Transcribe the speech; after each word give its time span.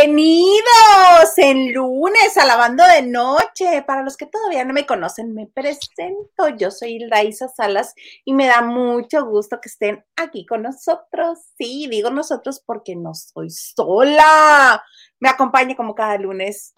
Bienvenidos 0.00 1.38
en 1.38 1.72
lunes 1.72 2.36
a 2.36 2.46
Lavando 2.46 2.84
de 2.84 3.02
Noche. 3.02 3.82
Para 3.84 4.04
los 4.04 4.16
que 4.16 4.26
todavía 4.26 4.64
no 4.64 4.72
me 4.72 4.86
conocen, 4.86 5.34
me 5.34 5.48
presento. 5.48 6.48
Yo 6.56 6.70
soy 6.70 7.04
Isa 7.26 7.48
Salas 7.48 7.94
y 8.24 8.32
me 8.32 8.46
da 8.46 8.62
mucho 8.62 9.24
gusto 9.24 9.60
que 9.60 9.68
estén 9.68 10.04
aquí 10.14 10.46
con 10.46 10.62
nosotros. 10.62 11.40
Sí, 11.58 11.88
digo 11.90 12.10
nosotros 12.10 12.62
porque 12.64 12.94
no 12.94 13.12
soy 13.14 13.50
sola. 13.50 14.84
Me 15.18 15.30
acompaña 15.30 15.74
como 15.74 15.96
cada 15.96 16.16
lunes 16.16 16.74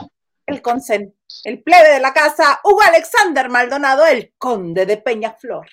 el 0.47 0.63
consen, 0.63 1.15
el 1.45 1.63
plebe 1.63 1.91
de 1.91 2.01
la 2.01 2.15
casa, 2.15 2.61
Hugo 2.65 2.81
Alexander 2.81 3.51
Maldonado, 3.51 4.07
el 4.07 4.33
conde 4.39 4.87
de 4.87 4.97
Peñaflor. 4.97 5.69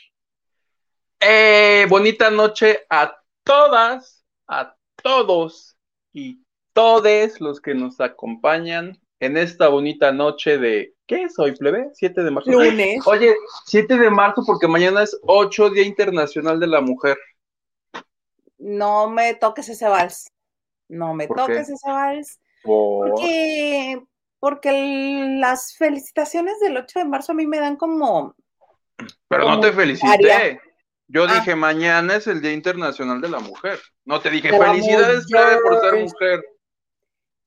Eh, 1.18 1.86
bonita 1.88 2.30
noche 2.30 2.86
a 2.90 3.18
todas, 3.45 4.25
a 4.50 4.75
todos 5.02 5.78
y 6.12 6.45
todos 6.78 7.42
los 7.42 7.59
que 7.59 7.73
nos 7.73 8.00
acompañan 8.00 9.00
en 9.20 9.36
esta 9.36 9.67
bonita 9.67 10.11
noche 10.11 10.59
de, 10.59 10.94
¿qué 11.08 11.23
es 11.23 11.39
hoy, 11.39 11.56
plebe? 11.56 11.89
7 11.94 12.22
de 12.22 12.30
marzo. 12.30 12.52
Lunes. 12.52 13.00
Oye, 13.08 13.36
7 13.66 13.97
de 13.97 14.11
marzo 14.11 14.44
porque 14.45 14.67
mañana 14.67 15.02
es 15.02 15.19
8 15.23 15.72
Día 15.72 15.84
Internacional 15.84 16.59
de 16.59 16.67
la 16.67 16.81
Mujer. 16.81 17.17
No 18.59 19.09
me 19.09 19.34
toques 19.34 19.67
ese 19.69 19.88
vals. 19.88 20.31
No 20.88 21.16
me 21.16 21.28
¿Por 21.28 21.38
toques 21.38 21.67
qué? 21.67 21.73
ese 21.73 21.89
vals. 21.92 22.39
Por- 22.61 23.09
Porque, 23.09 24.00
porque 24.39 25.36
las 25.39 25.75
felicitaciones 25.78 26.59
del 26.59 26.78
8 26.78 27.00
de 27.00 27.06
marzo 27.06 27.31
a 27.31 27.36
mí 27.36 27.47
me 27.47 27.59
dan 27.59 27.75
como, 27.75 28.36
Pero 29.28 29.45
no 29.50 29.59
te 29.59 29.72
felicité. 29.72 30.31
área. 30.31 30.62
Yo 31.08 31.23
Ah. 31.28 31.34
dije, 31.36 31.56
mañana 31.56 32.17
es 32.17 32.28
el 32.28 32.39
Día 32.41 32.52
Internacional 32.53 33.19
de 33.19 33.30
la 33.30 33.39
Mujer. 33.39 33.80
No 34.06 34.19
te 34.19 34.30
dije, 34.30 34.50
felicidades, 34.50 35.25
plebe, 35.28 35.58
por 35.62 35.80
ser 35.81 36.03
mujer. 36.03 36.44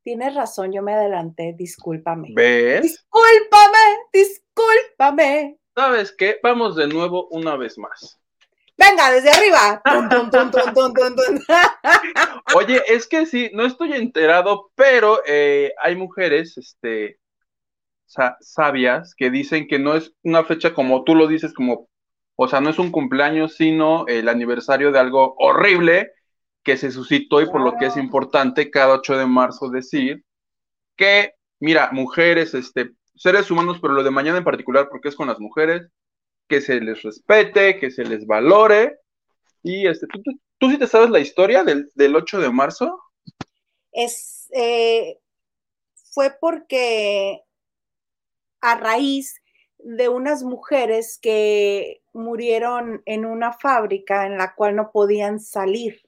Tienes 0.02 0.34
razón, 0.34 0.72
yo 0.72 0.82
me 0.82 0.94
adelanté, 0.94 1.54
discúlpame. 1.56 2.30
¿Ves? 2.34 2.82
Discúlpame, 2.82 3.78
discúlpame. 4.12 5.58
¿Sabes 5.74 6.14
qué? 6.16 6.38
Vamos 6.42 6.76
de 6.76 6.86
nuevo 6.86 7.28
una 7.28 7.56
vez 7.56 7.78
más. 7.78 8.18
Venga, 8.76 9.10
desde 9.12 9.30
arriba. 9.30 9.82
Tun, 9.84 10.30
tun, 10.30 10.50
tun. 10.50 11.40
Oye, 12.54 12.82
es 12.88 13.06
que 13.06 13.26
sí, 13.26 13.50
no 13.52 13.64
estoy 13.66 13.92
enterado, 13.92 14.70
pero 14.74 15.20
eh, 15.26 15.72
hay 15.82 15.96
mujeres, 15.96 16.56
este, 16.56 17.18
sa- 18.06 18.36
sabias 18.40 19.14
que 19.14 19.30
dicen 19.30 19.68
que 19.68 19.78
no 19.78 19.94
es 19.94 20.12
una 20.22 20.44
fecha 20.44 20.72
como 20.74 21.04
tú 21.04 21.14
lo 21.14 21.26
dices, 21.26 21.52
como, 21.52 21.88
o 22.36 22.48
sea, 22.48 22.60
no 22.60 22.70
es 22.70 22.78
un 22.78 22.90
cumpleaños, 22.90 23.54
sino 23.54 24.06
el 24.06 24.28
aniversario 24.28 24.92
de 24.92 24.98
algo 24.98 25.34
horrible 25.38 26.12
que 26.62 26.76
se 26.76 26.90
suscitó 26.90 27.40
y 27.40 27.46
por 27.46 27.60
lo 27.60 27.76
que 27.78 27.86
es 27.86 27.96
importante 27.96 28.70
cada 28.70 28.94
8 28.94 29.18
de 29.18 29.26
marzo 29.26 29.70
decir 29.70 30.24
que, 30.96 31.34
mira, 31.58 31.90
mujeres, 31.92 32.54
este, 32.54 32.92
seres 33.14 33.50
humanos, 33.50 33.78
pero 33.80 33.94
lo 33.94 34.02
de 34.02 34.10
mañana 34.10 34.38
en 34.38 34.44
particular, 34.44 34.88
porque 34.90 35.08
es 35.08 35.16
con 35.16 35.28
las 35.28 35.38
mujeres, 35.38 35.88
que 36.48 36.60
se 36.60 36.80
les 36.80 37.02
respete, 37.02 37.78
que 37.78 37.90
se 37.90 38.04
les 38.04 38.26
valore. 38.26 38.98
Y 39.62 39.86
este, 39.86 40.06
¿tú, 40.06 40.22
tú, 40.22 40.32
tú 40.58 40.70
sí 40.70 40.78
te 40.78 40.86
sabes 40.86 41.10
la 41.10 41.20
historia 41.20 41.64
del, 41.64 41.90
del 41.94 42.16
8 42.16 42.40
de 42.40 42.50
marzo? 42.50 43.00
Es, 43.92 44.48
eh, 44.52 45.18
fue 46.12 46.36
porque 46.40 47.42
a 48.60 48.76
raíz 48.76 49.40
de 49.78 50.08
unas 50.08 50.42
mujeres 50.42 51.18
que 51.20 52.02
murieron 52.12 53.02
en 53.06 53.24
una 53.24 53.52
fábrica 53.52 54.26
en 54.26 54.36
la 54.36 54.54
cual 54.54 54.76
no 54.76 54.90
podían 54.92 55.40
salir. 55.40 56.02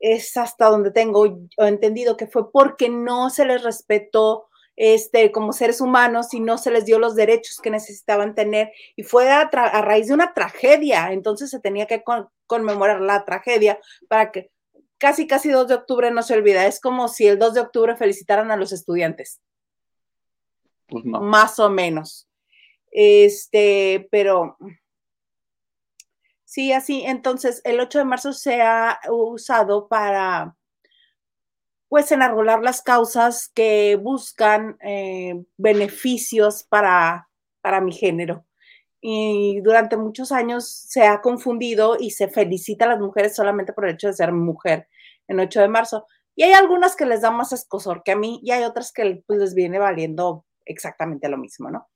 Es 0.00 0.36
hasta 0.36 0.66
donde 0.66 0.90
tengo 0.90 1.26
entendido 1.56 2.16
que 2.16 2.26
fue 2.26 2.50
porque 2.52 2.88
no 2.88 3.30
se 3.30 3.44
les 3.44 3.62
respetó 3.62 4.46
este, 4.76 5.32
como 5.32 5.52
seres 5.52 5.80
humanos 5.80 6.32
y 6.32 6.38
no 6.40 6.56
se 6.56 6.70
les 6.70 6.84
dio 6.84 7.00
los 7.00 7.16
derechos 7.16 7.58
que 7.60 7.70
necesitaban 7.70 8.34
tener. 8.36 8.70
Y 8.94 9.02
fue 9.02 9.28
a, 9.30 9.48
raíz 9.82 10.06
de 10.06 10.14
una 10.14 10.34
tragedia. 10.34 11.12
Entonces 11.12 11.50
se 11.50 11.58
tenía 11.58 11.86
que 11.86 12.02
con- 12.04 12.28
conmemorar 12.46 13.00
la 13.00 13.24
tragedia 13.24 13.80
para 14.08 14.30
que 14.30 14.50
casi, 14.98 15.26
casi 15.26 15.48
2 15.50 15.66
de 15.66 15.74
octubre 15.74 16.10
no 16.12 16.22
se 16.22 16.34
olvida. 16.34 16.66
Es 16.66 16.80
como 16.80 17.08
si 17.08 17.26
el 17.26 17.38
2 17.40 17.54
de 17.54 17.60
octubre 17.60 17.96
felicitaran 17.96 18.50
a 18.52 18.56
los 18.56 18.72
estudiantes 18.72 19.40
Pues 20.86 21.04
no. 21.04 21.20
más 21.22 21.58
o 21.58 21.68
menos. 21.70 22.28
Este, 22.92 24.08
pero 24.10 24.56
sí, 26.48 26.72
así, 26.72 27.02
entonces 27.04 27.60
el 27.64 27.78
8 27.78 27.98
de 27.98 28.04
marzo 28.06 28.32
se 28.32 28.62
ha 28.62 28.98
usado 29.10 29.86
para, 29.86 30.56
pues, 31.88 32.10
enarbolar 32.10 32.62
las 32.62 32.80
causas 32.82 33.50
que 33.54 33.96
buscan 33.96 34.78
eh, 34.80 35.44
beneficios 35.58 36.64
para, 36.64 37.28
para 37.60 37.82
mi 37.82 37.92
género. 37.92 38.46
Y 39.00 39.60
durante 39.60 39.96
muchos 39.98 40.32
años 40.32 40.68
se 40.70 41.06
ha 41.06 41.20
confundido 41.20 41.96
y 42.00 42.12
se 42.12 42.28
felicita 42.28 42.86
a 42.86 42.88
las 42.88 43.00
mujeres 43.00 43.36
solamente 43.36 43.74
por 43.74 43.84
el 43.86 43.94
hecho 43.94 44.08
de 44.08 44.14
ser 44.14 44.32
mujer 44.32 44.88
en 45.28 45.40
8 45.40 45.60
de 45.60 45.68
marzo. 45.68 46.06
Y 46.34 46.44
hay 46.44 46.52
algunas 46.52 46.96
que 46.96 47.04
les 47.06 47.20
da 47.20 47.30
más 47.30 47.52
escosor 47.52 48.02
que 48.02 48.12
a 48.12 48.16
mí 48.16 48.40
y 48.42 48.52
hay 48.52 48.64
otras 48.64 48.90
que 48.92 49.22
pues, 49.26 49.38
les 49.38 49.54
viene 49.54 49.78
valiendo 49.78 50.46
exactamente 50.64 51.28
lo 51.28 51.36
mismo, 51.36 51.70
¿no? 51.70 51.88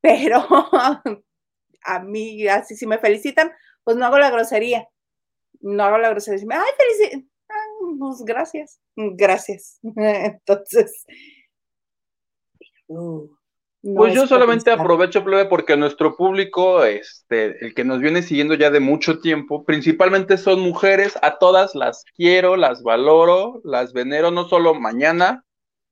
Pero 0.00 0.46
a 1.84 2.00
mí, 2.00 2.46
así 2.48 2.76
si 2.76 2.86
me 2.86 2.98
felicitan, 2.98 3.52
pues 3.84 3.96
no 3.96 4.06
hago 4.06 4.18
la 4.18 4.30
grosería. 4.30 4.88
No 5.60 5.84
hago 5.84 5.98
la 5.98 6.10
grosería. 6.10 6.36
Decirme, 6.36 6.56
Ay, 6.56 6.72
felicidades. 6.76 7.26
Pues 7.98 8.24
gracias. 8.24 8.80
Gracias. 8.96 9.78
Entonces. 9.96 11.04
uh, 12.88 13.28
no 13.82 13.96
Pues 13.96 14.14
es 14.14 14.20
yo 14.20 14.26
solamente 14.26 14.70
aprovecho, 14.70 15.22
plebe, 15.22 15.44
porque 15.44 15.76
nuestro 15.76 16.16
público, 16.16 16.84
este, 16.84 17.64
el 17.64 17.74
que 17.74 17.84
nos 17.84 18.00
viene 18.00 18.22
siguiendo 18.22 18.54
ya 18.54 18.70
de 18.70 18.80
mucho 18.80 19.20
tiempo, 19.20 19.64
principalmente 19.64 20.38
son 20.38 20.60
mujeres, 20.60 21.18
a 21.20 21.38
todas 21.38 21.74
las 21.74 22.04
quiero, 22.16 22.56
las 22.56 22.82
valoro, 22.82 23.60
las 23.62 23.92
venero, 23.92 24.30
no 24.30 24.48
solo 24.48 24.74
mañana, 24.74 25.44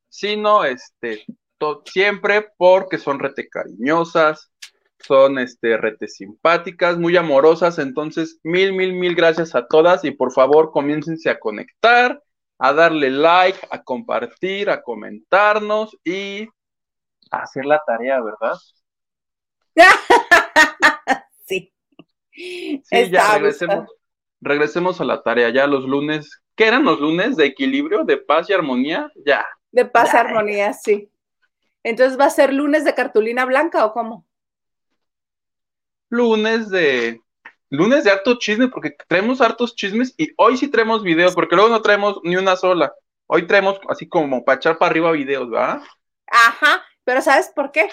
sino 0.08 0.64
este, 0.64 1.26
siempre 1.84 2.48
porque 2.56 2.98
son 2.98 3.18
rete 3.18 3.48
cariñosas, 3.48 4.51
son 5.06 5.38
este, 5.38 5.76
rete 5.76 6.08
simpáticas, 6.08 6.98
muy 6.98 7.16
amorosas, 7.16 7.78
entonces 7.78 8.40
mil, 8.42 8.72
mil, 8.72 8.94
mil 8.94 9.14
gracias 9.14 9.54
a 9.54 9.66
todas 9.66 10.04
y 10.04 10.10
por 10.10 10.32
favor 10.32 10.70
comiéncense 10.72 11.30
a 11.30 11.38
conectar, 11.38 12.22
a 12.58 12.72
darle 12.72 13.10
like, 13.10 13.58
a 13.70 13.82
compartir, 13.82 14.70
a 14.70 14.82
comentarnos 14.82 15.96
y 16.04 16.48
a 17.30 17.42
hacer 17.42 17.64
la 17.64 17.82
tarea, 17.86 18.20
¿verdad? 18.22 18.56
sí. 21.46 21.72
Sí, 22.30 22.82
Está 22.90 23.10
ya 23.10 23.34
regresemos, 23.34 23.88
regresemos 24.40 25.00
a 25.00 25.04
la 25.04 25.22
tarea, 25.22 25.50
ya 25.50 25.66
los 25.66 25.84
lunes, 25.84 26.42
¿qué 26.56 26.68
eran 26.68 26.84
los 26.84 27.00
lunes? 27.00 27.36
¿De 27.36 27.46
equilibrio, 27.46 28.04
de 28.04 28.16
paz 28.16 28.48
y 28.48 28.52
armonía? 28.52 29.10
Ya. 29.24 29.44
De 29.70 29.84
paz 29.84 30.14
y 30.14 30.16
armonía, 30.16 30.72
sí. 30.72 31.10
Entonces, 31.82 32.18
¿va 32.18 32.26
a 32.26 32.30
ser 32.30 32.52
lunes 32.52 32.84
de 32.84 32.94
cartulina 32.94 33.44
blanca 33.44 33.84
o 33.84 33.92
cómo? 33.92 34.26
Lunes 36.12 36.68
de... 36.68 37.22
Lunes 37.70 38.04
de 38.04 38.10
harto 38.10 38.38
chisme, 38.38 38.68
porque 38.68 38.94
traemos 39.08 39.40
hartos 39.40 39.74
chismes 39.74 40.12
y 40.18 40.30
hoy 40.36 40.58
sí 40.58 40.68
traemos 40.68 41.02
videos, 41.02 41.34
porque 41.34 41.56
luego 41.56 41.70
no 41.70 41.80
traemos 41.80 42.20
ni 42.22 42.36
una 42.36 42.54
sola. 42.54 42.92
Hoy 43.26 43.46
traemos 43.46 43.80
así 43.88 44.06
como 44.06 44.44
para 44.44 44.56
echar 44.56 44.76
para 44.76 44.90
arriba 44.90 45.10
videos, 45.12 45.48
¿verdad? 45.48 45.80
Ajá, 46.26 46.84
pero 47.02 47.22
¿sabes 47.22 47.50
por 47.56 47.72
qué? 47.72 47.88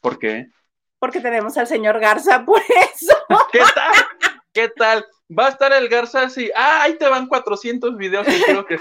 ¿Por 0.00 0.18
qué? 0.18 0.46
Porque 0.98 1.20
tenemos 1.20 1.58
al 1.58 1.66
señor 1.66 2.00
Garza, 2.00 2.42
por 2.46 2.62
eso. 2.62 3.14
¿Qué 3.52 3.60
tal? 3.74 3.92
¿Qué 4.54 4.68
tal? 4.70 5.06
Va 5.38 5.48
a 5.48 5.50
estar 5.50 5.74
el 5.74 5.90
Garza 5.90 6.22
así, 6.22 6.50
ah, 6.56 6.84
ahí 6.84 6.96
te 6.96 7.06
van 7.06 7.26
400 7.26 7.98
videos 7.98 8.26
que 8.26 8.42
creo 8.44 8.64
que... 8.64 8.78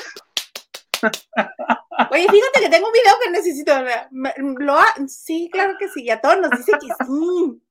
Oye, 2.12 2.26
fíjate 2.30 2.62
que 2.62 2.70
tengo 2.70 2.88
un 2.88 2.94
video 2.94 3.14
que 3.24 3.30
necesito. 3.32 3.74
me- 4.12 4.34
Lo 4.60 4.76
ha- 4.76 4.96
sí, 5.08 5.50
claro 5.52 5.74
que 5.80 5.90
sí. 5.90 6.04
Y 6.04 6.10
a 6.10 6.22
todos 6.22 6.40
nos 6.40 6.52
dice 6.52 6.72
que 6.74 6.88
sí. 6.88 7.62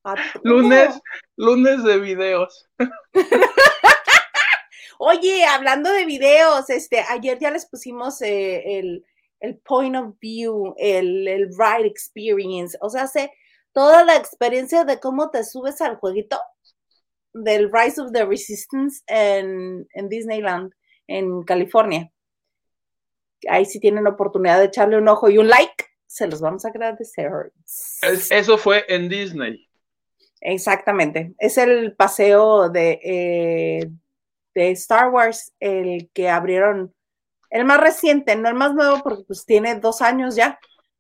Lunes, 0.43 1.01
lunes 1.37 1.83
de 1.85 1.99
videos. 1.99 2.69
Oye, 4.99 5.45
hablando 5.47 5.91
de 5.91 6.05
videos, 6.05 6.69
este, 6.69 7.01
ayer 7.09 7.39
ya 7.39 7.51
les 7.51 7.65
pusimos 7.67 8.21
eh, 8.21 8.79
el, 8.79 9.05
el 9.41 9.57
point 9.59 9.97
of 9.97 10.15
view, 10.21 10.75
el, 10.77 11.27
el 11.27 11.49
ride 11.57 11.87
experience. 11.89 12.77
O 12.83 12.91
sea, 12.91 13.05
hace 13.05 13.33
toda 13.73 14.05
la 14.05 14.17
experiencia 14.17 14.85
de 14.85 15.01
cómo 15.01 15.31
te 15.31 15.43
subes 15.45 15.81
al 15.81 15.97
jueguito 15.97 16.39
del 17.33 17.71
Rise 17.73 18.01
of 18.03 18.13
the 18.13 18.27
Resistance 18.27 19.03
en, 19.07 19.89
en 19.95 20.09
Disneyland, 20.11 20.73
en 21.07 21.45
California. 21.45 22.11
Ahí 23.49 23.65
si 23.65 23.81
tienen 23.81 24.07
oportunidad 24.07 24.59
de 24.59 24.67
echarle 24.67 24.99
un 24.99 25.09
ojo 25.09 25.29
y 25.31 25.39
un 25.39 25.49
like, 25.49 25.87
se 26.07 26.27
los 26.29 26.41
vamos 26.41 26.65
a 26.65 26.69
agradecer. 26.69 27.53
Es- 28.03 28.31
eso 28.31 28.59
fue 28.59 28.85
en 28.89 29.09
Disney. 29.09 29.67
Exactamente. 30.41 31.35
Es 31.39 31.59
el 31.59 31.95
paseo 31.97 32.71
de, 32.71 33.01
eh, 33.05 33.91
de 34.55 34.71
Star 34.73 35.11
Wars, 35.11 35.53
el 35.61 36.11
que 36.15 36.29
abrieron 36.29 36.95
El 37.51 37.65
más 37.67 37.81
reciente, 37.81 38.37
no 38.37 38.49
el 38.49 38.55
más 38.55 38.75
nuevo, 38.75 39.03
porque 39.03 39.25
pues 39.27 39.45
tiene 39.47 39.75
dos 39.77 40.03
años 40.03 40.37
ya. 40.37 40.59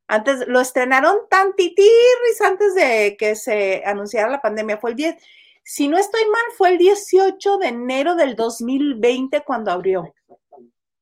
Antes 0.08 0.46
lo 0.48 0.60
estrenaron 0.60 1.16
tantitirris 1.30 2.40
antes 2.44 2.74
de 2.74 3.16
que 3.18 3.36
se 3.36 3.82
anunciara 3.86 4.30
la 4.30 4.42
pandemia. 4.42 4.78
Fue 4.78 4.90
el 4.90 4.96
10, 4.96 5.16
si 5.64 5.88
no 5.88 5.98
estoy 5.98 6.22
mal, 6.24 6.42
fue 6.58 6.70
el 6.70 6.78
18 6.78 7.58
de 7.58 7.68
enero 7.68 8.16
del 8.16 8.36
2020 8.36 9.42
cuando 9.42 9.70
abrió. 9.72 10.14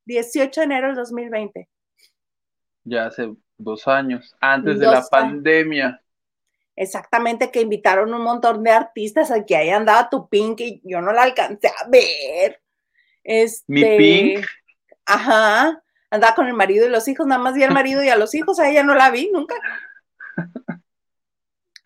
18 0.08 0.60
de 0.60 0.64
enero 0.64 0.86
del 0.88 0.96
2020. 0.96 1.68
Ya 2.84 3.06
hace 3.06 3.34
dos 3.58 3.86
años, 3.86 4.34
antes 4.40 4.78
de 4.78 4.86
la 4.86 5.04
pandemia. 5.08 6.02
Exactamente, 6.74 7.50
que 7.50 7.60
invitaron 7.60 8.14
un 8.14 8.22
montón 8.22 8.62
de 8.62 8.70
artistas, 8.70 9.30
aquí 9.30 9.54
ahí 9.54 9.68
andaba 9.68 10.08
tu 10.08 10.28
Pink 10.28 10.60
y 10.60 10.80
yo 10.84 11.00
no 11.00 11.12
la 11.12 11.24
alcancé 11.24 11.68
a 11.68 11.88
ver. 11.88 12.60
Este, 13.22 13.64
Mi 13.66 13.82
Pink. 13.82 14.46
Ajá, 15.04 15.82
andaba 16.10 16.34
con 16.34 16.46
el 16.46 16.54
marido 16.54 16.86
y 16.86 16.90
los 16.90 17.06
hijos, 17.08 17.26
nada 17.26 17.42
más 17.42 17.54
vi 17.54 17.64
al 17.64 17.74
marido 17.74 18.02
y 18.02 18.08
a 18.08 18.16
los 18.16 18.34
hijos, 18.34 18.58
a 18.58 18.70
ella 18.70 18.82
no 18.82 18.94
la 18.94 19.10
vi 19.10 19.30
nunca. 19.30 19.56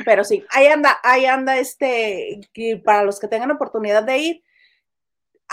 Pero 0.04 0.24
sí, 0.24 0.44
ahí 0.50 0.66
anda, 0.66 0.98
ahí 1.02 1.26
anda 1.26 1.56
este, 1.56 2.40
para 2.84 3.04
los 3.04 3.18
que 3.18 3.28
tengan 3.28 3.50
oportunidad 3.50 4.02
de 4.02 4.18
ir, 4.18 4.44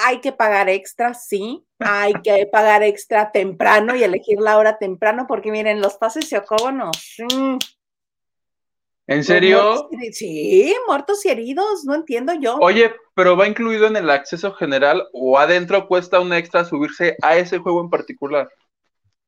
hay 0.06 0.22
que 0.22 0.31
pagar 0.31 0.69
extra, 0.69 1.13
sí, 1.13 1.66
hay 1.80 2.13
que 2.24 2.46
pagar 2.51 2.84
extra 2.84 3.31
temprano 3.31 3.96
y 3.96 4.04
elegir 4.04 4.40
la 4.40 4.57
hora 4.57 4.78
temprano, 4.78 5.25
porque 5.28 5.51
miren, 5.51 5.81
los 5.81 5.98
pases 5.98 6.31
y 6.31 6.36
ocógonos. 6.36 7.18
¿En 9.07 9.24
serio? 9.24 9.90
sí, 10.12 10.75
muertos 10.88 11.25
y 11.25 11.30
heridos, 11.30 11.84
no 11.86 11.96
entiendo 11.96 12.34
yo. 12.34 12.57
Oye, 12.57 12.94
pero 13.16 13.36
va 13.36 13.48
incluido 13.48 13.88
en 13.88 13.96
el 13.96 14.10
acceso 14.10 14.54
general 14.54 15.07
o 15.13 15.38
adentro 15.40 15.88
cuesta 15.88 16.19
un 16.19 16.31
extra 16.34 16.63
subirse 16.63 17.18
a 17.22 17.38
ese 17.38 17.57
juego 17.57 17.81
en 17.81 17.90
particular. 17.90 18.50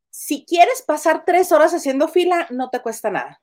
Si 0.09 0.45
quieres 0.45 0.83
pasar 0.83 1.23
tres 1.25 1.51
horas 1.51 1.73
haciendo 1.73 2.07
fila, 2.07 2.47
no 2.51 2.69
te 2.69 2.81
cuesta 2.81 3.09
nada 3.09 3.41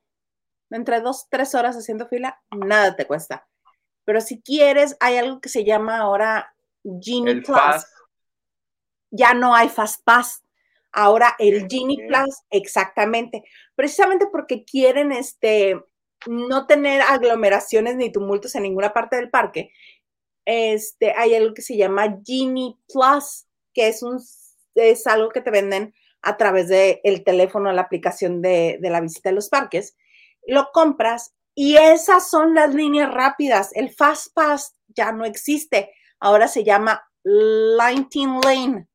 entre 0.71 1.01
dos, 1.01 1.27
tres 1.31 1.55
horas 1.55 1.77
haciendo 1.77 2.07
fila, 2.09 2.41
nada 2.51 2.97
te 2.97 3.07
cuesta. 3.07 3.47
Pero 4.05 4.21
si 4.21 4.41
quieres, 4.41 4.97
hay 5.01 5.17
algo 5.17 5.41
que 5.41 5.49
se 5.49 5.65
llama 5.65 5.99
ahora 5.99 6.55
Genie 7.00 7.43
Plus. 7.43 7.85
Ya 9.11 9.35
no 9.35 9.55
hay 9.55 9.69
Fast 9.69 10.02
Pass. 10.05 10.43
Ahora 10.93 11.35
el 11.38 11.67
Genie 11.69 12.06
Plus, 12.06 12.43
exactamente. 12.50 13.44
Precisamente 13.75 14.26
porque 14.31 14.64
quieren 14.64 15.12
este, 15.12 15.81
no 16.26 16.67
tener 16.67 17.02
aglomeraciones 17.02 17.96
ni 17.96 18.11
tumultos 18.11 18.55
en 18.55 18.62
ninguna 18.64 18.93
parte 18.93 19.17
del 19.17 19.31
parque. 19.31 19.70
Este, 20.44 21.12
hay 21.12 21.35
algo 21.35 21.55
que 21.55 21.62
se 21.62 21.76
llama 21.76 22.19
Genie 22.25 22.75
Plus, 22.93 23.46
que 23.75 23.88
es, 23.88 24.02
un, 24.02 24.19
es 24.75 25.06
algo 25.06 25.29
que 25.29 25.43
te 25.43 25.50
venden 25.50 25.94
a 26.23 26.37
través 26.37 26.69
del 26.69 27.00
el 27.05 27.23
teléfono, 27.23 27.73
la 27.73 27.82
aplicación 27.82 28.43
de, 28.43 28.79
de 28.81 28.90
la 28.90 29.00
visita 29.00 29.29
a 29.29 29.32
los 29.32 29.49
parques 29.49 29.94
lo 30.49 30.70
compras 30.73 31.35
y 31.55 31.76
esas 31.76 32.29
son 32.29 32.55
las 32.55 32.75
líneas 32.75 33.12
rápidas. 33.12 33.70
El 33.75 33.90
Fast 33.90 34.32
Pass 34.35 34.75
ya 34.88 35.12
no 35.12 35.25
existe. 35.25 35.93
Ahora 36.20 36.49
se 36.49 36.65
llama 36.65 37.09
Lightning 37.23 38.41
Lane 38.44 38.88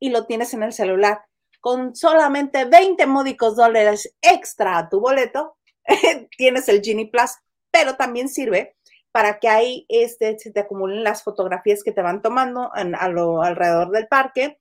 y 0.00 0.10
lo 0.10 0.26
tienes 0.26 0.54
en 0.54 0.62
el 0.62 0.72
celular. 0.72 1.24
Con 1.60 1.94
solamente 1.94 2.64
20 2.64 3.06
módicos 3.06 3.56
dólares 3.56 4.14
extra 4.20 4.78
a 4.78 4.88
tu 4.88 5.00
boleto, 5.00 5.56
tienes 6.36 6.68
el 6.68 6.82
Genie 6.82 7.10
Plus, 7.10 7.32
pero 7.70 7.96
también 7.96 8.28
sirve 8.28 8.76
para 9.12 9.38
que 9.38 9.48
ahí 9.48 9.86
este, 9.88 10.38
se 10.38 10.52
te 10.52 10.60
acumulen 10.60 11.02
las 11.02 11.24
fotografías 11.24 11.82
que 11.82 11.92
te 11.92 12.02
van 12.02 12.22
tomando 12.22 12.70
a 12.72 13.08
lo 13.08 13.42
alrededor 13.42 13.90
del 13.90 14.06
parque 14.06 14.60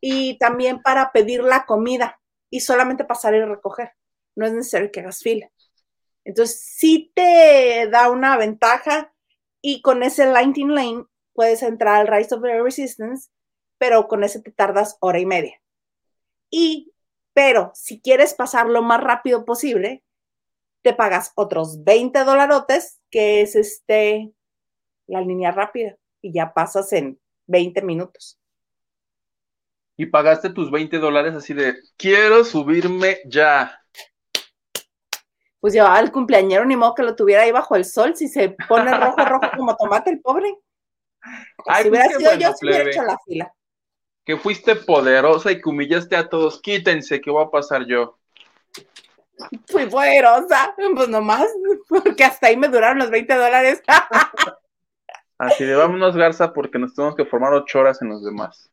y 0.00 0.36
también 0.38 0.82
para 0.82 1.12
pedir 1.12 1.42
la 1.42 1.64
comida 1.64 2.20
y 2.50 2.60
solamente 2.60 3.04
pasar 3.04 3.34
y 3.34 3.42
recoger. 3.42 3.92
No 4.36 4.46
es 4.46 4.52
necesario 4.52 4.90
que 4.92 5.00
hagas 5.00 5.20
fila. 5.20 5.48
Entonces, 6.24 6.60
sí 6.60 7.12
te 7.14 7.88
da 7.90 8.10
una 8.10 8.36
ventaja 8.36 9.14
y 9.62 9.80
con 9.80 10.02
ese 10.02 10.26
Lightning 10.26 10.74
Lane 10.74 11.04
puedes 11.34 11.62
entrar 11.62 12.00
al 12.00 12.08
Rise 12.08 12.34
of 12.34 12.42
the 12.42 12.62
Resistance, 12.62 13.30
pero 13.78 14.08
con 14.08 14.24
ese 14.24 14.40
te 14.40 14.52
tardas 14.52 14.96
hora 15.00 15.18
y 15.18 15.26
media. 15.26 15.60
Y, 16.50 16.92
pero 17.32 17.72
si 17.74 18.00
quieres 18.00 18.34
pasar 18.34 18.68
lo 18.68 18.82
más 18.82 19.02
rápido 19.02 19.44
posible, 19.44 20.02
te 20.82 20.94
pagas 20.94 21.32
otros 21.34 21.82
20 21.84 22.24
dolarotes, 22.24 23.00
que 23.10 23.40
es 23.40 23.56
este, 23.56 24.32
la 25.06 25.20
línea 25.20 25.50
rápida, 25.50 25.96
y 26.22 26.32
ya 26.32 26.54
pasas 26.54 26.92
en 26.92 27.18
20 27.46 27.82
minutos. 27.82 28.38
Y 29.96 30.06
pagaste 30.06 30.50
tus 30.50 30.70
20 30.70 30.98
dólares 30.98 31.34
así 31.34 31.54
de, 31.54 31.74
quiero 31.96 32.44
subirme 32.44 33.18
ya 33.26 33.80
pues 35.64 35.72
llevaba 35.72 35.96
al 35.96 36.12
cumpleañero, 36.12 36.66
ni 36.66 36.76
modo 36.76 36.94
que 36.94 37.02
lo 37.02 37.16
tuviera 37.16 37.40
ahí 37.40 37.50
bajo 37.50 37.74
el 37.74 37.86
sol, 37.86 38.14
si 38.14 38.28
se 38.28 38.50
pone 38.68 38.94
rojo, 38.98 39.24
rojo 39.24 39.46
como 39.56 39.74
tomate 39.74 40.10
el 40.10 40.20
pobre. 40.20 40.58
Si 41.82 41.88
hubiera 41.88 42.06
pues 42.06 42.16
sido 42.18 42.34
yo, 42.34 42.50
hubiera 42.60 42.90
hecho 42.90 43.02
la 43.02 43.18
fila. 43.24 43.54
Que 44.24 44.36
fuiste 44.36 44.76
poderosa 44.76 45.52
y 45.52 45.60
que 45.60 45.68
humillaste 45.68 46.16
a 46.16 46.28
todos. 46.28 46.60
Quítense, 46.60 47.20
¿qué 47.20 47.30
voy 47.30 47.44
a 47.44 47.50
pasar 47.50 47.86
yo? 47.86 48.18
Fui 49.68 49.86
poderosa, 49.86 50.74
pues 50.76 51.08
nomás, 51.08 51.46
porque 51.88 52.24
hasta 52.24 52.48
ahí 52.48 52.56
me 52.56 52.68
duraron 52.68 52.98
los 52.98 53.10
20 53.10 53.34
dólares. 53.34 53.82
Así 55.38 55.64
de 55.64 55.74
vámonos, 55.74 56.16
Garza, 56.16 56.52
porque 56.52 56.78
nos 56.78 56.94
tenemos 56.94 57.16
que 57.16 57.26
formar 57.26 57.52
ocho 57.52 57.80
horas 57.80 58.00
en 58.00 58.08
los 58.08 58.24
demás. 58.24 58.70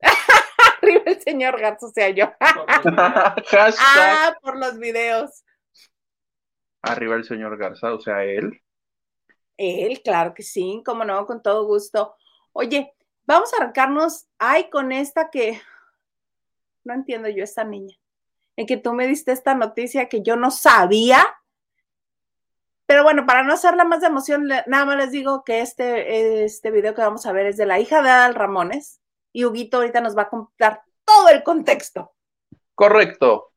Arriba 0.82 1.02
el 1.06 1.20
señor 1.20 1.60
Garza, 1.60 1.86
o 1.86 1.90
sea 1.90 2.08
yo. 2.08 2.32
ah, 2.40 4.36
por 4.42 4.56
los 4.58 4.78
videos 4.78 5.44
arriba 6.82 7.16
el 7.16 7.24
señor 7.24 7.56
Garza, 7.56 7.92
o 7.94 8.00
sea, 8.00 8.24
él. 8.24 8.60
Él, 9.60 10.00
claro 10.02 10.32
que 10.32 10.42
sí, 10.42 10.82
como 10.86 11.04
no, 11.04 11.26
con 11.26 11.42
todo 11.42 11.66
gusto. 11.66 12.14
Oye, 12.52 12.94
vamos 13.26 13.52
a 13.52 13.58
arrancarnos, 13.58 14.26
ay, 14.38 14.70
con 14.70 14.90
esta 14.90 15.28
que 15.28 15.60
no 16.82 16.94
entiendo 16.94 17.28
yo, 17.28 17.44
esta 17.44 17.62
niña, 17.62 17.94
en 18.56 18.66
que 18.66 18.78
tú 18.78 18.94
me 18.94 19.06
diste 19.06 19.32
esta 19.32 19.54
noticia 19.54 20.08
que 20.08 20.22
yo 20.22 20.36
no 20.36 20.50
sabía. 20.50 21.26
Pero 22.86 23.02
bueno, 23.02 23.26
para 23.26 23.42
no 23.42 23.52
hacerla 23.52 23.84
más 23.84 24.00
de 24.00 24.06
emoción, 24.06 24.48
nada 24.48 24.84
más 24.86 24.96
les 24.96 25.10
digo 25.10 25.44
que 25.44 25.60
este, 25.60 26.44
este 26.44 26.70
video 26.70 26.94
que 26.94 27.02
vamos 27.02 27.26
a 27.26 27.32
ver 27.32 27.46
es 27.46 27.58
de 27.58 27.66
la 27.66 27.78
hija 27.78 28.02
de 28.02 28.08
Adal 28.08 28.34
Ramones 28.34 29.00
y 29.30 29.44
Huguito 29.44 29.76
ahorita 29.76 30.00
nos 30.00 30.16
va 30.16 30.22
a 30.22 30.30
contar 30.30 30.82
todo 31.04 31.28
el 31.28 31.42
contexto. 31.42 32.12
Correcto. 32.74 33.49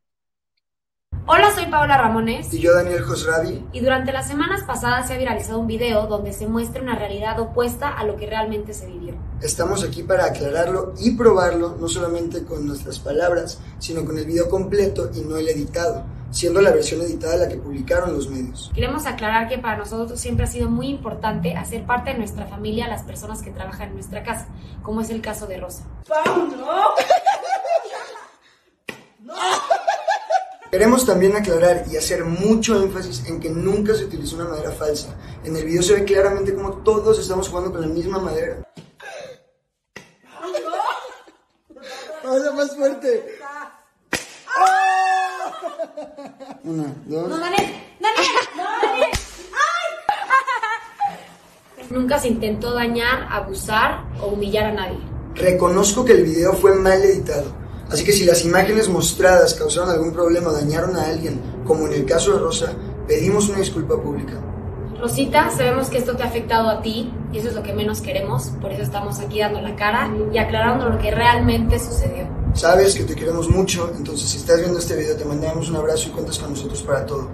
Hola, 1.25 1.55
soy 1.55 1.67
Paola 1.67 1.97
Ramones. 1.97 2.53
Y 2.53 2.59
yo, 2.59 2.75
Daniel 2.75 3.01
Josravi. 3.01 3.65
Y 3.71 3.79
durante 3.79 4.11
las 4.11 4.27
semanas 4.27 4.63
pasadas 4.65 5.07
se 5.07 5.13
ha 5.13 5.17
viralizado 5.17 5.57
un 5.57 5.67
video 5.67 6.05
donde 6.07 6.33
se 6.33 6.47
muestra 6.47 6.81
una 6.81 6.95
realidad 6.95 7.39
opuesta 7.39 7.87
a 7.87 8.03
lo 8.03 8.17
que 8.17 8.27
realmente 8.27 8.73
se 8.73 8.87
vivió. 8.87 9.15
Estamos 9.41 9.85
aquí 9.85 10.03
para 10.03 10.25
aclararlo 10.25 10.93
y 10.99 11.11
probarlo, 11.11 11.77
no 11.79 11.87
solamente 11.87 12.43
con 12.43 12.67
nuestras 12.67 12.99
palabras, 12.99 13.59
sino 13.79 14.03
con 14.03 14.17
el 14.17 14.25
video 14.25 14.49
completo 14.49 15.11
y 15.15 15.21
no 15.21 15.37
el 15.37 15.47
editado, 15.47 16.03
siendo 16.29 16.59
la 16.59 16.71
versión 16.71 16.99
editada 16.99 17.37
la 17.37 17.47
que 17.47 17.55
publicaron 17.55 18.11
los 18.11 18.29
medios. 18.29 18.69
Queremos 18.75 19.05
aclarar 19.05 19.47
que 19.47 19.57
para 19.57 19.77
nosotros 19.77 20.19
siempre 20.19 20.43
ha 20.43 20.49
sido 20.49 20.69
muy 20.69 20.87
importante 20.87 21.55
hacer 21.55 21.85
parte 21.85 22.11
de 22.11 22.17
nuestra 22.17 22.47
familia 22.47 22.89
las 22.89 23.03
personas 23.03 23.41
que 23.41 23.51
trabajan 23.51 23.89
en 23.89 23.93
nuestra 23.93 24.23
casa, 24.23 24.49
como 24.81 24.99
es 24.99 25.09
el 25.09 25.21
caso 25.21 25.47
de 25.47 25.55
Rosa. 25.55 25.83
¡No! 26.25 26.95
¡No! 29.21 29.33
Queremos 30.73 31.05
también 31.05 31.35
aclarar 31.35 31.85
y 31.91 31.97
hacer 31.97 32.25
mucho 32.25 32.81
énfasis 32.81 33.27
en 33.27 33.39
que 33.39 33.47
nunca 33.47 33.93
se 33.93 34.05
utilizó 34.05 34.37
una 34.37 34.45
madera 34.45 34.71
falsa. 34.71 35.15
En 35.43 35.55
el 35.55 35.65
video 35.65 35.83
se 35.83 35.93
ve 35.93 36.03
claramente 36.03 36.55
como 36.55 36.71
todos 36.77 37.19
estamos 37.19 37.47
jugando 37.47 37.71
con 37.71 37.81
la 37.81 37.85
misma 37.85 38.17
madera. 38.17 38.57
¡Ahora 42.25 42.51
más 42.53 42.75
fuerte! 42.75 43.37
Una, 46.63 46.91
dos. 47.05 47.29
No, 47.29 47.37
Daniel, 47.37 47.71
Daniel, 47.99 48.25
Daniel. 48.81 49.09
Nunca 51.91 52.17
se 52.17 52.29
intentó 52.29 52.73
dañar, 52.73 53.27
abusar 53.29 54.05
o 54.19 54.29
humillar 54.29 54.65
a 54.65 54.71
nadie. 54.71 54.97
Reconozco 55.35 56.03
que 56.03 56.13
el 56.13 56.23
video 56.23 56.53
fue 56.53 56.73
mal 56.73 56.99
editado 57.03 57.62
Así 57.93 58.03
que 58.03 58.11
si 58.11 58.25
las 58.25 58.43
imágenes 58.43 58.89
mostradas 58.89 59.53
causaron 59.53 59.91
algún 59.91 60.11
problema 60.13 60.49
o 60.49 60.51
dañaron 60.51 60.95
a 60.95 61.05
alguien, 61.05 61.39
como 61.63 61.85
en 61.85 61.93
el 61.93 62.05
caso 62.07 62.33
de 62.33 62.39
Rosa, 62.39 62.73
pedimos 63.07 63.49
una 63.49 63.59
disculpa 63.59 64.01
pública. 64.01 64.33
Rosita, 64.99 65.51
sabemos 65.51 65.91
que 65.91 65.99
esto 65.99 66.15
te 66.15 66.23
ha 66.23 66.25
afectado 66.25 66.69
a 66.69 66.81
ti 66.81 67.13
y 67.31 67.37
eso 67.37 67.49
es 67.49 67.55
lo 67.55 67.61
que 67.61 67.71
menos 67.71 68.01
queremos, 68.01 68.47
por 68.59 68.71
eso 68.71 68.81
estamos 68.81 69.19
aquí 69.19 69.41
dando 69.41 69.61
la 69.61 69.75
cara 69.75 70.11
y 70.33 70.39
aclarando 70.39 70.89
lo 70.89 70.97
que 70.97 71.11
realmente 71.11 71.77
sucedió. 71.77 72.27
Sabes 72.55 72.95
que 72.95 73.03
te 73.03 73.13
queremos 73.13 73.47
mucho, 73.47 73.93
entonces 73.95 74.27
si 74.27 74.37
estás 74.37 74.59
viendo 74.59 74.79
este 74.79 74.95
video 74.95 75.15
te 75.15 75.25
mandamos 75.25 75.69
un 75.69 75.75
abrazo 75.75 76.09
y 76.09 76.13
cuentas 76.13 76.39
con 76.39 76.49
nosotros 76.49 76.81
para 76.81 77.05
todo. 77.05 77.29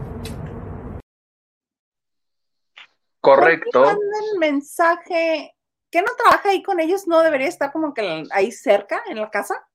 Correcto. 3.21 3.91
el 3.91 4.39
mensaje 4.39 5.55
que 5.89 6.01
no 6.01 6.09
trabaja 6.17 6.49
ahí 6.49 6.61
con 6.61 6.81
ellos, 6.81 7.07
no 7.07 7.21
debería 7.21 7.47
estar 7.47 7.71
como 7.71 7.93
que 7.93 8.25
ahí 8.31 8.51
cerca 8.51 9.01
en 9.09 9.21
la 9.21 9.29
casa. 9.29 9.68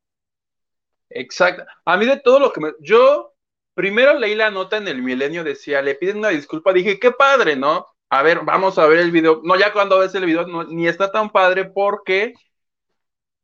Exacto. 1.14 1.64
A 1.84 1.96
mí 1.96 2.06
de 2.06 2.18
todo 2.18 2.40
lo 2.40 2.52
que 2.52 2.60
me... 2.60 2.72
Yo 2.80 3.32
primero 3.74 4.18
leí 4.18 4.34
la 4.34 4.50
nota 4.50 4.76
en 4.76 4.88
el 4.88 5.02
milenio, 5.02 5.44
decía, 5.44 5.80
le 5.80 5.94
piden 5.94 6.18
una 6.18 6.28
disculpa, 6.28 6.72
dije, 6.72 6.98
qué 6.98 7.12
padre, 7.12 7.56
¿no? 7.56 7.86
A 8.10 8.22
ver, 8.22 8.40
vamos 8.44 8.78
a 8.78 8.86
ver 8.86 8.98
el 8.98 9.10
video. 9.10 9.40
No, 9.44 9.56
ya 9.56 9.72
cuando 9.72 9.98
ves 9.98 10.14
el 10.14 10.26
video, 10.26 10.46
no, 10.46 10.64
ni 10.64 10.86
está 10.88 11.10
tan 11.10 11.30
padre 11.30 11.64
porque, 11.64 12.34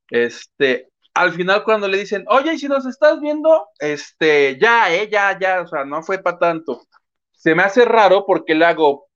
este, 0.09 0.89
al 1.15 1.33
final 1.33 1.65
cuando 1.65 1.89
le 1.89 1.99
dicen, 1.99 2.25
oye, 2.29 2.59
si 2.59 2.69
nos 2.69 2.87
estás 2.87 3.21
viendo, 3.21 3.69
este, 3.79 4.59
ya, 4.61 4.93
eh, 4.95 5.09
ya, 5.11 5.39
ya, 5.39 5.63
o 5.63 5.67
sea, 5.67 5.85
no 5.85 6.03
fue 6.03 6.19
para 6.19 6.39
tanto. 6.39 6.83
Se 7.33 7.55
me 7.55 7.63
hace 7.63 7.85
raro 7.85 8.25
porque 8.27 8.55
le 8.55 8.65
hago, 8.65 9.09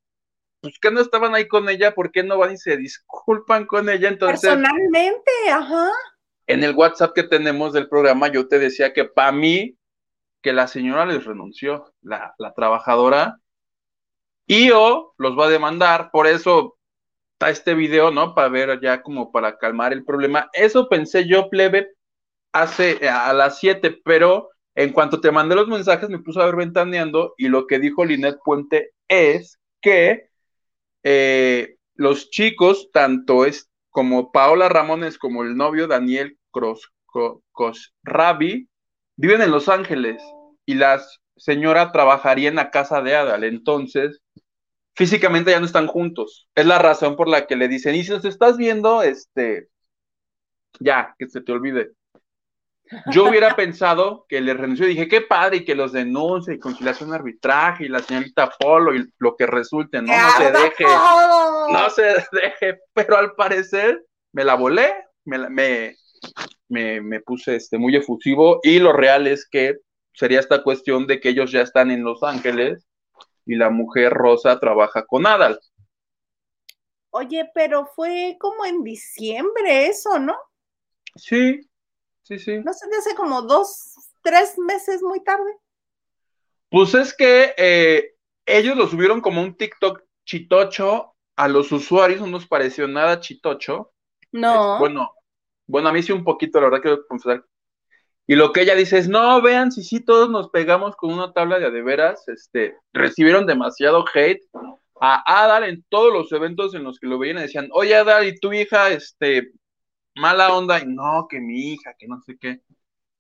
pues 0.61 0.79
que 0.81 0.91
no 0.91 1.01
estaban 1.01 1.35
ahí 1.35 1.47
con 1.47 1.69
ella, 1.69 1.95
¿por 1.95 2.11
qué 2.11 2.23
no 2.23 2.39
van 2.39 2.53
y 2.53 2.57
se 2.57 2.77
disculpan 2.77 3.67
con 3.67 3.89
ella? 3.89 4.09
Entonces, 4.09 4.41
Personalmente, 4.41 5.33
ajá. 5.53 5.91
En 6.47 6.65
el 6.65 6.75
WhatsApp 6.75 7.15
que 7.15 7.23
tenemos 7.23 7.73
del 7.73 7.89
programa, 7.89 8.29
yo 8.29 8.49
te 8.49 8.59
decía 8.59 8.93
que 8.93 9.05
para 9.05 9.33
mí, 9.33 9.77
que 10.43 10.53
la 10.53 10.69
señora 10.69 11.07
les 11.07 11.25
renunció, 11.25 11.93
la, 12.03 12.35
trabajadora, 12.55 13.39
y 14.47 14.71
o 14.71 15.15
los 15.17 15.39
va 15.39 15.47
a 15.47 15.51
demandar, 15.51 16.11
por 16.11 16.27
eso 16.27 16.77
está 17.33 17.51
este 17.51 17.75
video, 17.75 18.11
¿no? 18.11 18.35
Para 18.35 18.49
ver 18.49 18.81
ya 18.81 19.03
como 19.03 19.33
para 19.33 19.57
calmar 19.57 19.93
el 19.93 20.05
problema. 20.05 20.51
Eso 20.53 20.89
pensé 20.89 21.27
yo, 21.27 21.49
plebe, 21.49 21.89
hace 22.53 23.09
a 23.09 23.33
las 23.33 23.59
7, 23.59 24.03
pero 24.05 24.51
en 24.75 24.93
cuanto 24.93 25.21
te 25.21 25.31
mandé 25.31 25.55
los 25.55 25.69
mensajes 25.69 26.09
me 26.11 26.19
puse 26.19 26.41
a 26.41 26.47
ver 26.47 26.57
ventaneando 26.57 27.35
y 27.39 27.49
lo 27.49 27.67
que 27.67 27.79
dijo 27.79 28.05
Linet 28.05 28.39
Puente 28.45 28.93
es 29.09 29.59
que 29.81 30.31
eh, 31.05 31.77
los 31.95 32.31
chicos, 32.31 32.91
tanto 32.93 33.45
es 33.45 33.71
como 33.95 34.33
Paola 34.33 34.69
Ramones 34.69 35.19
como 35.19 35.45
el 35.45 35.57
novio 35.57 35.87
Daniel 35.87 36.37
Rabi, 38.03 38.69
viven 39.15 39.41
en 39.41 39.53
Los 39.53 39.69
Ángeles 39.69 40.21
y 40.67 40.75
la 40.75 41.01
señora 41.37 41.93
trabajaría 41.93 42.49
en 42.49 42.57
la 42.57 42.73
casa 42.73 43.03
de 43.03 43.15
Adal. 43.15 43.45
Entonces, 43.45 44.21
físicamente 44.97 45.53
ya 45.53 45.61
no 45.61 45.67
están 45.67 45.87
juntos. 45.87 46.49
Es 46.57 46.67
la 46.67 46.81
razón 46.81 47.15
por 47.15 47.29
la 47.29 47.47
que 47.47 47.55
le 47.55 47.69
dicen, 47.69 47.95
y 47.95 48.03
si 48.03 48.11
nos 48.11 48.25
estás 48.25 48.57
viendo, 48.57 49.01
este, 49.05 49.69
ya, 50.81 51.15
que 51.17 51.29
se 51.29 51.41
te 51.41 51.53
olvide. 51.53 51.93
Yo 53.11 53.29
hubiera 53.29 53.55
pensado 53.57 54.27
que 54.29 54.41
le 54.41 54.55
renunció 54.55 54.87
y 54.87 54.91
dije, 54.91 55.09
qué 55.09 55.21
padre, 55.21 55.59
y 55.59 55.65
que 55.65 55.75
los 55.75 55.93
denuncie, 55.93 56.55
y 56.55 56.59
conciliación 56.59 57.13
arbitraje, 57.13 57.85
y 57.85 57.89
la 57.89 58.01
señorita 58.01 58.51
Polo, 58.59 58.95
y 58.95 59.11
lo 59.19 59.37
que 59.37 59.47
resulte, 59.47 60.03
no, 60.03 60.13
no 60.17 60.31
se 60.37 60.53
deje, 60.53 60.85
no 60.85 61.91
se 61.91 62.03
deje, 62.33 62.81
pero 62.93 63.17
al 63.17 63.33
parecer 63.35 64.05
me 64.33 64.45
la 64.45 64.55
volé, 64.55 64.93
me, 65.25 65.49
me, 65.49 65.97
me, 66.69 67.01
me, 67.01 67.21
puse 67.21 67.57
este, 67.57 67.79
muy 67.79 67.97
efusivo, 67.97 68.61
y 68.63 68.79
lo 68.79 68.93
real 68.93 69.27
es 69.27 69.49
que 69.49 69.79
sería 70.13 70.41
esta 70.41 70.63
cuestión 70.63 71.07
de 71.07 71.21
que 71.21 71.31
ellos 71.31 71.51
ya 71.51 71.63
están 71.63 71.91
en 71.91 72.05
Los 72.05 72.23
Ángeles, 72.23 72.87
y 73.47 73.57
la 73.57 73.71
mujer 73.71 74.13
rosa 74.13 74.59
trabaja 74.59 75.05
con 75.05 75.27
Adal. 75.27 75.59
Oye, 77.11 77.49
pero 77.55 77.87
fue 77.87 78.37
como 78.41 78.65
en 78.65 78.83
diciembre 78.83 79.87
eso, 79.87 80.19
¿no? 80.19 80.35
Sí, 81.17 81.61
sí, 82.25 82.39
sí. 82.39 82.59
¿No 82.59 82.73
te 82.73 82.97
hace 82.97 83.15
como 83.15 83.43
dos, 83.43 83.95
tres 84.23 84.59
meses 84.59 85.03
muy 85.03 85.23
tarde? 85.23 85.51
Pues 86.71 86.95
es 86.95 87.15
que 87.17 87.55
eh, 87.57 88.15
ellos 88.47 88.77
lo 88.77 88.89
subieron 88.89 89.21
como 89.21 89.41
un 89.41 89.57
TikTok 89.57 90.03
chitocho 90.27 91.15
a 91.37 91.49
los 91.49 91.71
usuarios, 91.71 92.21
no 92.21 92.27
nos 92.27 92.47
pareció 92.47 92.89
nada 92.89 93.21
chitocho. 93.21 93.93
No. 94.33 94.75
Es, 94.75 94.81
bueno, 94.81 95.13
bueno, 95.67 95.89
a 95.89 95.93
mí 95.93 96.03
sí 96.03 96.13
un 96.13 96.25
poquito, 96.25 96.59
la 96.61 96.67
verdad 96.67 96.83
quiero 96.83 97.07
confesar. 97.07 97.45
Y 98.27 98.37
lo 98.37 98.53
que 98.53 98.63
ella 98.63 98.75
dice 98.75 98.99
es, 98.99 99.09
no, 99.09 99.41
vean, 99.43 99.71
si 99.71 99.83
sí 99.83 100.01
todos 100.01 100.31
nos 100.31 100.49
pegamos 100.49 100.97
con 100.97 101.13
una 101.13 101.33
tabla 101.33 101.59
de 101.59 101.67
adeveras, 101.67 102.27
este, 102.29 102.77
recibieron 102.93 103.47
demasiado 103.47 104.05
hate 104.13 104.43
a 105.01 105.45
Adal 105.45 105.65
en 105.65 105.85
todos 105.91 106.13
los 106.13 106.33
eventos 106.33 106.75
en 106.75 106.85
los 106.85 106.99
que 106.99 107.07
lo 107.07 107.19
veían 107.19 107.39
y 107.39 107.43
decían, 107.43 107.69
oye 107.73 107.95
Adal, 107.95 108.27
y 108.27 108.39
tu 108.39 108.53
hija, 108.53 108.91
este, 108.91 109.53
mala 110.15 110.55
onda, 110.55 110.81
y 110.81 110.87
no, 110.87 111.27
que 111.29 111.41
mi 111.41 111.73
hija, 111.73 111.95
que 111.99 112.07
no 112.07 112.21
sé 112.21 112.37
qué. 112.39 112.61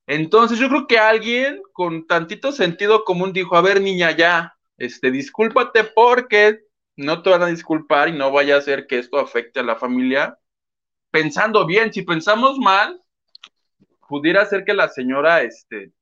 Entonces 0.07 0.59
yo 0.59 0.69
creo 0.69 0.87
que 0.87 0.99
alguien 0.99 1.63
con 1.73 2.07
tantito 2.07 2.53
sentido 2.53 3.05
común 3.05 3.33
dijo, 3.33 3.57
a 3.57 3.63
ver 3.63 3.81
niña, 3.81 4.11
ya, 4.13 4.55
este, 4.77 5.11
discúlpate 5.11 5.85
porque 5.85 6.61
no 6.97 7.23
te 7.23 7.31
van 7.31 7.43
a 7.43 7.47
disculpar 7.47 8.09
y 8.09 8.13
no 8.13 8.31
vaya 8.31 8.57
a 8.57 8.59
hacer 8.59 8.87
que 8.87 8.99
esto 8.99 9.19
afecte 9.19 9.61
a 9.61 9.65
la 9.65 9.77
familia. 9.77 10.39
Pensando 11.11 11.67
bien, 11.67 11.93
si 11.93 12.03
pensamos 12.03 12.59
mal, 12.59 13.01
pudiera 14.09 14.45
ser 14.47 14.65
que 14.65 14.75
la 14.75 14.89
señora, 14.89 15.43
este, 15.43 15.93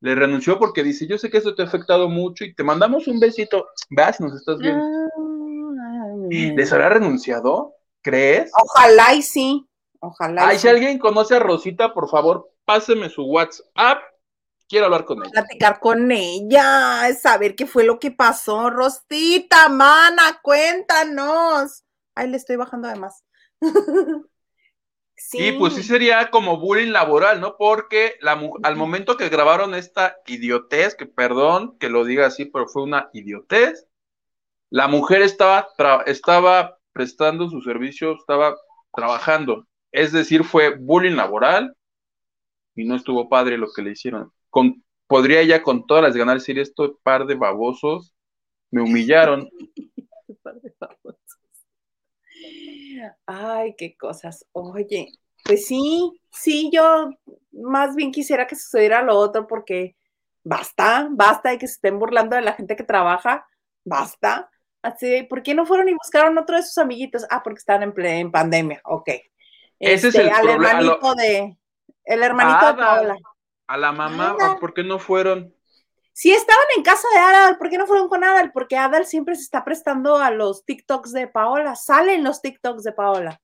le 0.00 0.14
renunció 0.14 0.58
porque 0.58 0.84
dice, 0.84 1.06
yo 1.06 1.18
sé 1.18 1.30
que 1.30 1.38
eso 1.38 1.54
te 1.54 1.62
ha 1.62 1.66
afectado 1.66 2.08
mucho 2.08 2.44
y 2.44 2.54
te 2.54 2.62
mandamos 2.62 3.08
un 3.08 3.18
besito, 3.18 3.66
veas, 3.90 4.20
nos 4.20 4.34
estás 4.34 4.58
viendo. 4.58 4.84
¿Les 6.30 6.72
habrá 6.72 6.90
renunciado? 6.90 7.74
¿Crees? 8.02 8.50
Ojalá 8.54 9.14
y 9.14 9.22
sí. 9.22 9.67
Ojalá. 10.00 10.48
Ay, 10.48 10.58
si 10.58 10.68
alguien 10.68 10.98
conoce 10.98 11.34
a 11.34 11.38
Rosita, 11.38 11.92
por 11.92 12.08
favor, 12.08 12.50
páseme 12.64 13.08
su 13.08 13.24
WhatsApp. 13.24 14.02
Quiero 14.68 14.86
hablar 14.86 15.04
con 15.04 15.22
ella. 15.22 15.30
Platicar 15.32 15.80
con 15.80 16.12
ella, 16.12 17.08
saber 17.14 17.56
qué 17.56 17.66
fue 17.66 17.84
lo 17.84 17.98
que 17.98 18.10
pasó. 18.10 18.68
Rosita, 18.70 19.68
mana, 19.68 20.40
cuéntanos. 20.42 21.84
Ay, 22.14 22.28
le 22.28 22.36
estoy 22.36 22.56
bajando 22.56 22.88
además. 22.88 23.24
sí. 23.60 23.68
Y 25.40 25.52
pues 25.52 25.74
sí 25.74 25.82
sería 25.82 26.30
como 26.30 26.58
bullying 26.58 26.92
laboral, 26.92 27.40
¿no? 27.40 27.56
Porque 27.56 28.14
la, 28.20 28.40
al 28.62 28.76
momento 28.76 29.16
que 29.16 29.28
grabaron 29.28 29.74
esta 29.74 30.18
idiotez, 30.26 30.94
que 30.94 31.06
perdón 31.06 31.76
que 31.78 31.88
lo 31.88 32.04
diga 32.04 32.26
así, 32.26 32.44
pero 32.44 32.68
fue 32.68 32.84
una 32.84 33.10
idiotez, 33.12 33.88
la 34.70 34.86
mujer 34.86 35.22
estaba, 35.22 35.68
estaba 36.06 36.78
prestando 36.92 37.48
su 37.48 37.62
servicio, 37.62 38.12
estaba 38.12 38.56
trabajando. 38.94 39.66
Es 39.92 40.12
decir, 40.12 40.44
fue 40.44 40.76
bullying 40.76 41.16
laboral 41.16 41.74
y 42.74 42.84
no 42.84 42.96
estuvo 42.96 43.28
padre 43.28 43.58
lo 43.58 43.68
que 43.74 43.82
le 43.82 43.92
hicieron. 43.92 44.32
Con, 44.50 44.84
podría 45.06 45.40
ella 45.40 45.62
con 45.62 45.86
todas 45.86 46.02
las 46.02 46.16
ganas 46.16 46.36
decir 46.36 46.58
esto, 46.58 46.98
par 47.02 47.26
de 47.26 47.34
babosos, 47.34 48.14
me 48.70 48.82
humillaron. 48.82 49.48
babosos. 50.80 51.18
Ay, 53.26 53.74
qué 53.76 53.96
cosas. 53.96 54.46
Oye, 54.52 55.08
pues 55.44 55.66
sí, 55.66 56.20
sí, 56.30 56.70
yo 56.72 57.10
más 57.52 57.94
bien 57.96 58.12
quisiera 58.12 58.46
que 58.46 58.56
sucediera 58.56 59.02
lo 59.02 59.16
otro 59.16 59.46
porque 59.46 59.96
basta, 60.44 61.08
basta 61.10 61.50
de 61.50 61.58
que 61.58 61.66
se 61.66 61.74
estén 61.74 61.98
burlando 61.98 62.36
de 62.36 62.42
la 62.42 62.52
gente 62.54 62.76
que 62.76 62.84
trabaja, 62.84 63.46
basta. 63.84 64.50
Así, 64.82 65.24
¿por 65.24 65.42
qué 65.42 65.54
no 65.54 65.66
fueron 65.66 65.88
y 65.88 65.94
buscaron 65.94 66.38
otro 66.38 66.56
de 66.56 66.62
sus 66.62 66.78
amiguitos? 66.78 67.26
Ah, 67.30 67.42
porque 67.42 67.58
están 67.58 67.82
en, 67.82 67.92
en 68.06 68.30
pandemia, 68.30 68.80
ok. 68.84 69.10
Ese 69.78 70.08
es 70.08 70.14
el 70.14 70.28
Este, 70.28 70.34
al 70.34 70.42
problema. 70.42 70.70
hermanito 70.70 71.14
de, 71.14 71.58
el 72.04 72.22
hermanito 72.22 72.66
de 72.66 72.74
Paola. 72.74 73.16
A 73.66 73.76
la 73.76 73.92
mamá, 73.92 74.34
Nada. 74.38 74.58
¿por 74.58 74.74
qué 74.74 74.82
no 74.82 74.98
fueron? 74.98 75.54
Sí, 76.12 76.32
estaban 76.32 76.64
en 76.76 76.82
casa 76.82 77.06
de 77.14 77.20
Adal, 77.20 77.58
¿por 77.58 77.70
qué 77.70 77.78
no 77.78 77.86
fueron 77.86 78.08
con 78.08 78.24
Adal? 78.24 78.50
Porque 78.52 78.76
Adal 78.76 79.06
siempre 79.06 79.36
se 79.36 79.42
está 79.42 79.64
prestando 79.64 80.16
a 80.16 80.30
los 80.30 80.64
TikToks 80.64 81.12
de 81.12 81.28
Paola, 81.28 81.76
salen 81.76 82.24
los 82.24 82.42
TikToks 82.42 82.82
de 82.82 82.92
Paola. 82.92 83.40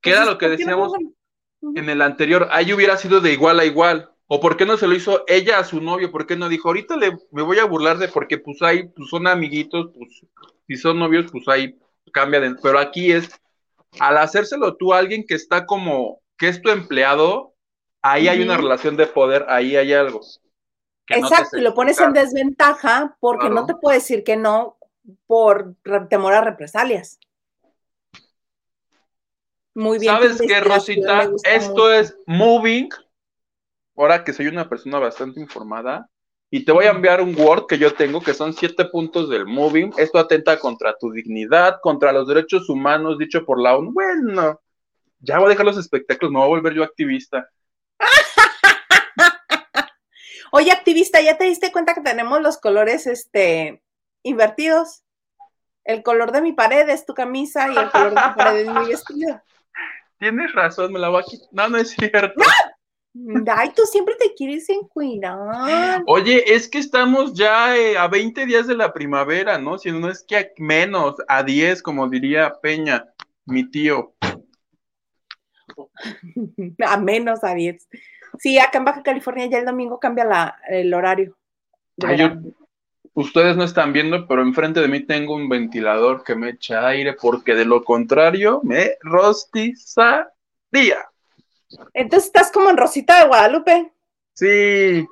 ¿Qué 0.00 0.10
era 0.10 0.20
Entonces, 0.22 0.34
lo 0.34 0.38
que 0.38 0.46
¿por 0.48 0.56
qué 0.56 0.64
no 0.64 0.90
decíamos 0.90 1.76
en 1.76 1.88
el 1.88 2.02
anterior? 2.02 2.48
Ahí 2.50 2.72
hubiera 2.72 2.96
sido 2.96 3.20
de 3.20 3.32
igual 3.32 3.60
a 3.60 3.64
igual. 3.64 4.10
¿O 4.26 4.40
por 4.40 4.56
qué 4.56 4.64
no 4.64 4.76
se 4.76 4.86
lo 4.86 4.94
hizo 4.94 5.24
ella 5.28 5.58
a 5.58 5.64
su 5.64 5.80
novio? 5.80 6.10
¿Por 6.12 6.26
qué 6.26 6.36
no 6.36 6.48
dijo, 6.48 6.68
ahorita 6.68 6.96
le, 6.96 7.18
me 7.32 7.42
voy 7.42 7.58
a 7.58 7.64
burlar 7.64 7.98
de 7.98 8.08
porque 8.08 8.38
pues 8.38 8.62
ahí 8.62 8.88
pues 8.88 9.08
son 9.10 9.26
amiguitos, 9.26 9.90
pues 9.96 10.24
si 10.66 10.76
son 10.76 10.98
novios, 11.00 11.30
pues 11.32 11.46
ahí 11.48 11.76
cambia 12.12 12.40
de... 12.40 12.54
Pero 12.62 12.78
aquí 12.78 13.12
es, 13.12 13.28
al 13.98 14.18
hacérselo 14.18 14.76
tú 14.76 14.92
a 14.94 14.98
alguien 14.98 15.24
que 15.26 15.34
está 15.34 15.66
como, 15.66 16.20
que 16.36 16.48
es 16.48 16.62
tu 16.62 16.70
empleado, 16.70 17.54
ahí 18.02 18.28
hay 18.28 18.42
una 18.42 18.56
relación 18.56 18.96
de 18.96 19.06
poder, 19.06 19.46
ahí 19.48 19.76
hay 19.76 19.92
algo. 19.92 20.20
no 20.20 21.16
Exacto, 21.16 21.58
y 21.58 21.62
lo 21.62 21.74
pones 21.74 21.98
en 22.00 22.12
desventaja 22.12 23.16
porque 23.20 23.46
Claro. 23.48 23.54
no 23.54 23.66
te 23.66 23.74
puede 23.74 23.98
decir 23.98 24.22
que 24.24 24.36
no 24.36 24.76
por 25.26 25.74
temor 26.08 26.34
a 26.34 26.40
represalias. 26.42 27.18
Muy 29.74 29.98
bien. 29.98 30.14
¿Sabes 30.14 30.40
qué, 30.40 30.60
Rosita? 30.60 31.30
Esto 31.44 31.72
mucho. 31.72 31.92
es 31.92 32.16
moving. 32.26 32.88
Ahora 33.96 34.24
que 34.24 34.32
soy 34.32 34.46
una 34.46 34.68
persona 34.68 34.98
bastante 34.98 35.40
informada, 35.40 36.09
y 36.50 36.64
te 36.64 36.72
voy 36.72 36.86
a 36.86 36.90
enviar 36.90 37.20
un 37.20 37.38
Word 37.38 37.66
que 37.66 37.78
yo 37.78 37.94
tengo, 37.94 38.20
que 38.20 38.34
son 38.34 38.52
siete 38.52 38.84
puntos 38.86 39.30
del 39.30 39.46
moving. 39.46 39.92
Esto 39.96 40.18
atenta 40.18 40.58
contra 40.58 40.96
tu 40.98 41.12
dignidad, 41.12 41.78
contra 41.80 42.12
los 42.12 42.26
derechos 42.26 42.68
humanos, 42.68 43.18
dicho 43.18 43.44
por 43.44 43.62
la 43.62 43.76
ONU. 43.76 43.92
Bueno, 43.92 44.60
ya 45.20 45.38
voy 45.38 45.46
a 45.46 45.50
dejar 45.50 45.66
los 45.66 45.78
espectáculos, 45.78 46.32
me 46.32 46.38
voy 46.38 46.46
a 46.46 46.48
volver 46.48 46.74
yo 46.74 46.82
activista. 46.82 47.48
Oye, 50.52 50.72
activista, 50.72 51.20
¿ya 51.20 51.38
te 51.38 51.44
diste 51.44 51.70
cuenta 51.70 51.94
que 51.94 52.00
tenemos 52.00 52.42
los 52.42 52.58
colores 52.58 53.06
este, 53.06 53.80
invertidos? 54.24 55.04
El 55.84 56.02
color 56.02 56.32
de 56.32 56.42
mi 56.42 56.52
pared 56.52 56.88
es 56.88 57.06
tu 57.06 57.14
camisa 57.14 57.72
y 57.72 57.76
el 57.76 57.90
color 57.90 58.12
de 58.12 58.28
mi 58.28 58.34
pared 58.34 58.66
es 58.66 58.74
mi 58.74 58.88
vestido. 58.88 59.40
Tienes 60.18 60.52
razón, 60.52 60.92
me 60.92 60.98
la 60.98 61.10
voy 61.10 61.22
a 61.22 61.24
quitar. 61.24 61.48
No, 61.52 61.68
no 61.68 61.78
es 61.78 61.90
cierto. 61.90 62.42
Ay, 63.12 63.72
tú 63.74 63.82
siempre 63.86 64.14
te 64.18 64.34
quieres 64.34 64.68
encuinar. 64.68 66.02
Oye, 66.06 66.54
es 66.54 66.68
que 66.68 66.78
estamos 66.78 67.34
ya 67.34 67.76
eh, 67.76 67.98
a 67.98 68.06
20 68.06 68.46
días 68.46 68.68
de 68.68 68.76
la 68.76 68.92
primavera, 68.92 69.58
¿no? 69.58 69.78
Si 69.78 69.90
no 69.90 70.08
es 70.08 70.22
que 70.22 70.36
a 70.36 70.46
menos, 70.58 71.16
a 71.26 71.42
10, 71.42 71.82
como 71.82 72.08
diría 72.08 72.52
Peña, 72.62 73.06
mi 73.46 73.68
tío. 73.68 74.14
A 76.86 76.96
menos 76.98 77.42
a 77.42 77.54
10. 77.54 77.88
Sí, 78.38 78.58
acá 78.58 78.78
en 78.78 78.84
Baja 78.84 79.02
California 79.02 79.46
ya 79.46 79.58
el 79.58 79.64
domingo 79.64 79.98
cambia 79.98 80.24
la, 80.24 80.58
el 80.68 80.92
horario. 80.94 81.36
Yo, 81.96 82.30
ustedes 83.14 83.56
no 83.56 83.64
están 83.64 83.92
viendo, 83.92 84.26
pero 84.26 84.42
enfrente 84.42 84.80
de 84.80 84.88
mí 84.88 85.00
tengo 85.00 85.34
un 85.34 85.48
ventilador 85.48 86.22
que 86.24 86.34
me 86.34 86.50
echa 86.50 86.86
aire, 86.86 87.14
porque 87.14 87.54
de 87.54 87.64
lo 87.64 87.84
contrario 87.84 88.60
me 88.62 88.92
rostizaría. 89.00 90.26
Entonces 91.94 92.26
estás 92.26 92.50
como 92.50 92.70
en 92.70 92.76
Rosita 92.76 93.20
de 93.20 93.28
Guadalupe. 93.28 93.92
Sí. 94.34 95.06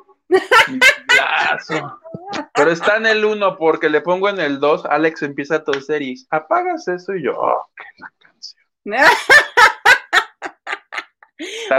Pero 2.54 2.70
está 2.70 2.96
en 2.96 3.06
el 3.06 3.24
1 3.24 3.56
porque 3.56 3.88
le 3.88 4.00
pongo 4.00 4.28
en 4.28 4.40
el 4.40 4.60
2, 4.60 4.86
Alex 4.86 5.22
empieza 5.22 5.56
a 5.56 5.64
toser 5.64 6.02
y 6.02 6.14
apagas 6.30 6.86
eso 6.88 7.14
y 7.14 7.24
yo, 7.24 7.32
oh, 7.38 7.66
qué 7.76 7.84
la 7.98 8.12
canción. 8.18 8.64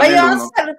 Oye, 0.00 0.14
vamos 0.14 0.50
a 0.56 0.76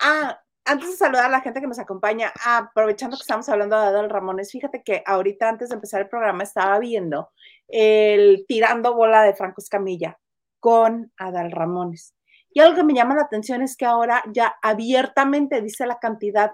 Ah, 0.00 0.40
antes 0.64 0.90
de 0.90 0.96
saludar 0.96 1.26
a 1.26 1.28
la 1.28 1.40
gente 1.40 1.60
que 1.60 1.66
nos 1.66 1.78
acompaña, 1.78 2.32
aprovechando 2.44 3.16
que 3.16 3.22
estamos 3.22 3.48
hablando 3.48 3.80
de 3.80 3.86
Adal 3.86 4.10
Ramones, 4.10 4.50
fíjate 4.50 4.82
que 4.82 5.02
ahorita 5.06 5.48
antes 5.48 5.68
de 5.68 5.76
empezar 5.76 6.00
el 6.00 6.08
programa 6.08 6.42
estaba 6.42 6.78
viendo 6.78 7.30
el 7.68 8.44
tirando 8.48 8.94
bola 8.94 9.22
de 9.22 9.34
Franco 9.34 9.60
Escamilla 9.60 10.18
con 10.60 11.12
Adal 11.16 11.52
Ramones. 11.52 12.14
Y 12.54 12.60
algo 12.60 12.76
que 12.76 12.84
me 12.84 12.94
llama 12.94 13.14
la 13.14 13.22
atención 13.22 13.62
es 13.62 13.76
que 13.76 13.86
ahora 13.86 14.22
ya 14.32 14.56
abiertamente 14.62 15.60
dice 15.62 15.86
la 15.86 15.98
cantidad 15.98 16.52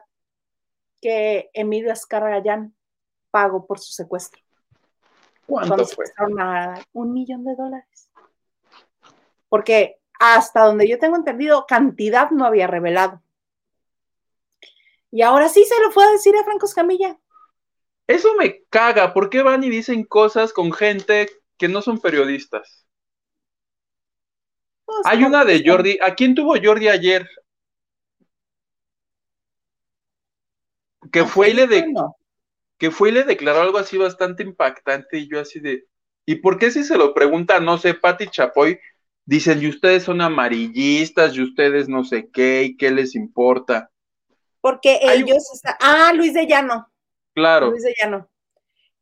que 1.00 1.50
Emilio 1.52 1.92
Gallán 2.08 2.74
pagó 3.30 3.66
por 3.66 3.78
su 3.78 3.92
secuestro. 3.92 4.42
¿Cuánto 5.46 5.84
fue? 5.86 6.04
un 6.92 7.12
millón 7.12 7.44
de 7.44 7.56
dólares. 7.56 8.10
Porque 9.48 9.98
hasta 10.20 10.64
donde 10.64 10.88
yo 10.88 10.98
tengo 10.98 11.16
entendido, 11.16 11.64
cantidad 11.66 12.30
no 12.30 12.44
había 12.44 12.66
revelado. 12.66 13.22
Y 15.10 15.22
ahora 15.22 15.48
sí 15.48 15.64
se 15.64 15.80
lo 15.80 15.90
fue 15.90 16.04
a 16.04 16.10
decir 16.10 16.36
a 16.36 16.44
Franco 16.44 16.66
Escamilla. 16.66 17.18
Eso 18.06 18.34
me 18.34 18.64
caga. 18.64 19.14
¿Por 19.14 19.30
qué 19.30 19.42
van 19.42 19.64
y 19.64 19.70
dicen 19.70 20.04
cosas 20.04 20.52
con 20.52 20.72
gente 20.72 21.28
que 21.56 21.68
no 21.68 21.82
son 21.82 21.98
periodistas? 21.98 22.86
Pues, 24.88 25.00
Hay 25.04 25.22
una 25.22 25.44
de 25.44 25.62
Jordi. 25.62 25.98
¿A 26.00 26.14
quién 26.14 26.34
tuvo 26.34 26.54
Jordi 26.58 26.88
ayer? 26.88 27.28
Que 31.12 31.26
fue 31.26 31.50
y 31.50 31.52
le 31.52 31.66
de, 31.66 31.84
que 32.78 32.90
fue 32.90 33.10
y 33.10 33.12
le 33.12 33.24
declaró 33.24 33.60
algo 33.60 33.76
así 33.76 33.98
bastante 33.98 34.42
impactante 34.42 35.18
y 35.18 35.28
yo 35.28 35.40
así 35.40 35.60
de 35.60 35.86
¿y 36.24 36.36
por 36.36 36.58
qué 36.58 36.70
si 36.70 36.84
se 36.84 36.96
lo 36.96 37.12
pregunta, 37.12 37.60
no 37.60 37.76
sé, 37.76 37.92
Pati 37.92 38.28
Chapoy, 38.28 38.80
dicen, 39.26 39.62
y 39.62 39.68
ustedes 39.68 40.04
son 40.04 40.22
amarillistas, 40.22 41.34
y 41.34 41.42
ustedes 41.42 41.86
no 41.86 42.02
sé 42.02 42.30
qué, 42.30 42.62
y 42.62 42.76
qué 42.78 42.90
les 42.90 43.14
importa? 43.14 43.90
Porque 44.62 45.00
ellos, 45.02 45.44
ah, 45.80 46.12
Luis 46.14 46.32
de 46.32 46.46
Llano. 46.46 46.90
Claro. 47.34 47.70
Luis 47.70 47.82
de 47.82 47.94
Llano. 48.00 48.28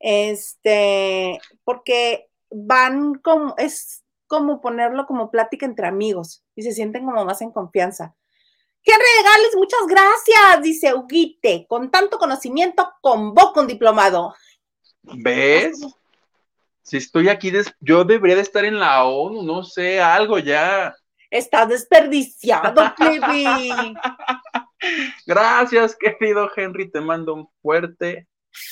Este, 0.01 1.39
porque 1.63 2.27
van 2.51 3.15
como, 3.15 3.55
es 3.57 4.05
como 4.27 4.61
ponerlo 4.61 5.07
como 5.07 5.31
plática 5.31 5.67
entre 5.67 5.87
amigos 5.87 6.45
y 6.55 6.63
se 6.63 6.73
sienten 6.73 7.05
como 7.05 7.25
más 7.25 7.41
en 7.43 7.53
confianza. 7.53 8.15
¡Qué 8.83 8.93
regales! 8.93 9.57
Muchas 9.57 9.87
gracias, 9.89 10.63
dice 10.63 10.95
Huguite. 10.95 11.67
Con 11.69 11.91
tanto 11.91 12.19
conocimiento, 12.19 12.93
convoco 13.01 13.61
un 13.61 13.67
diplomado. 13.67 14.35
¿Ves? 15.03 15.81
Si 16.83 16.99
estoy 16.99 17.29
aquí, 17.29 17.53
yo 17.81 18.05
debería 18.05 18.37
de 18.37 18.43
estar 18.43 18.65
en 18.65 18.79
la 18.79 19.05
ONU, 19.05 19.43
no 19.43 19.65
sé, 19.65 20.01
algo 20.01 20.39
ya. 20.39 20.95
Estás 21.31 21.69
desperdiciado, 21.69 22.95
baby. 22.97 23.95
Gracias, 25.27 25.97
querido 25.97 26.49
Henry. 26.55 26.89
Te 26.89 27.01
mando 27.01 27.35
un 27.35 27.49
fuerte 27.61 28.29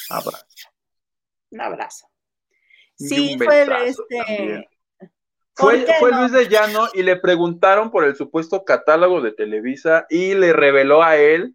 abrazo. 0.08 0.68
Un 1.50 1.60
abrazo. 1.60 2.08
Sí, 2.96 3.36
fue 3.36 3.88
este. 3.88 4.68
Fue, 5.56 5.86
fue 6.00 6.10
Luis 6.12 6.32
de 6.32 6.48
Llano 6.48 6.88
y 6.94 7.02
le 7.02 7.16
preguntaron 7.16 7.90
por 7.90 8.04
el 8.04 8.16
supuesto 8.16 8.64
catálogo 8.64 9.20
de 9.20 9.32
Televisa 9.32 10.04
y 10.10 10.34
le 10.34 10.52
reveló 10.52 11.02
a 11.02 11.16
él 11.16 11.54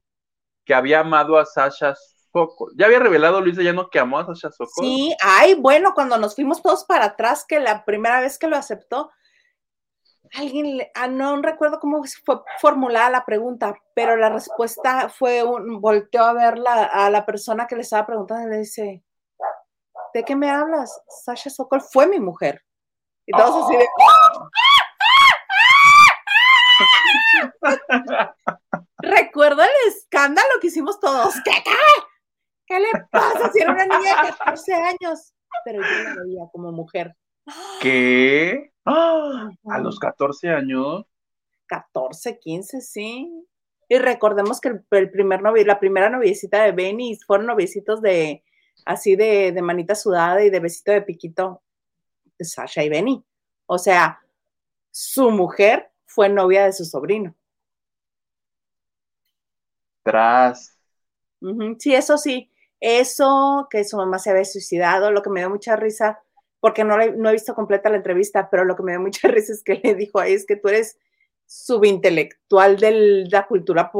que 0.65 0.73
había 0.73 1.01
amado 1.01 1.38
a 1.38 1.45
Sasha 1.45 1.95
Sokol. 2.31 2.71
¿Ya 2.77 2.85
había 2.85 2.99
revelado 2.99 3.41
Luis 3.41 3.57
de 3.57 3.63
Llano 3.63 3.89
que 3.89 3.99
amó 3.99 4.19
a 4.19 4.25
Sasha 4.25 4.51
Sokol? 4.51 4.85
Sí, 4.85 5.13
ay, 5.21 5.55
bueno, 5.55 5.93
cuando 5.93 6.17
nos 6.17 6.35
fuimos 6.35 6.62
todos 6.62 6.85
para 6.85 7.05
atrás, 7.05 7.43
que 7.45 7.59
la 7.59 7.83
primera 7.83 8.21
vez 8.21 8.39
que 8.39 8.47
lo 8.47 8.55
aceptó, 8.55 9.09
alguien, 10.33 10.81
ah, 10.95 11.07
no 11.07 11.41
recuerdo 11.41 11.79
cómo 11.79 12.01
fue 12.23 12.41
formulada 12.62 13.09
la 13.09 13.25
pregunta, 13.25 13.75
pero 13.95 14.15
la 14.15 14.29
respuesta 14.29 15.09
fue 15.09 15.43
un, 15.43 15.81
volteó 15.81 16.23
a 16.23 16.33
ver 16.33 16.62
a 16.67 17.09
la 17.09 17.25
persona 17.25 17.67
que 17.67 17.75
le 17.75 17.81
estaba 17.81 18.05
preguntando 18.05 18.47
y 18.47 18.51
le 18.51 18.57
dice, 18.59 19.03
¿de 20.13 20.23
qué 20.23 20.35
me 20.35 20.49
hablas? 20.49 21.01
Sasha 21.25 21.49
Sokol 21.49 21.81
fue 21.81 22.07
mi 22.07 22.19
mujer. 22.19 22.63
Y 23.30 23.32
todos 23.38 23.63
así 23.63 23.78
de... 23.78 23.86
Recuerdo 28.98 29.62
el 29.62 29.70
escándalo 29.88 30.50
que 30.60 30.68
hicimos 30.68 31.00
todos. 31.00 31.36
¿Qué, 31.46 31.52
qué? 32.65 32.80
le 32.80 32.89
pasa 33.12 33.52
si 33.52 33.62
era 33.62 33.74
una 33.74 33.86
niña 33.86 34.24
de 34.24 34.30
14 34.30 34.74
años? 34.74 35.34
Pero 35.63 35.84
yo 35.84 36.04
la 36.04 36.15
veía 36.24 36.50
como 36.52 36.72
mujer. 36.72 37.15
¿Qué? 37.82 38.72
¡Ah! 38.86 39.52
A 39.70 39.78
los 39.78 40.00
14 40.00 40.50
años. 40.50 41.06
14, 41.68 42.39
15, 42.39 42.82
sí. 42.82 43.46
Y 43.88 44.00
recordemos 44.00 44.60
que 44.60 44.70
el, 44.89 45.12
primer 45.12 45.44
novio, 45.44 45.63
la 45.65 45.80
primera 45.80 46.10
noviecita 46.10 46.63
de 46.63 46.72
Benny 46.72 47.15
fueron 47.28 47.46
noviecitos 47.46 48.02
de 48.02 48.44
así 48.86 49.15
de, 49.15 49.52
de 49.52 49.62
manita 49.62 49.94
sudada 49.94 50.44
y 50.44 50.50
de 50.50 50.60
besito 50.60 50.92
de 50.92 51.04
piquito 51.04 51.62
Sasha 52.45 52.84
y 52.84 52.89
Benny. 52.89 53.23
O 53.65 53.78
sea, 53.78 54.19
su 54.91 55.32
mujer 55.32 55.91
fue 56.06 56.30
novia 56.30 56.65
de 56.65 56.73
su 56.73 56.86
sobrino. 56.86 57.36
Tras. 60.04 60.78
Sí, 61.80 61.93
eso 61.93 62.17
sí. 62.17 62.52
Eso, 62.80 63.67
que 63.69 63.84
su 63.84 63.97
mamá 63.97 64.19
se 64.19 64.30
había 64.30 64.45
suicidado, 64.45 65.12
lo 65.12 65.21
que 65.21 65.30
me 65.30 65.41
dio 65.41 65.49
mucha 65.49 65.75
risa, 65.75 66.21
porque 66.60 66.84
no, 66.84 66.97
no 66.97 67.30
he 67.30 67.34
visto 67.34 67.54
completa 67.54 67.89
la 67.89 67.97
entrevista, 67.97 68.49
pero 68.49 68.63
lo 68.63 68.75
que 68.75 68.84
me 68.84 68.93
dio 68.93 69.02
mucha 69.02 69.28
risa 69.30 69.54
es 69.54 69.63
que 69.63 69.75
le 69.84 69.95
dijo 69.95 70.19
ahí 70.19 70.34
es 70.34 70.45
que 70.45 70.56
tú 70.56 70.69
eres 70.69 70.97
subintelectual 71.45 72.78
de 72.78 73.25
la 73.30 73.47
cultura, 73.47 73.91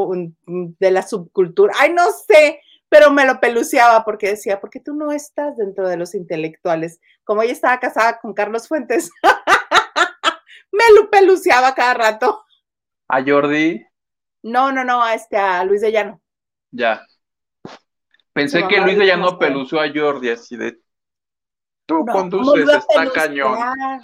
de 0.46 0.92
la 0.92 1.02
subcultura. 1.02 1.74
Ay, 1.80 1.94
no 1.94 2.12
sé, 2.12 2.62
pero 2.90 3.12
me 3.12 3.26
lo 3.26 3.40
peluceaba 3.40 4.04
porque 4.04 4.30
decía, 4.30 4.60
¿por 4.60 4.70
qué 4.70 4.80
tú 4.80 4.94
no 4.94 5.12
estás 5.12 5.56
dentro 5.58 5.88
de 5.88 5.98
los 5.98 6.16
intelectuales? 6.16 7.00
Como 7.24 7.44
ella 7.44 7.54
estaba 7.54 7.80
casada 7.80 8.20
con 8.20 8.34
Carlos 8.34 8.68
Fuentes, 8.68 9.12
me 10.72 10.84
lo 10.96 11.10
peluceaba 11.10 11.74
cada 11.76 11.94
rato. 11.94 12.44
¿A 13.08 13.24
Jordi? 13.24 13.86
No, 14.42 14.72
no, 14.72 14.84
no, 14.84 15.04
a 15.04 15.14
este, 15.14 15.38
a 15.38 15.64
Luis 15.64 15.82
de 15.82 15.92
Llano. 15.92 16.22
Ya. 16.72 17.06
Pensé 18.34 18.68
que 18.68 18.82
Luis 18.82 18.98
de 18.98 19.06
Llano 19.06 19.38
peluceó 19.38 19.80
a 19.80 19.90
Jordi 19.94 20.30
así 20.30 20.58
de 20.58 20.80
tú 21.90 22.06
conduces, 22.06 22.70
está 22.70 23.10
cañón. 23.12 23.58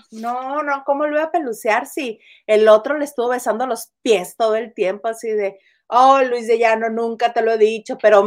No, 0.10 0.64
no, 0.64 0.84
¿cómo 0.86 1.06
lo 1.06 1.18
iba 1.18 1.24
a 1.26 1.32
pelucear 1.32 1.86
si 1.86 2.20
el 2.48 2.68
otro 2.68 2.98
le 2.98 3.06
estuvo 3.06 3.30
besando 3.30 3.68
los 3.68 3.92
pies 4.02 4.36
todo 4.36 4.56
el 4.56 4.74
tiempo 4.74 5.08
así 5.08 5.30
de, 5.30 5.60
Oh, 5.88 6.20
Luis 6.24 6.48
de 6.48 6.58
Llano, 6.58 6.90
nunca 6.90 7.32
te 7.32 7.44
lo 7.44 7.52
he 7.52 7.58
dicho, 7.58 7.98
pero 8.02 8.24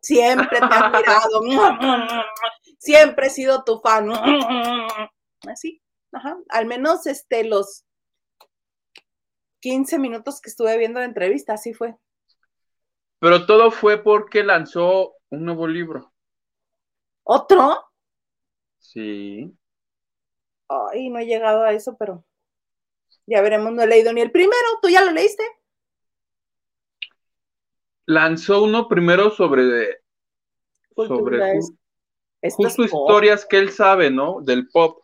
siempre 0.00 0.60
te 0.60 0.64
he 0.64 0.68
admirado, 0.70 1.42
siempre 2.78 3.26
he 3.26 3.30
sido 3.30 3.64
tu 3.64 3.80
fan. 3.80 4.10
Así, 5.48 5.82
ajá. 6.12 6.38
Al 6.48 6.66
menos 6.66 7.06
este, 7.06 7.44
los 7.44 7.84
15 9.60 9.98
minutos 9.98 10.40
que 10.40 10.50
estuve 10.50 10.78
viendo 10.78 11.00
la 11.00 11.06
entrevista, 11.06 11.54
así 11.54 11.74
fue. 11.74 11.96
Pero 13.18 13.46
todo 13.46 13.70
fue 13.70 14.02
porque 14.02 14.44
lanzó 14.44 15.14
un 15.30 15.44
nuevo 15.44 15.66
libro. 15.66 16.12
¿Otro? 17.24 17.82
Sí. 18.78 19.56
Ay, 20.68 21.08
no 21.08 21.18
he 21.18 21.26
llegado 21.26 21.62
a 21.62 21.72
eso, 21.72 21.96
pero 21.96 22.24
ya 23.26 23.40
veremos, 23.40 23.72
no 23.72 23.82
he 23.82 23.86
leído 23.86 24.12
ni 24.12 24.20
el 24.20 24.30
primero. 24.30 24.68
¿Tú 24.82 24.88
ya 24.88 25.02
lo 25.02 25.10
leíste? 25.10 25.42
Lanzó 28.06 28.62
uno 28.62 28.88
primero 28.88 29.30
sobre, 29.30 30.00
sobre 30.94 31.60
justo 32.50 32.84
historias 32.84 33.46
que 33.46 33.58
él 33.58 33.70
sabe, 33.70 34.10
¿no? 34.10 34.40
Del 34.42 34.68
pop. 34.68 35.02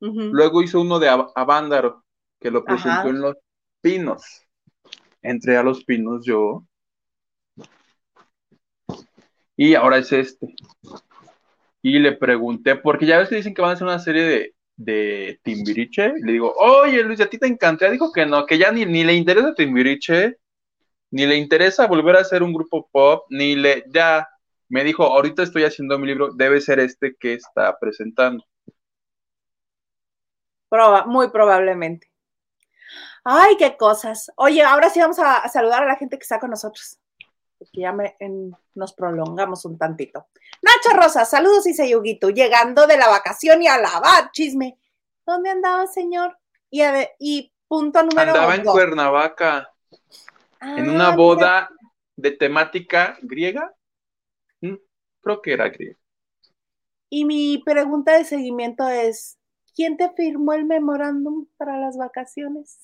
Luego 0.00 0.62
hizo 0.62 0.80
uno 0.80 0.98
de 0.98 1.08
Avándaro, 1.08 2.04
que 2.40 2.50
lo 2.50 2.64
presentó 2.64 3.08
en 3.08 3.20
Los 3.20 3.36
Pinos. 3.82 4.22
entré 5.22 5.56
a 5.56 5.62
los 5.62 5.84
pinos 5.84 6.24
yo. 6.24 6.64
Y 9.56 9.74
ahora 9.74 9.98
es 9.98 10.12
este. 10.12 10.54
Y 11.82 11.98
le 11.98 12.12
pregunté, 12.12 12.76
porque 12.76 13.06
ya 13.06 13.18
ves 13.18 13.28
que 13.28 13.36
dicen 13.36 13.54
que 13.54 13.62
van 13.62 13.70
a 13.70 13.74
hacer 13.74 13.86
una 13.86 13.98
serie 13.98 14.22
de, 14.22 14.54
de 14.76 15.40
Timbiriche. 15.42 16.14
Y 16.18 16.22
le 16.22 16.32
digo, 16.32 16.54
oye 16.56 17.02
Luis, 17.02 17.20
¿a 17.20 17.26
ti 17.26 17.38
te 17.38 17.46
encanta? 17.46 17.90
Dijo 17.90 18.12
que 18.12 18.26
no, 18.26 18.46
que 18.46 18.58
ya 18.58 18.72
ni, 18.72 18.86
ni 18.86 19.04
le 19.04 19.14
interesa 19.14 19.54
Timbiriche, 19.54 20.36
ni 21.10 21.26
le 21.26 21.36
interesa 21.36 21.86
volver 21.86 22.16
a 22.16 22.20
hacer 22.20 22.42
un 22.42 22.52
grupo 22.52 22.88
pop, 22.90 23.26
ni 23.30 23.56
le, 23.56 23.84
ya, 23.88 24.28
me 24.68 24.84
dijo, 24.84 25.04
ahorita 25.04 25.42
estoy 25.42 25.64
haciendo 25.64 25.98
mi 25.98 26.06
libro, 26.06 26.32
debe 26.32 26.60
ser 26.60 26.78
este 26.78 27.16
que 27.16 27.34
está 27.34 27.76
presentando. 27.78 28.44
muy 31.06 31.30
probablemente. 31.30 32.10
Ay, 33.24 33.56
qué 33.58 33.76
cosas. 33.76 34.30
Oye, 34.36 34.62
ahora 34.62 34.88
sí 34.88 35.00
vamos 35.00 35.18
a, 35.18 35.46
saludar 35.48 35.82
a 35.82 35.86
la 35.86 35.96
gente 35.96 36.16
que 36.16 36.22
está 36.22 36.38
con 36.38 36.50
nosotros. 36.50 36.98
Porque 37.58 37.82
ya 37.82 37.94
nos 38.74 38.94
prolongamos 38.94 39.64
un 39.66 39.76
tantito. 39.76 40.28
Nacho 40.62 40.96
Rosa, 40.96 41.26
saludos 41.26 41.66
y 41.66 41.74
Sayuguito, 41.74 42.30
llegando 42.30 42.86
de 42.86 42.96
la 42.96 43.08
vacación 43.08 43.62
y 43.62 43.66
a 43.66 43.76
lavar, 43.78 44.30
chisme. 44.32 44.78
¿Dónde 45.26 45.50
andaba, 45.50 45.86
señor? 45.86 46.38
Y, 46.70 46.82
y 47.18 47.52
punto 47.68 48.02
número 48.02 48.32
Andaba 48.32 48.54
en 48.54 48.64
Cuernavaca, 48.64 49.70
en 50.60 50.90
una 50.90 51.08
ah, 51.08 51.16
boda 51.16 51.70
de 52.16 52.32
temática 52.32 53.18
griega. 53.22 53.74
Mm, 54.60 54.76
creo 55.20 55.42
que 55.42 55.52
era 55.52 55.68
griega. 55.68 55.98
Y 57.08 57.24
mi 57.24 57.58
pregunta 57.64 58.16
de 58.16 58.24
seguimiento 58.24 58.88
es, 58.88 59.38
¿quién 59.74 59.96
te 59.96 60.10
firmó 60.10 60.52
el 60.52 60.64
memorándum 60.64 61.46
para 61.56 61.78
las 61.78 61.96
vacaciones? 61.96 62.78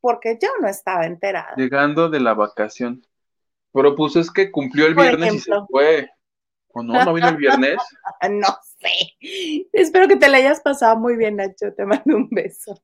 Porque 0.00 0.38
yo 0.40 0.48
no 0.60 0.68
estaba 0.68 1.06
enterada. 1.06 1.54
Llegando 1.56 2.10
de 2.10 2.20
la 2.20 2.34
vacación. 2.34 3.06
Pero 3.72 3.94
pues 3.94 4.16
es 4.16 4.30
que 4.30 4.50
cumplió 4.50 4.86
el 4.86 4.94
viernes 4.94 5.34
y 5.34 5.38
se 5.40 5.52
fue. 5.68 6.10
¿O 6.68 6.82
no? 6.82 7.02
¿No 7.04 7.14
vino 7.14 7.28
el 7.28 7.36
viernes? 7.36 7.76
no 8.30 8.48
sé. 8.78 9.66
Espero 9.72 10.08
que 10.08 10.16
te 10.16 10.28
la 10.28 10.36
hayas 10.36 10.60
pasado 10.60 10.96
muy 10.96 11.16
bien, 11.16 11.36
Nacho. 11.36 11.72
Te 11.74 11.86
mando 11.86 12.16
un 12.16 12.28
beso. 12.30 12.78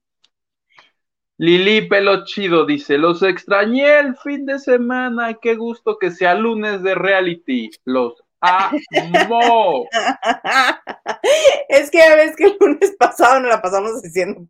Lili 1.43 1.89
Pelo 1.89 2.25
Chido 2.25 2.65
dice, 2.65 2.99
los 2.99 3.21
extrañé 3.25 3.99
el 3.99 4.17
fin 4.17 4.47
de 4.47 4.61
semana, 4.61 5.41
qué 5.43 5.57
gusto 5.57 5.99
que 5.99 6.13
sea 6.13 6.37
lunes 6.37 6.85
de 6.85 6.95
reality, 6.95 7.69
los 7.85 8.23
amo. 8.41 9.89
es 11.69 11.91
que 11.91 12.01
a 12.01 12.15
veces 12.15 12.37
que 12.37 12.45
el 12.45 12.57
lunes 12.61 12.95
pasado 12.97 13.41
nos 13.41 13.49
la 13.49 13.61
pasamos 13.61 14.01
diciendo, 14.03 14.47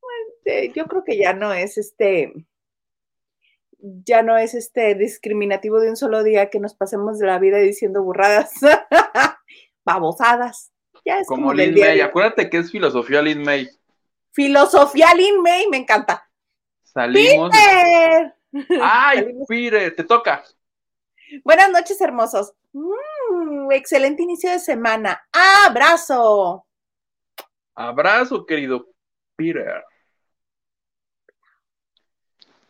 pues, 0.00 0.74
yo 0.74 0.86
creo 0.86 1.04
que 1.04 1.16
ya 1.16 1.34
no 1.34 1.52
es 1.52 1.78
este, 1.78 2.32
ya 3.78 4.24
no 4.24 4.36
es 4.36 4.54
este 4.54 4.96
discriminativo 4.96 5.78
de 5.78 5.90
un 5.90 5.96
solo 5.96 6.24
día 6.24 6.50
que 6.50 6.58
nos 6.58 6.74
pasemos 6.74 7.20
de 7.20 7.28
la 7.28 7.38
vida 7.38 7.58
diciendo 7.58 8.02
burradas, 8.02 8.50
babosadas. 9.84 10.72
Ya 11.04 11.20
es 11.20 11.28
como, 11.28 11.42
como 11.42 11.54
Lin 11.54 11.78
May, 11.78 12.00
acuérdate 12.00 12.50
que 12.50 12.58
es 12.58 12.72
filosofía 12.72 13.22
Lin 13.22 13.42
May. 13.42 13.68
Filosofía 14.32 15.14
Lin 15.14 15.42
May, 15.42 15.68
me 15.68 15.76
encanta. 15.76 16.28
Salimos. 16.82 17.50
¡Ay, 18.82 19.34
Peter! 19.48 19.94
Te 19.94 20.04
toca. 20.04 20.44
Buenas 21.44 21.70
noches, 21.70 22.00
hermosos. 22.00 22.52
Mm, 22.72 23.70
excelente 23.72 24.22
inicio 24.22 24.50
de 24.50 24.58
semana. 24.58 25.22
¡Abrazo! 25.32 26.66
Abrazo, 27.74 28.44
querido 28.44 28.86
Peter. 29.36 29.84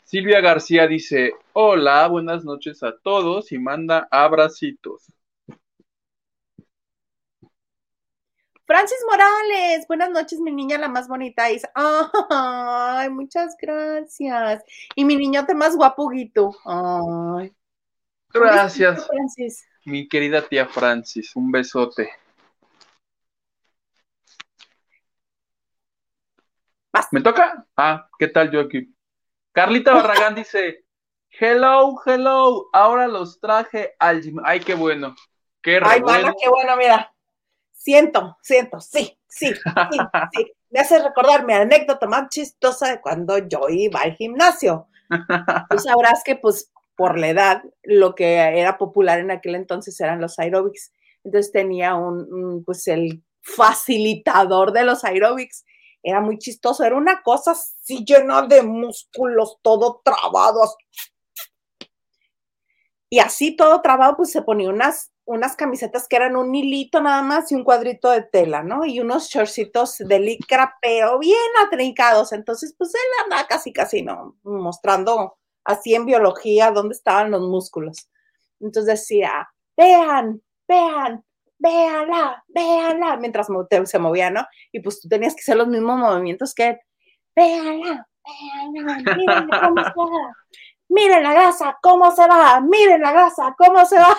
Silvia 0.04 0.40
García 0.40 0.86
dice, 0.86 1.32
hola, 1.54 2.06
buenas 2.06 2.44
noches 2.44 2.82
a 2.82 2.96
todos 2.98 3.50
y 3.50 3.58
manda 3.58 4.06
abracitos. 4.10 5.06
Francis 8.72 9.04
Morales, 9.06 9.86
buenas 9.86 10.08
noches, 10.08 10.40
mi 10.40 10.50
niña 10.50 10.78
la 10.78 10.88
más 10.88 11.06
bonita. 11.06 11.44
ay, 11.44 13.10
muchas 13.10 13.54
gracias. 13.60 14.64
Y 14.94 15.04
mi 15.04 15.14
niñote 15.16 15.54
más 15.54 15.76
guapo, 15.76 16.08
Guito. 16.08 16.56
Ay. 16.64 17.54
Gracias, 18.32 19.06
Francis. 19.06 19.68
mi 19.84 20.08
querida 20.08 20.40
tía 20.40 20.64
Francis. 20.64 21.36
Un 21.36 21.52
besote. 21.52 22.08
¿Me 27.10 27.20
toca? 27.20 27.66
Ah, 27.76 28.08
¿qué 28.18 28.28
tal 28.28 28.50
yo 28.50 28.60
aquí? 28.60 28.90
Carlita 29.52 29.92
Barragán 29.92 30.34
dice, 30.34 30.86
hello, 31.28 32.00
hello, 32.06 32.70
ahora 32.72 33.06
los 33.06 33.38
traje 33.38 33.94
al 33.98 34.22
gym. 34.22 34.40
Ay, 34.42 34.60
qué 34.60 34.74
bueno. 34.74 35.14
Qué 35.60 35.78
Ay, 35.84 36.00
bueno. 36.00 36.32
qué 36.40 36.48
bueno, 36.48 36.74
mira. 36.78 37.12
Siento, 37.82 38.38
siento, 38.42 38.78
sí, 38.80 39.18
sí, 39.26 39.48
sí, 39.48 39.98
sí. 40.32 40.52
Me 40.70 40.78
hace 40.78 41.02
recordar 41.02 41.44
mi 41.44 41.52
anécdota 41.52 42.06
más 42.06 42.28
chistosa 42.28 42.88
de 42.88 43.00
cuando 43.00 43.38
yo 43.38 43.68
iba 43.68 44.00
al 44.02 44.14
gimnasio. 44.14 44.86
Tú 45.68 45.78
sabrás 45.78 46.22
que, 46.24 46.36
pues, 46.36 46.70
por 46.94 47.18
la 47.18 47.30
edad, 47.30 47.62
lo 47.82 48.14
que 48.14 48.36
era 48.36 48.78
popular 48.78 49.18
en 49.18 49.32
aquel 49.32 49.56
entonces 49.56 50.00
eran 50.00 50.20
los 50.20 50.38
aerobics. 50.38 50.92
Entonces 51.24 51.50
tenía 51.50 51.96
un, 51.96 52.62
pues, 52.64 52.86
el 52.86 53.24
facilitador 53.40 54.70
de 54.72 54.84
los 54.84 55.04
aerobics. 55.04 55.64
Era 56.04 56.20
muy 56.20 56.38
chistoso, 56.38 56.84
era 56.84 56.94
una 56.94 57.20
cosa 57.22 57.50
así 57.50 58.04
llena 58.04 58.42
de 58.42 58.62
músculos, 58.62 59.58
todo 59.60 60.02
trabado. 60.04 60.60
Y 63.10 63.18
así 63.18 63.56
todo 63.56 63.82
trabado, 63.82 64.16
pues 64.16 64.30
se 64.30 64.42
ponía 64.42 64.70
unas 64.70 65.11
unas 65.24 65.56
camisetas 65.56 66.08
que 66.08 66.16
eran 66.16 66.36
un 66.36 66.54
hilito 66.54 67.00
nada 67.00 67.22
más 67.22 67.50
y 67.52 67.54
un 67.54 67.64
cuadrito 67.64 68.10
de 68.10 68.22
tela, 68.22 68.62
¿no? 68.62 68.84
Y 68.84 69.00
unos 69.00 69.28
shortcitos 69.28 69.98
de 69.98 70.18
licra, 70.18 70.76
pero 70.80 71.18
bien 71.18 71.36
atrincados. 71.64 72.32
Entonces, 72.32 72.74
pues 72.76 72.94
él 72.94 73.24
andaba 73.24 73.46
casi, 73.46 73.72
casi, 73.72 74.02
¿no? 74.02 74.36
Mostrando 74.42 75.38
así 75.64 75.94
en 75.94 76.06
biología 76.06 76.70
dónde 76.70 76.94
estaban 76.94 77.30
los 77.30 77.42
músculos. 77.42 78.08
Entonces 78.60 79.00
decía, 79.00 79.48
vean, 79.76 80.42
vean, 80.66 81.24
véala, 81.58 82.44
véala, 82.48 83.16
mientras 83.16 83.48
se 83.84 83.98
movía, 83.98 84.30
¿no? 84.30 84.46
Y 84.72 84.80
pues 84.80 85.00
tú 85.00 85.08
tenías 85.08 85.34
que 85.34 85.40
hacer 85.40 85.56
los 85.56 85.68
mismos 85.68 85.98
movimientos 85.98 86.54
que 86.54 86.68
él. 86.68 86.78
Véala, 87.36 88.08
véala, 88.24 89.16
miren 89.16 89.48
cómo 89.48 89.82
se 89.84 89.90
va. 89.94 90.36
Miren 90.88 91.22
la 91.22 91.32
grasa, 91.32 91.78
cómo 91.80 92.14
se 92.14 92.26
va, 92.26 92.60
miren 92.60 93.00
la 93.00 93.12
grasa, 93.12 93.54
cómo 93.56 93.86
se 93.86 93.96
va. 93.96 94.16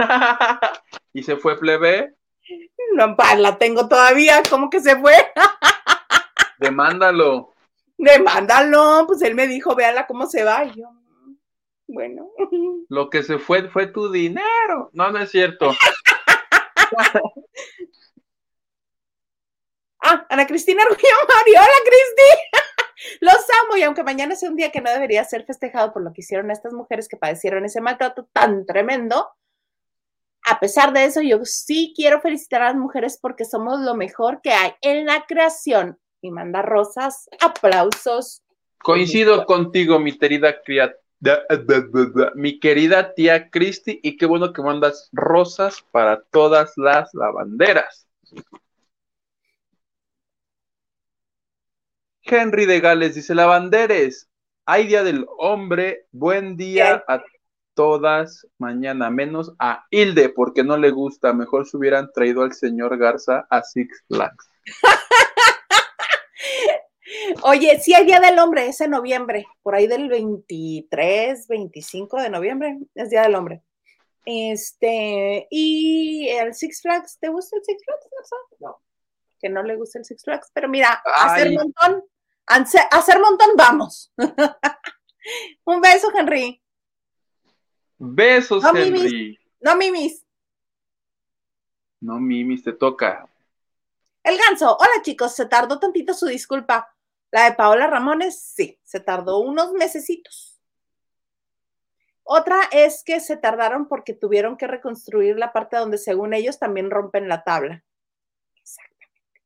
¿Y 1.12 1.22
se 1.22 1.36
fue 1.36 1.58
plebe? 1.58 2.14
No, 2.94 3.14
la 3.38 3.58
tengo 3.58 3.88
todavía, 3.88 4.42
¿cómo 4.48 4.70
que 4.70 4.80
se 4.80 4.98
fue? 4.98 5.14
Demándalo. 6.58 7.54
Demándalo, 7.96 9.04
pues 9.06 9.22
él 9.22 9.34
me 9.34 9.46
dijo, 9.46 9.74
véala 9.74 10.06
cómo 10.06 10.26
se 10.26 10.42
va. 10.44 10.64
Y 10.64 10.80
yo, 10.80 10.88
bueno. 11.86 12.30
Lo 12.88 13.10
que 13.10 13.22
se 13.22 13.38
fue 13.38 13.68
fue 13.68 13.86
tu 13.86 14.10
dinero. 14.10 14.90
No, 14.92 15.10
no 15.10 15.18
es 15.18 15.30
cierto. 15.30 15.72
ah, 20.02 20.26
Ana 20.28 20.46
Cristina 20.46 20.82
Rubio 20.84 21.10
Mario, 21.28 21.60
hola 21.60 21.68
Cristi. 21.84 22.60
Los 23.20 23.36
amo 23.62 23.76
y 23.76 23.82
aunque 23.82 24.02
mañana 24.02 24.36
sea 24.36 24.50
un 24.50 24.56
día 24.56 24.70
que 24.70 24.80
no 24.80 24.90
debería 24.90 25.24
ser 25.24 25.44
festejado 25.44 25.92
por 25.92 26.02
lo 26.02 26.12
que 26.12 26.20
hicieron 26.20 26.50
estas 26.50 26.72
mujeres 26.72 27.08
que 27.08 27.16
padecieron 27.16 27.64
ese 27.64 27.80
maltrato 27.80 28.28
tan 28.32 28.66
tremendo, 28.66 29.28
a 30.50 30.58
pesar 30.58 30.92
de 30.92 31.04
eso, 31.04 31.22
yo 31.22 31.44
sí 31.44 31.92
quiero 31.94 32.20
felicitar 32.20 32.62
a 32.62 32.66
las 32.66 32.76
mujeres 32.76 33.18
porque 33.22 33.44
somos 33.44 33.80
lo 33.80 33.94
mejor 33.94 34.40
que 34.42 34.50
hay 34.50 34.72
en 34.82 35.06
la 35.06 35.24
creación. 35.26 35.96
Y 36.20 36.32
manda 36.32 36.60
rosas, 36.60 37.30
aplausos. 37.40 38.42
Coincido 38.82 39.46
contigo, 39.46 40.00
mi 40.00 40.18
querida 40.18 40.56
mi 42.34 42.58
querida 42.58 43.14
tía 43.14 43.48
Cristi, 43.50 44.00
y 44.02 44.16
qué 44.16 44.26
bueno 44.26 44.52
que 44.52 44.62
mandas 44.62 45.08
rosas 45.12 45.84
para 45.92 46.22
todas 46.30 46.72
las 46.76 47.14
lavanderas. 47.14 48.08
Henry 52.22 52.66
de 52.66 52.80
Gales 52.80 53.14
dice, 53.14 53.34
lavanderes, 53.34 54.28
hay 54.66 54.88
día 54.88 55.04
del 55.04 55.26
hombre, 55.38 56.06
buen 56.10 56.56
día 56.56 57.04
a 57.06 57.22
todas 57.80 58.46
mañana, 58.58 59.08
menos 59.08 59.54
a 59.58 59.86
Hilde, 59.88 60.28
porque 60.28 60.62
no 60.62 60.76
le 60.76 60.90
gusta. 60.90 61.32
Mejor 61.32 61.66
se 61.66 61.78
hubieran 61.78 62.12
traído 62.12 62.42
al 62.42 62.52
señor 62.52 62.98
Garza 62.98 63.46
a 63.48 63.62
Six 63.62 64.04
Flags. 64.06 64.50
Oye, 67.42 67.80
sí 67.80 67.94
hay 67.94 68.04
Día 68.04 68.20
del 68.20 68.38
Hombre, 68.38 68.66
es 68.66 68.82
en 68.82 68.90
noviembre, 68.90 69.46
por 69.62 69.74
ahí 69.74 69.86
del 69.86 70.10
23, 70.10 71.48
25 71.48 72.18
de 72.18 72.28
noviembre, 72.28 72.80
es 72.94 73.08
Día 73.08 73.22
del 73.22 73.34
Hombre. 73.34 73.62
Este, 74.26 75.48
y 75.50 76.28
el 76.28 76.52
Six 76.52 76.82
Flags, 76.82 77.16
¿te 77.18 77.30
gusta 77.30 77.56
el 77.56 77.64
Six 77.64 77.82
Flags? 77.82 78.04
No, 78.58 78.78
que 79.40 79.48
no 79.48 79.62
le 79.62 79.76
gusta 79.76 80.00
el 80.00 80.04
Six 80.04 80.22
Flags, 80.22 80.50
pero 80.52 80.68
mira, 80.68 81.02
hacer 81.16 81.50
montón, 81.50 82.04
hacer 82.46 83.20
montón, 83.20 83.48
vamos. 83.56 84.12
Un 85.64 85.80
beso, 85.80 86.08
Henry. 86.14 86.60
Besos, 88.02 88.64
Henry. 88.64 89.38
No 89.60 89.76
mimis. 89.76 90.24
No 92.00 92.18
mimis, 92.18 92.64
te 92.64 92.72
toca. 92.72 93.28
El 94.22 94.38
ganso. 94.38 94.74
Hola, 94.74 95.02
chicos. 95.02 95.34
Se 95.34 95.44
tardó 95.44 95.78
tantito 95.78 96.14
su 96.14 96.24
disculpa. 96.24 96.96
La 97.30 97.44
de 97.44 97.56
Paola 97.56 97.86
Ramones, 97.86 98.40
sí, 98.40 98.80
se 98.84 99.00
tardó 99.00 99.40
unos 99.40 99.72
mesecitos. 99.72 100.58
Otra 102.22 102.62
es 102.72 103.02
que 103.04 103.20
se 103.20 103.36
tardaron 103.36 103.86
porque 103.86 104.14
tuvieron 104.14 104.56
que 104.56 104.66
reconstruir 104.66 105.36
la 105.36 105.52
parte 105.52 105.76
donde 105.76 105.98
según 105.98 106.32
ellos 106.32 106.58
también 106.58 106.90
rompen 106.90 107.28
la 107.28 107.44
tabla. 107.44 107.84
Exactamente. 108.56 109.42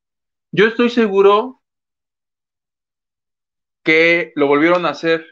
Yo 0.51 0.65
estoy 0.65 0.89
seguro 0.89 1.61
que 3.83 4.31
lo 4.35 4.47
volvieron 4.47 4.85
a 4.85 4.91
hacer. 4.91 5.25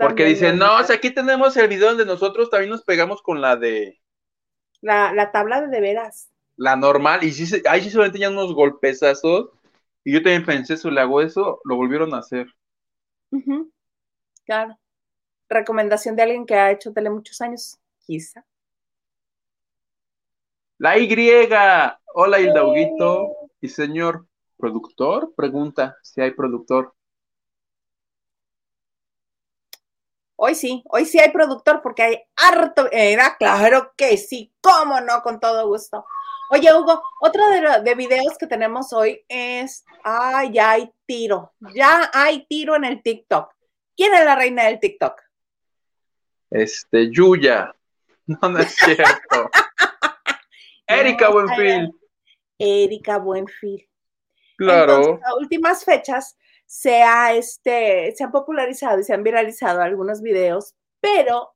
Porque 0.00 0.24
dicen, 0.24 0.58
no, 0.58 0.78
o 0.78 0.82
sea, 0.84 0.96
aquí 0.96 1.10
tenemos 1.10 1.56
el 1.56 1.68
video 1.68 1.88
donde 1.88 2.06
nosotros 2.06 2.48
también 2.48 2.70
nos 2.70 2.82
pegamos 2.82 3.22
con 3.22 3.40
la 3.40 3.56
de... 3.56 4.00
La, 4.80 5.30
tabla 5.32 5.60
de 5.60 5.68
de 5.68 5.80
veras. 5.80 6.30
La 6.56 6.76
normal, 6.76 7.22
y 7.24 7.32
sí, 7.32 7.62
ahí 7.68 7.82
sí 7.82 7.90
solamente 7.90 8.18
ya 8.18 8.30
unos 8.30 8.54
golpezazos. 8.54 9.50
Y 10.04 10.12
yo 10.12 10.22
también 10.22 10.46
pensé, 10.46 10.76
si 10.76 10.90
le 10.90 11.00
hago 11.00 11.20
eso, 11.20 11.60
lo 11.64 11.76
volvieron 11.76 12.14
a 12.14 12.18
hacer. 12.18 12.46
Claro. 14.44 14.78
Recomendación 15.48 16.16
de 16.16 16.22
alguien 16.22 16.46
que 16.46 16.54
ha 16.54 16.70
hecho 16.70 16.92
tele 16.92 17.10
muchos 17.10 17.40
años, 17.40 17.78
quizá. 17.98 18.44
La 20.78 20.98
Y. 20.98 21.08
Hola, 22.14 22.40
Hilda 22.40 22.62
Y 23.60 23.68
señor 23.68 24.26
productor, 24.56 25.34
pregunta 25.34 25.96
si 26.02 26.20
hay 26.20 26.30
productor. 26.30 26.94
Hoy 30.36 30.54
sí, 30.54 30.84
hoy 30.88 31.06
sí 31.06 31.18
hay 31.18 31.30
productor 31.30 31.80
porque 31.82 32.02
hay 32.02 32.22
harto. 32.36 32.88
Era 32.92 33.36
claro 33.36 33.92
que 33.96 34.16
sí, 34.18 34.52
cómo 34.60 35.00
no, 35.00 35.22
con 35.22 35.40
todo 35.40 35.66
gusto. 35.66 36.04
Oye, 36.50 36.72
Hugo, 36.72 37.02
otro 37.20 37.42
de, 37.48 37.82
de 37.82 37.94
videos 37.94 38.38
que 38.38 38.46
tenemos 38.46 38.92
hoy 38.92 39.24
es, 39.28 39.84
ay, 40.04 40.52
ya 40.52 40.72
hay 40.72 40.92
tiro, 41.06 41.54
ya 41.74 42.10
hay 42.12 42.46
tiro 42.46 42.76
en 42.76 42.84
el 42.84 43.02
TikTok. 43.02 43.50
¿Quién 43.96 44.14
es 44.14 44.24
la 44.24 44.36
reina 44.36 44.64
del 44.64 44.78
TikTok? 44.78 45.20
Este, 46.50 47.10
Yuya. 47.10 47.72
No, 48.28 48.48
no 48.48 48.58
es 48.58 48.74
cierto. 48.74 49.48
Erika 50.88 51.28
Buenfil. 51.28 51.92
Erika 52.58 53.18
Buenfil. 53.18 53.88
Claro. 54.56 55.14
En 55.14 55.20
las 55.20 55.34
últimas 55.38 55.84
fechas 55.84 56.36
se, 56.66 57.02
ha, 57.02 57.34
este, 57.34 58.12
se 58.16 58.24
han 58.24 58.32
popularizado 58.32 59.00
y 59.00 59.04
se 59.04 59.14
han 59.14 59.22
viralizado 59.22 59.80
algunos 59.80 60.20
videos, 60.20 60.74
pero 61.00 61.54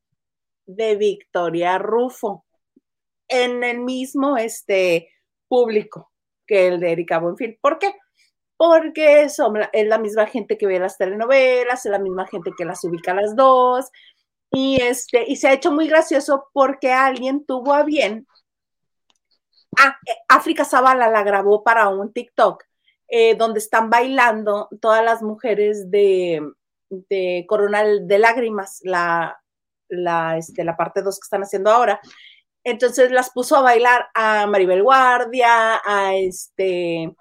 de 0.67 0.97
Victoria 0.97 1.79
Rufo 1.79 2.45
en 3.29 3.65
el 3.65 3.81
mismo 3.81 4.37
este, 4.37 5.11
público 5.49 6.13
que 6.47 6.69
el 6.69 6.81
de 6.81 6.93
Erika 6.93 7.19
Buenfil. 7.19 7.59
¿Por 7.61 7.79
qué? 7.79 7.95
Porque 8.57 9.23
es 9.23 9.39
la 9.87 9.99
misma 9.99 10.27
gente 10.27 10.59
que 10.59 10.67
ve 10.67 10.79
las 10.79 10.99
telenovelas, 10.99 11.85
es 11.87 11.91
la 11.91 11.99
misma 11.99 12.27
gente 12.27 12.51
que 12.57 12.65
las 12.65 12.85
ubica 12.85 13.15
las 13.15 13.35
dos, 13.35 13.91
y, 14.51 14.81
este, 14.83 15.25
y 15.31 15.37
se 15.37 15.49
ha 15.49 15.53
hecho 15.53 15.73
muy 15.73 15.89
gracioso 15.89 16.49
porque 16.53 16.93
alguien 16.93 17.45
tuvo 17.47 17.73
a 17.73 17.85
bien. 17.85 18.27
Ah, 19.79 19.97
África 20.29 20.65
Zavala 20.65 21.09
la 21.09 21.23
grabó 21.23 21.63
para 21.63 21.89
un 21.89 22.13
TikTok 22.13 22.65
eh, 23.13 23.35
donde 23.35 23.59
están 23.59 23.91
bailando 23.91 24.69
todas 24.81 25.05
las 25.05 25.21
mujeres 25.21 25.91
de, 25.91 26.41
de 26.89 27.45
de 28.03 28.19
Lágrimas, 28.19 28.81
la, 28.85 29.43
la, 29.89 30.39
este, 30.39 30.63
la 30.63 30.77
parte 30.77 31.03
2 31.03 31.19
que 31.19 31.25
están 31.25 31.43
haciendo 31.43 31.71
ahora. 31.71 32.01
Entonces 32.63 33.11
las 33.11 33.31
puso 33.31 33.57
a 33.57 33.63
bailar 33.63 34.07
a 34.15 34.47
Maribel 34.47 34.85
Guardia, 34.85 35.81
a, 35.85 36.15
este, 36.15 37.13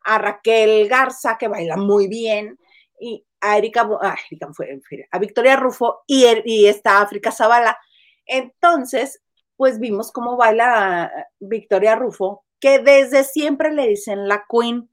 a 0.00 0.18
Raquel 0.18 0.88
Garza, 0.88 1.36
que 1.38 1.48
baila 1.48 1.76
muy 1.76 2.08
bien, 2.08 2.58
y 2.98 3.26
a 3.42 3.58
Erika, 3.58 3.86
a, 4.00 4.16
Erika, 4.30 4.48
a 5.10 5.18
Victoria 5.18 5.56
Rufo 5.56 6.04
y, 6.06 6.24
y 6.46 6.68
esta 6.68 7.02
África 7.02 7.30
Zavala. 7.30 7.76
Entonces, 8.24 9.20
pues 9.56 9.78
vimos 9.78 10.10
cómo 10.10 10.38
baila 10.38 11.12
Victoria 11.38 11.96
Rufo, 11.96 12.46
que 12.60 12.78
desde 12.78 13.24
siempre 13.24 13.72
le 13.74 13.88
dicen 13.88 14.26
la 14.26 14.46
Queen, 14.48 14.88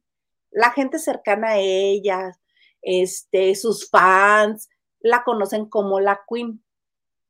la 0.51 0.71
gente 0.71 0.99
cercana 0.99 1.51
a 1.51 1.57
ella, 1.57 2.31
este, 2.81 3.55
sus 3.55 3.89
fans, 3.89 4.69
la 4.99 5.23
conocen 5.23 5.67
como 5.67 5.99
la 5.99 6.21
Queen, 6.29 6.63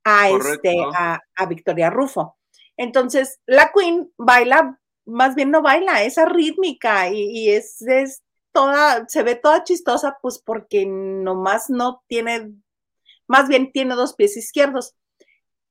a, 0.04 0.30
este, 0.30 0.76
a, 0.96 1.46
Victoria 1.48 1.90
Rufo. 1.90 2.38
Entonces, 2.78 3.40
la 3.46 3.72
Queen 3.72 4.12
baila, 4.18 4.80
más 5.06 5.36
bien 5.36 5.52
no 5.52 5.62
baila, 5.62 6.04
esa 6.04 6.26
rítmica 6.26 7.10
y, 7.10 7.50
es, 7.50 7.82
es, 7.84 8.24
toda, 8.52 9.06
se 9.08 9.24
ve 9.24 9.36
toda 9.36 9.64
chistosa, 9.64 10.18
pues 10.22 10.40
porque 10.40 10.86
nomás 10.86 11.70
no 11.70 12.04
tiene, 12.08 12.52
más 13.28 13.48
bien 13.48 13.72
tiene 13.72 13.96
dos 13.96 14.14
pies 14.16 14.36
izquierdos. 14.36 14.96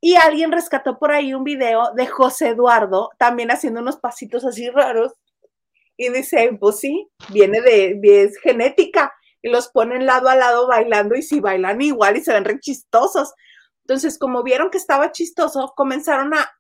Y 0.01 0.15
alguien 0.15 0.51
rescató 0.51 0.99
por 0.99 1.13
ahí 1.13 1.35
un 1.35 1.45
video 1.45 1.93
de 1.95 2.07
José 2.07 2.49
Eduardo 2.49 3.11
también 3.19 3.51
haciendo 3.51 3.81
unos 3.81 3.99
pasitos 3.99 4.47
así 4.47 4.71
raros 4.71 5.13
y 6.01 6.09
dice, 6.09 6.57
pues 6.59 6.79
sí, 6.79 7.11
viene 7.29 7.61
de, 7.61 8.01
es 8.03 8.39
genética. 8.39 9.13
Y 9.43 9.51
los 9.51 9.69
ponen 9.69 10.07
lado 10.07 10.31
a 10.31 10.35
lado 10.35 10.67
bailando 10.67 11.15
y 11.15 11.21
si 11.21 11.41
bailan 11.41 11.83
igual 11.83 12.17
y 12.17 12.23
se 12.23 12.33
ven 12.33 12.47
re 12.47 12.59
chistosos. 12.59 13.35
Entonces, 13.83 14.19
como 14.19 14.43
vieron 14.43 14.71
que 14.71 14.79
estaba 14.79 15.13
chistoso, 15.13 15.75
comenzaron 15.77 16.33
a 16.33 16.51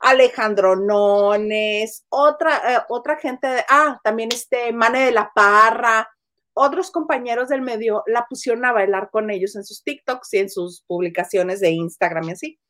Alejandro 0.00 0.74
Nones, 0.74 2.04
otra, 2.08 2.74
eh, 2.74 2.82
otra 2.88 3.16
gente, 3.16 3.46
de, 3.46 3.64
ah, 3.68 4.00
también 4.02 4.30
este 4.32 4.72
Mane 4.72 5.04
de 5.04 5.12
la 5.12 5.30
Parra, 5.32 6.08
otros 6.52 6.90
compañeros 6.90 7.50
del 7.50 7.62
medio 7.62 8.02
la 8.08 8.26
pusieron 8.28 8.64
a 8.64 8.72
bailar 8.72 9.10
con 9.12 9.30
ellos 9.30 9.54
en 9.54 9.64
sus 9.64 9.84
TikToks 9.84 10.34
y 10.34 10.38
en 10.38 10.50
sus 10.50 10.82
publicaciones 10.88 11.60
de 11.60 11.70
Instagram 11.70 12.28
y 12.28 12.32
así. 12.32 12.60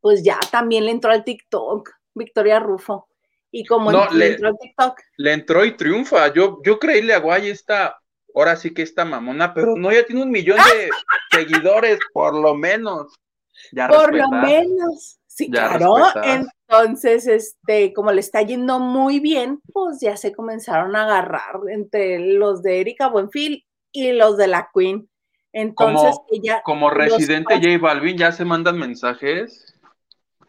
Pues 0.00 0.22
ya 0.22 0.38
también 0.52 0.84
le 0.84 0.92
entró 0.92 1.10
al 1.10 1.24
TikTok 1.24 1.90
Victoria 2.14 2.60
Rufo. 2.60 3.08
Y 3.54 3.66
como 3.66 3.92
le, 3.92 4.32
entró 4.32 4.56
TikTok. 4.56 4.98
Le 5.18 5.32
entró 5.34 5.64
y 5.64 5.76
triunfa. 5.76 6.32
Yo, 6.32 6.60
yo 6.64 6.78
creíle 6.78 7.12
a 7.12 7.20
Guay 7.20 7.50
esta, 7.50 8.00
ahora 8.34 8.56
sí 8.56 8.72
que 8.72 8.80
esta 8.80 9.04
mamona, 9.04 9.52
pero 9.52 9.76
no, 9.76 9.92
ya 9.92 10.06
tiene 10.06 10.22
un 10.22 10.30
millón 10.30 10.56
de 10.56 10.88
seguidores, 11.30 11.98
por 12.14 12.34
lo 12.34 12.54
menos. 12.54 13.14
por 13.90 14.14
lo 14.14 14.28
menos. 14.30 15.18
Sí, 15.26 15.50
claro. 15.50 15.96
Entonces, 16.24 17.26
este, 17.26 17.92
como 17.92 18.10
le 18.10 18.20
está 18.20 18.40
yendo 18.40 18.80
muy 18.80 19.20
bien, 19.20 19.60
pues 19.70 20.00
ya 20.00 20.16
se 20.16 20.32
comenzaron 20.32 20.96
a 20.96 21.04
agarrar 21.04 21.60
entre 21.68 22.18
los 22.18 22.62
de 22.62 22.80
Erika 22.80 23.08
Buenfil 23.08 23.66
y 23.92 24.12
los 24.12 24.38
de 24.38 24.46
la 24.46 24.70
Queen. 24.74 25.10
Entonces, 25.52 26.16
como, 26.16 26.26
ella. 26.30 26.62
Como 26.64 26.88
residente 26.88 27.56
J 27.56 27.76
Balvin, 27.78 28.16
ya 28.16 28.32
se 28.32 28.46
mandan 28.46 28.78
mensajes 28.78 29.71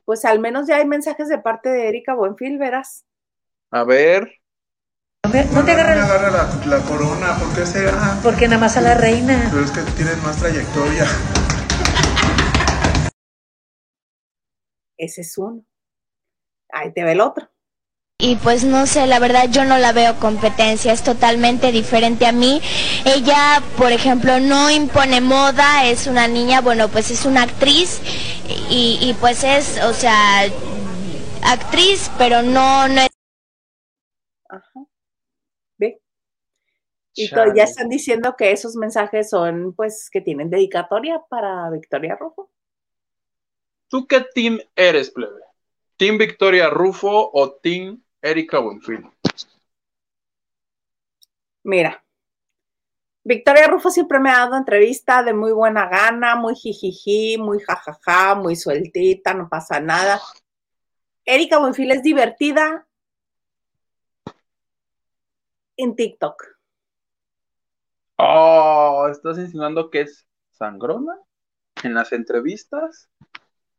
pues 0.05 0.25
al 0.25 0.39
menos 0.39 0.67
ya 0.67 0.77
hay 0.77 0.85
mensajes 0.85 1.29
de 1.29 1.37
parte 1.37 1.69
de 1.69 1.89
Erika 1.89 2.13
Buenfil, 2.13 2.57
verás. 2.57 3.05
A 3.71 3.83
ver. 3.83 4.41
A 5.23 5.29
ver, 5.29 5.45
no 5.53 5.63
te 5.63 5.71
agarres. 5.71 6.65
la, 6.65 6.79
corona, 6.81 7.37
¿por 7.39 7.55
qué 7.55 7.65
será? 7.65 8.19
Porque 8.21 8.47
nada 8.47 8.59
más 8.59 8.75
a 8.75 8.81
la 8.81 8.95
reina. 8.95 9.49
Pero 9.51 9.63
es 9.63 9.71
que 9.71 9.81
tienes 9.93 10.21
más 10.21 10.37
trayectoria. 10.37 11.05
Ese 14.97 15.21
es 15.21 15.37
uno. 15.37 15.63
Ahí 16.69 16.91
te 16.91 17.03
ve 17.03 17.13
el 17.13 17.21
otro. 17.21 17.52
Y 18.25 18.37
pues 18.37 18.63
no 18.63 18.87
sé, 18.87 19.05
la 19.05 19.19
verdad 19.19 19.49
yo 19.49 19.65
no 19.65 19.77
la 19.77 19.91
veo 19.91 20.17
competencia, 20.17 20.93
es 20.93 21.03
totalmente 21.03 21.73
diferente 21.73 22.25
a 22.25 22.31
mí. 22.31 22.61
Ella, 23.03 23.61
por 23.77 23.91
ejemplo, 23.91 24.39
no 24.39 24.71
impone 24.71 25.19
moda, 25.19 25.85
es 25.89 26.07
una 26.07 26.29
niña, 26.29 26.61
bueno, 26.61 26.87
pues 26.87 27.11
es 27.11 27.25
una 27.25 27.41
actriz 27.41 27.99
y, 28.69 29.13
pues 29.19 29.43
es, 29.43 29.77
o 29.83 29.91
sea, 29.93 30.43
actriz, 31.43 32.09
pero 32.17 32.41
no, 32.41 32.87
no 32.87 33.01
es... 33.01 33.09
Ajá. 34.47 34.85
¿Ve? 35.77 35.99
Y 37.15 37.27
ya 37.29 37.63
están 37.65 37.89
diciendo 37.89 38.35
que 38.37 38.53
esos 38.53 38.77
mensajes 38.77 39.29
son, 39.31 39.73
pues, 39.75 40.09
que 40.09 40.21
tienen 40.21 40.49
dedicatoria 40.49 41.21
para 41.29 41.69
Victoria 41.71 42.15
Rufo. 42.17 42.49
¿Tú 43.89 44.07
qué 44.07 44.25
team 44.33 44.61
eres, 44.77 45.11
plebe? 45.11 45.41
¿Team 45.97 46.17
Victoria 46.17 46.69
Rufo 46.69 47.29
o 47.33 47.51
Team 47.51 48.01
Erika 48.23 48.59
Buenfil? 48.59 49.05
Mira, 51.63 52.01
Victoria 53.25 53.67
Rufo 53.67 53.89
siempre 53.89 54.19
me 54.19 54.29
ha 54.29 54.39
dado 54.39 54.55
entrevista 54.55 55.23
de 55.23 55.33
muy 55.33 55.51
buena 55.51 55.89
gana, 55.89 56.35
muy 56.37 56.55
jijiji, 56.55 57.37
muy 57.37 57.59
jajaja, 57.59 58.35
muy 58.35 58.55
sueltita, 58.55 59.33
no 59.33 59.49
pasa 59.49 59.81
nada. 59.81 60.21
Erika 61.25 61.59
Buenfil 61.59 61.91
es 61.91 62.01
divertida 62.01 62.87
en 65.75 65.95
TikTok. 65.95 66.43
Oh, 68.17 69.07
¿estás 69.11 69.37
insinuando 69.37 69.89
que 69.89 70.01
es 70.01 70.25
sangrona? 70.51 71.13
¿En 71.83 71.93
las 71.93 72.13
entrevistas? 72.13 73.09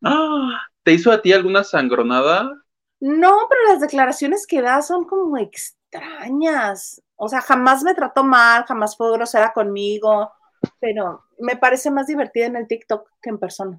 Ah, 0.03 0.69
¿Te 0.83 0.93
hizo 0.93 1.11
a 1.13 1.23
ti 1.23 1.33
alguna 1.33 1.65
sangronada? 1.65 2.64
No, 3.07 3.37
pero 3.51 3.65
las 3.69 3.81
declaraciones 3.81 4.47
que 4.47 4.63
da 4.63 4.81
son 4.81 5.05
como 5.05 5.37
extrañas. 5.37 7.03
O 7.17 7.29
sea, 7.29 7.43
jamás 7.43 7.83
me 7.83 7.93
trató 7.95 8.25
mal, 8.25 8.65
jamás 8.65 8.97
fue 8.97 9.13
grosera 9.13 9.53
conmigo, 9.53 10.33
pero 10.81 11.23
me 11.39 11.55
parece 11.55 11.91
más 11.91 12.07
divertida 12.07 12.47
en 12.47 12.57
el 12.57 12.67
TikTok 12.67 13.07
que 13.21 13.29
en 13.29 13.39
persona. 13.39 13.79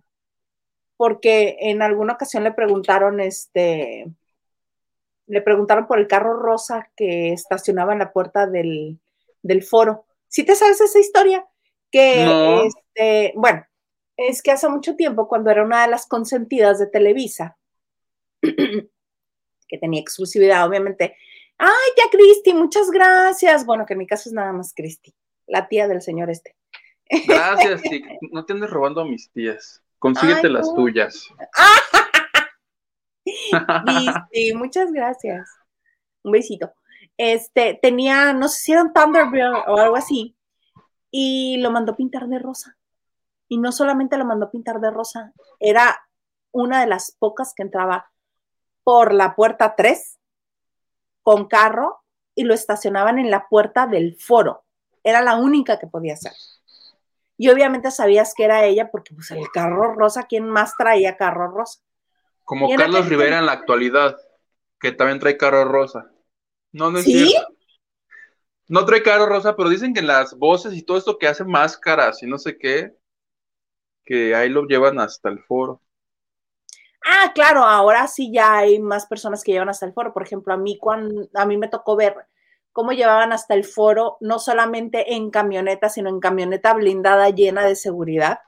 Porque 0.96 1.58
en 1.60 1.82
alguna 1.82 2.14
ocasión 2.14 2.44
le 2.44 2.52
preguntaron, 2.52 3.20
este, 3.20 4.06
le 5.26 5.42
preguntaron 5.42 5.88
por 5.88 5.98
el 5.98 6.08
carro 6.08 6.38
rosa 6.38 6.92
que 6.96 7.34
estacionaba 7.34 7.94
en 7.94 8.00
la 8.00 8.14
puerta 8.14 8.46
del, 8.46 9.00
del 9.42 9.64
foro. 9.64 10.06
¿Sí 10.28 10.44
te 10.44 10.56
sabes 10.56 10.80
esa 10.82 11.00
historia? 11.00 11.44
Que, 11.90 12.26
No. 12.26 12.62
este, 12.62 13.34
bueno, 13.36 13.66
es 14.18 14.44
que 14.44 14.52
hace 14.52 14.70
mucho 14.70 14.96
tiempo, 14.96 15.28
cuando 15.28 15.50
era 15.50 15.64
una 15.64 15.82
de 15.82 15.90
las 15.90 16.06
consentidas 16.06 16.78
de 16.78 16.86
Televisa, 16.86 17.58
que 19.76 19.80
tenía 19.80 20.02
exclusividad, 20.02 20.68
obviamente. 20.68 21.16
Ay, 21.58 21.92
tía 21.96 22.06
Cristi, 22.12 22.54
muchas 22.54 22.90
gracias. 22.90 23.66
Bueno, 23.66 23.86
que 23.86 23.94
en 23.94 24.00
mi 24.00 24.08
caso 24.08 24.30
es 24.30 24.34
nada 24.34 24.54
más 24.54 24.74
Cristi, 24.74 25.14
la 25.48 25.68
tía 25.68 25.88
del 25.88 26.02
señor 26.02 26.30
este. 26.30 26.56
Gracias, 27.28 27.82
Tic. 27.84 28.06
No 28.32 28.46
te 28.46 28.54
andes 28.54 28.70
robando 28.70 29.02
a 29.02 29.06
mis 29.06 29.30
tías. 29.32 29.82
Consíguete 30.00 30.48
Ay, 30.48 30.54
las 30.54 30.68
no. 30.68 30.76
tuyas. 30.76 31.28
Cristi, 33.26 34.54
muchas 34.54 34.92
gracias. 34.92 35.50
Un 36.24 36.32
besito. 36.32 36.74
Este, 37.18 37.80
tenía, 37.82 38.34
no 38.34 38.48
sé 38.48 38.62
si 38.62 38.72
era 38.72 38.84
un 38.84 38.94
Thunderbird 38.94 39.64
o 39.68 39.78
algo 39.78 39.96
así, 39.96 40.36
y 41.12 41.58
lo 41.58 41.72
mandó 41.72 41.96
pintar 41.96 42.28
de 42.28 42.40
rosa. 42.40 42.78
Y 43.48 43.58
no 43.58 43.72
solamente 43.72 44.18
lo 44.18 44.26
mandó 44.26 44.50
pintar 44.50 44.80
de 44.80 44.92
rosa, 44.92 45.34
era 45.60 46.00
una 46.52 46.82
de 46.82 46.88
las 46.88 47.16
pocas 47.20 47.54
que 47.56 47.64
entraba 47.64 48.12
por 48.86 49.14
la 49.14 49.36
puerta 49.36 49.76
3 49.76 50.20
con 51.24 51.48
carro 51.48 52.04
y 52.36 52.44
lo 52.44 52.54
estacionaban 52.54 53.18
en 53.18 53.32
la 53.32 53.50
puerta 53.50 53.88
del 53.88 54.16
foro. 54.16 54.64
Era 55.04 55.22
la 55.24 55.36
única 55.36 55.80
que 55.80 55.88
podía 55.88 56.14
hacer. 56.14 56.34
Y 57.36 57.50
obviamente 57.50 57.90
sabías 57.90 58.34
que 58.36 58.46
era 58.46 58.64
ella 58.64 58.92
porque 58.92 59.14
pues 59.14 59.32
el 59.32 59.50
carro 59.52 59.94
rosa, 59.96 60.28
¿quién 60.28 60.48
más 60.48 60.78
traía 60.78 61.18
carro 61.18 61.50
rosa? 61.50 61.82
Como 62.44 62.70
en 62.70 62.78
Carlos 62.78 63.02
aquel 63.02 63.10
Rivera 63.10 63.40
en 63.40 63.48
la 63.48 63.54
actualidad, 63.54 64.16
que 64.80 64.92
también 64.92 65.20
trae 65.20 65.36
carro 65.36 65.66
rosa. 65.66 66.12
No, 66.72 66.92
no 66.92 67.00
es 67.00 67.06
¿Sí? 67.06 67.28
cierto. 67.28 67.54
No 68.68 68.86
trae 68.86 69.02
carro 69.02 69.26
rosa, 69.26 69.56
pero 69.56 69.70
dicen 69.70 69.96
que 69.96 70.04
las 70.04 70.38
voces 70.38 70.74
y 70.74 70.84
todo 70.84 70.98
esto 70.98 71.18
que 71.18 71.28
hace 71.28 71.44
máscaras 71.44 72.22
y 72.22 72.28
no 72.28 72.38
sé 72.38 72.58
qué, 72.60 72.96
que 74.04 74.36
ahí 74.36 74.50
lo 74.50 74.66
llevan 74.66 75.00
hasta 75.00 75.30
el 75.30 75.40
foro. 75.40 75.82
Ah, 77.06 77.32
claro, 77.36 77.64
ahora 77.64 78.08
sí 78.08 78.32
ya 78.34 78.58
hay 78.58 78.80
más 78.80 79.06
personas 79.06 79.44
que 79.44 79.52
llevan 79.52 79.70
hasta 79.70 79.86
el 79.86 79.94
foro. 79.94 80.12
Por 80.12 80.24
ejemplo, 80.24 80.54
a 80.54 80.58
mí, 80.58 80.80
cuando, 80.80 81.28
a 81.36 81.46
mí 81.46 81.56
me 81.56 81.68
tocó 81.68 81.96
ver 81.96 82.16
cómo 82.72 82.92
llevaban 82.94 83.32
hasta 83.32 83.54
el 83.54 83.64
foro, 83.64 84.18
no 84.22 84.40
solamente 84.40 85.14
en 85.14 85.30
camioneta, 85.30 85.88
sino 85.88 86.10
en 86.10 86.20
camioneta 86.20 86.74
blindada 86.74 87.30
llena 87.30 87.64
de 87.64 87.76
seguridad, 87.76 88.40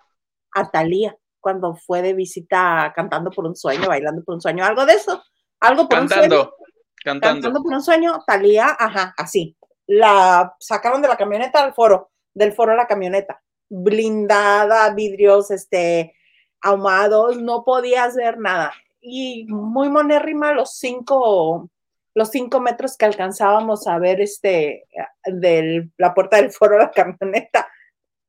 a 0.54 0.72
Talía, 0.72 1.16
cuando 1.40 1.76
fue 1.76 2.02
de 2.02 2.14
visita 2.14 2.92
cantando 2.96 3.30
por 3.30 3.46
un 3.46 3.56
sueño, 3.56 3.88
bailando 3.88 4.24
por 4.24 4.36
un 4.36 4.42
sueño, 4.42 4.66
algo 4.66 4.86
de 4.86 4.94
eso, 4.94 5.24
algo 5.60 5.88
por 5.88 6.00
un 6.00 6.10
sueño. 6.10 6.22
Cantando, 6.24 6.56
cantando. 7.04 7.42
Cantando 7.42 7.64
por 7.64 7.74
un 7.74 7.84
sueño, 7.84 8.24
Talía, 8.26 8.76
ajá, 8.78 9.14
así. 9.18 9.56
La 9.86 10.56
sacaron 10.60 11.02
de 11.02 11.08
la 11.08 11.16
camioneta 11.16 11.64
al 11.64 11.74
foro, 11.74 12.10
del 12.34 12.54
foro 12.54 12.72
a 12.72 12.76
la 12.76 12.88
camioneta, 12.88 13.42
blindada, 13.70 14.94
vidrios, 14.94 15.52
este, 15.52 16.17
ahumados, 16.62 17.38
no 17.38 17.64
podías 17.64 18.16
ver 18.16 18.38
nada. 18.40 18.74
Y 19.02 19.46
muy 19.46 19.90
monérrima 19.90 20.54
los 20.54 20.78
cinco, 20.78 21.70
los 22.14 22.30
cinco 22.30 22.60
metros 22.60 22.98
que 22.98 23.06
alcanzábamos 23.06 23.88
a 23.88 24.00
ver 24.00 24.22
este, 24.22 24.86
de 25.26 25.90
la 25.98 26.14
puerta 26.14 26.38
del 26.38 26.52
foro 26.52 26.76
a 26.76 26.84
la 26.84 26.92
camioneta. 26.92 27.68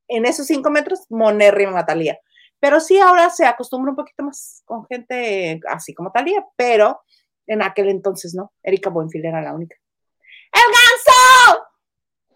En 0.07 0.25
esos 0.25 0.47
cinco 0.47 0.71
metros, 0.71 1.05
monérrima 1.09 1.85
Talía. 1.85 2.19
Pero 2.61 2.81
sí, 2.81 2.99
ahora 2.99 3.31
se 3.31 3.47
acostumbra 3.47 3.91
un 3.91 3.97
poquito 3.97 4.23
más 4.25 4.62
con 4.64 4.87
gente 4.87 5.61
así 5.69 5.95
como 5.95 6.11
Talía, 6.11 6.45
pero 6.57 7.03
en 7.47 7.62
aquel 7.62 7.88
entonces 7.88 8.35
no. 8.35 8.53
Erika 8.62 8.91
Buenfil 8.91 9.25
era 9.25 9.41
la 9.43 9.55
única. 9.55 9.77
¡El 10.53 10.62
ganso! 10.62 11.67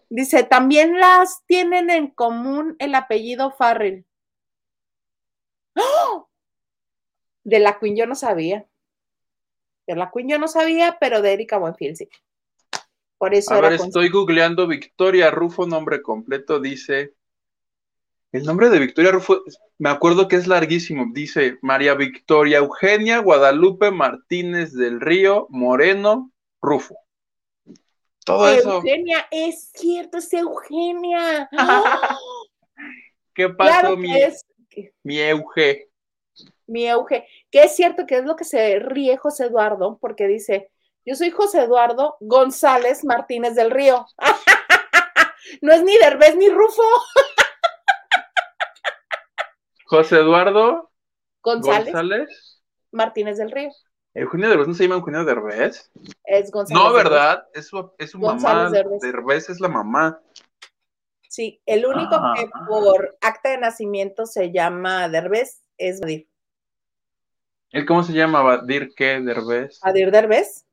Dice, 0.09 0.43
también 0.43 0.99
las 0.99 1.43
tienen 1.45 1.89
en 1.89 2.07
común 2.07 2.75
el 2.79 2.93
apellido 2.95 3.51
Farrell. 3.51 4.05
¡Oh! 5.75 6.29
De 7.43 7.59
la 7.59 7.79
Queen 7.79 7.95
yo 7.95 8.05
no 8.05 8.15
sabía. 8.15 8.65
De 9.87 9.95
la 9.95 10.11
Queen 10.11 10.29
yo 10.29 10.39
no 10.39 10.47
sabía, 10.47 10.97
pero 10.99 11.21
de 11.21 11.33
Erika 11.33 11.57
Buenfil 11.57 11.95
sí. 11.95 12.09
Por 13.17 13.33
eso 13.33 13.53
A 13.53 13.57
era 13.59 13.69
ver, 13.69 13.77
con- 13.77 13.87
estoy 13.87 14.09
googleando 14.09 14.67
Victoria 14.67 15.31
Rufo, 15.31 15.65
nombre 15.65 16.01
completo, 16.01 16.59
dice. 16.59 17.13
El 18.31 18.43
nombre 18.45 18.69
de 18.69 18.79
Victoria 18.79 19.11
Rufo, 19.11 19.43
me 19.77 19.89
acuerdo 19.89 20.27
que 20.27 20.37
es 20.37 20.47
larguísimo. 20.47 21.05
Dice 21.13 21.59
María 21.61 21.93
Victoria 21.93 22.57
Eugenia 22.57 23.19
Guadalupe 23.19 23.91
Martínez 23.91 24.73
del 24.73 24.99
Río 24.99 25.47
Moreno 25.49 26.31
Rufo. 26.61 26.97
Todo 28.25 28.47
eso. 28.49 28.77
Eugenia, 28.77 29.27
es 29.29 29.69
cierto, 29.75 30.17
es 30.17 30.33
Eugenia. 30.33 31.49
¡Oh! 31.51 31.83
¿Qué 33.35 33.49
pasó, 33.49 33.79
Claro 33.81 33.97
mi, 33.97 34.15
es 34.15 34.45
mi 35.03 35.19
Euge? 35.19 35.89
Mi 36.67 36.87
Euge, 36.87 37.27
que 37.51 37.63
es 37.63 37.75
cierto 37.75 38.05
que 38.05 38.17
es 38.17 38.25
lo 38.25 38.35
que 38.35 38.45
se 38.45 38.79
ríe 38.79 39.17
José 39.17 39.45
Eduardo, 39.45 39.97
porque 39.99 40.27
dice, 40.27 40.71
yo 41.05 41.15
soy 41.15 41.31
José 41.31 41.63
Eduardo 41.63 42.15
González 42.21 43.03
Martínez 43.03 43.55
del 43.55 43.71
Río. 43.71 44.05
no 45.61 45.73
es 45.73 45.83
ni 45.83 45.97
Derbez 45.97 46.35
ni 46.37 46.49
Rufo. 46.49 46.81
José 49.85 50.17
Eduardo 50.17 50.91
González, 51.41 51.85
González. 51.85 52.61
Martínez 52.91 53.37
del 53.37 53.51
Río. 53.51 53.69
Eugenio 54.15 54.49
Derbez 54.49 54.67
no 54.67 54.73
se 54.73 54.83
llama 54.83 54.95
Eugenio 54.95 55.25
Derbez. 55.25 55.91
Es 56.23 56.51
González. 56.51 56.81
No, 56.83 56.93
Derbez. 56.93 57.03
¿verdad? 57.11 57.47
Es 57.53 57.67
su, 57.67 57.91
es 57.97 58.11
su 58.11 58.19
González 58.19 58.63
mamá. 58.65 58.69
Derbez. 58.69 59.01
Derbez 59.01 59.49
es 59.49 59.59
la 59.59 59.67
mamá. 59.67 60.21
Sí, 61.27 61.61
el 61.65 61.85
único 61.85 62.13
Ah. 62.15 62.33
que 62.37 62.47
por 62.67 63.17
acta 63.21 63.49
de 63.49 63.57
nacimiento 63.57 64.25
se 64.27 64.51
llama 64.51 65.09
Derbez 65.09 65.63
es 65.77 65.99
Badir. 65.99 66.29
¿Él 67.73 67.85
cómo 67.87 68.03
se 68.03 68.13
llama? 68.13 68.41
¿Badir 68.43 68.93
qué? 68.95 69.19
Derbez. 69.19 69.79
Badir 69.81 70.11
Derbez. 70.11 70.65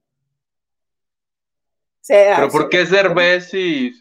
Se- 2.03 2.33
¿Pero 2.37 2.49
por 2.51 2.69
qué 2.69 2.83
es 2.83 2.91
Derbez 2.91 3.49
si, 3.51 3.93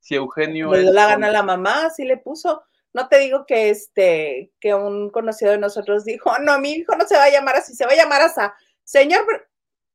si 0.00 0.14
Eugenio 0.14 0.70
Le 0.70 0.78
es... 0.78 0.84
dio 0.84 0.92
la 0.92 1.06
gana 1.08 1.28
a 1.28 1.32
la 1.32 1.42
mamá, 1.42 1.86
así 1.86 2.04
le 2.04 2.18
puso. 2.18 2.62
No 2.92 3.08
te 3.08 3.18
digo 3.18 3.44
que 3.46 3.70
este, 3.70 4.52
que 4.60 4.74
un 4.74 5.10
conocido 5.10 5.52
de 5.52 5.58
nosotros 5.58 6.04
dijo, 6.04 6.30
"Oh, 6.30 6.38
no, 6.38 6.58
mi 6.60 6.72
hijo 6.72 6.94
no 6.94 7.06
se 7.06 7.16
va 7.16 7.24
a 7.24 7.30
llamar 7.30 7.56
así, 7.56 7.74
se 7.74 7.86
va 7.86 7.92
a 7.92 7.96
llamar 7.96 8.20
así. 8.22 8.40
Señor, 8.84 9.24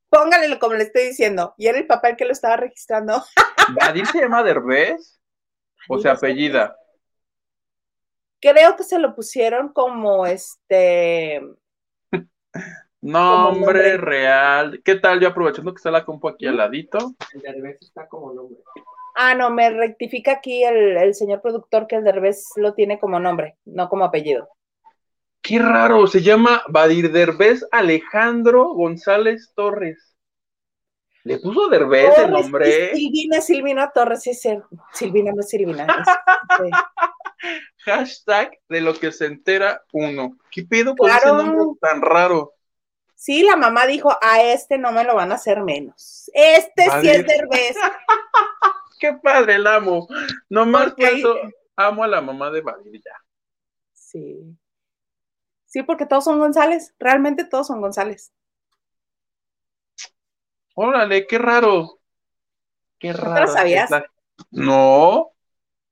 póngale 0.10 0.58
como 0.58 0.74
le 0.74 0.84
estoy 0.84 1.08
diciendo. 1.08 1.54
Y 1.58 1.68
era 1.68 1.78
el 1.78 1.86
papá 1.88 2.10
el 2.10 2.18
que 2.18 2.26
lo 2.26 2.32
estaba 2.32 2.58
registrando. 2.58 3.24
¿Badir 3.80 4.08
se 4.08 4.20
llama 4.20 4.42
Derbez? 4.44 5.20
¿O 5.88 6.00
se 6.00 6.10
apellida? 6.10 6.76
Creo 8.40 8.76
que 8.76 8.84
se 8.84 8.98
lo 8.98 9.14
pusieron 9.16 9.72
como 9.74 10.26
este, 10.26 11.42
Nombre 13.02 13.98
real. 13.98 14.82
¿Qué 14.84 14.96
tal? 14.96 15.20
Yo 15.20 15.30
aprovechando 15.30 15.74
que 15.74 15.78
está 15.78 15.90
la 15.92 16.06
compu 16.06 16.28
aquí 16.28 16.46
al 16.46 16.58
ladito. 16.58 17.16
El 17.34 17.42
Derbez 17.42 17.78
está 17.82 18.08
como 18.08 18.32
nombre. 18.34 18.60
ah, 19.16 19.34
no, 19.34 19.50
me 19.50 19.70
rectifica 19.72 20.34
aquí 20.34 20.64
el, 20.64 20.98
el 20.98 21.16
señor 21.16 21.42
productor 21.42 21.88
que 21.88 21.96
el 21.96 22.04
Derbez 22.04 22.50
lo 22.58 22.74
tiene 22.74 23.00
como 23.00 23.20
nombre, 23.20 23.58
no 23.66 23.90
como 23.90 24.06
apellido. 24.06 24.50
Qué 25.42 25.58
raro, 25.58 26.06
se 26.06 26.22
llama 26.22 26.62
Badir 26.68 27.12
Derbez 27.12 27.66
Alejandro 27.72 28.74
González 28.76 29.52
Torres. 29.56 30.16
¿Le 31.24 31.40
puso 31.40 31.68
Derbez 31.70 32.18
el 32.20 32.32
nombre? 32.32 32.96
Silvina, 32.96 33.42
Silvina 33.42 33.92
Torres, 33.92 34.22
sí, 34.22 34.34
sí, 34.36 34.58
Silvina, 34.94 35.32
no 35.32 35.42
es 35.42 35.50
Silvina. 35.50 35.86
es- 35.86 36.08
sí. 36.58 36.72
Hashtag 37.86 38.52
de 38.70 38.82
lo 38.82 38.94
que 38.94 39.12
se 39.12 39.26
entera 39.26 39.84
uno. 39.92 40.38
¿Qué 40.52 40.64
pedo 40.64 40.96
con 40.96 41.08
Claro. 41.10 41.40
ese 41.40 41.48
nombre 41.48 41.80
tan 41.82 42.02
raro? 42.02 42.54
Sí, 43.16 43.44
la 43.44 43.56
mamá 43.56 43.86
dijo, 43.86 44.16
a 44.22 44.42
este 44.44 44.78
no 44.78 44.92
me 44.92 45.04
lo 45.04 45.16
van 45.16 45.32
a 45.32 45.36
hacer 45.36 45.62
menos. 45.62 46.30
Este 46.34 46.84
sí 47.02 47.10
es 47.10 47.26
Derbez. 47.26 47.76
Qué 49.00 49.14
padre, 49.14 49.56
el 49.56 49.66
amo. 49.68 50.08
Nomás 50.50 50.86
Porque 50.90 51.04
por 51.06 51.14
ahí- 51.14 51.20
eso 51.22 51.36
amo 51.76 52.04
a 52.04 52.08
la 52.08 52.22
mamá 52.22 52.52
de 52.52 52.62
ya. 52.64 53.24
Sí. 53.94 54.58
Sí, 55.66 55.84
porque 55.84 56.06
todos 56.06 56.24
son 56.26 56.38
González. 56.40 56.94
Realmente 57.00 57.46
todos 57.46 57.68
son 57.68 57.82
González. 57.82 58.32
Órale, 60.76 61.28
qué 61.28 61.38
raro. 61.38 62.00
Qué 63.00 63.12
te 63.14 63.18
lo 63.18 63.24
raro. 63.24 63.48
sabías? 63.48 63.90
La- 63.90 64.06
No. 64.52 65.31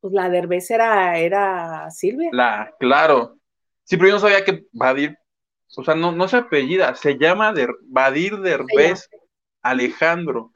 Pues 0.01 0.13
la 0.13 0.29
Derbez 0.29 0.71
era, 0.71 1.17
era 1.17 1.89
Silvia. 1.91 2.29
La, 2.31 2.73
claro. 2.79 3.37
Sí, 3.83 3.97
pero 3.97 4.09
yo 4.09 4.13
no 4.15 4.19
sabía 4.19 4.45
que 4.45 4.65
Badir, 4.71 5.17
o 5.75 5.83
sea, 5.83 5.95
no, 5.95 6.11
no 6.11 6.27
se 6.27 6.37
apellida, 6.37 6.95
se 6.95 7.17
llama 7.17 7.53
Der, 7.53 7.69
Badir 7.81 8.37
Derbez 8.37 9.09
Alejandro. 9.61 10.51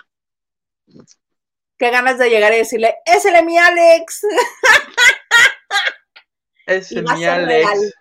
Qué 1.78 1.90
ganas 1.90 2.18
de 2.18 2.30
llegar 2.30 2.54
y 2.54 2.58
decirle, 2.58 2.96
¡es 3.06 3.26
el 3.26 3.46
mi 3.46 3.58
Alex! 3.58 4.22
Ese 6.66 7.00
a 7.00 7.16
mi 7.16 7.26
Alex. 7.26 7.68
real. 7.68 7.94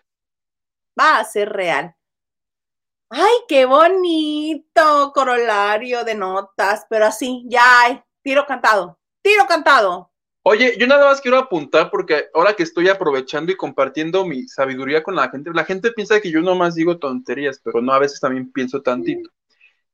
Va 0.99 1.19
a 1.19 1.25
ser 1.25 1.49
real. 1.51 1.97
¡Ay, 3.11 3.35
qué 3.49 3.67
bonito! 3.67 5.13
Corolario 5.13 6.05
de 6.05 6.15
notas, 6.15 6.87
pero 6.89 7.07
así, 7.07 7.45
ya 7.49 7.81
hay. 7.81 8.03
Tiro 8.23 8.47
cantado. 8.47 9.01
Tiro 9.21 9.47
cantado. 9.47 10.12
Oye, 10.45 10.77
yo 10.77 10.89
nada 10.89 11.07
más 11.07 11.21
quiero 11.21 11.39
apuntar 11.39 11.89
porque 11.91 12.27
ahora 12.35 12.55
que 12.55 12.65
estoy 12.65 12.89
aprovechando 12.89 13.53
y 13.53 13.57
compartiendo 13.57 14.25
mi 14.25 14.49
sabiduría 14.49 15.03
con 15.03 15.15
la 15.15 15.31
gente, 15.31 15.51
la 15.55 15.65
gente 15.65 15.93
piensa 15.93 16.21
que 16.21 16.33
yo 16.33 16.41
nomás 16.41 16.75
digo 16.75 16.99
tonterías, 16.99 17.61
pero 17.63 17.81
no, 17.81 17.93
a 17.93 18.01
veces 18.01 18.19
también 18.19 18.51
pienso 18.51 18.83
tantito. 18.83 19.31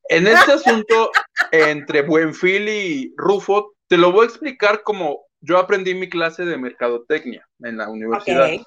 En 0.05 0.25
este 0.25 0.53
asunto 0.53 1.11
entre 1.51 2.01
Buenfil 2.01 2.67
y 2.67 3.13
Rufo, 3.15 3.75
te 3.87 3.97
lo 3.97 4.11
voy 4.11 4.25
a 4.25 4.29
explicar 4.29 4.81
como 4.81 5.27
yo 5.39 5.59
aprendí 5.59 5.93
mi 5.93 6.09
clase 6.09 6.45
de 6.45 6.57
mercadotecnia 6.57 7.47
en 7.59 7.77
la 7.77 7.89
universidad. 7.89 8.51
Ok. 8.51 8.61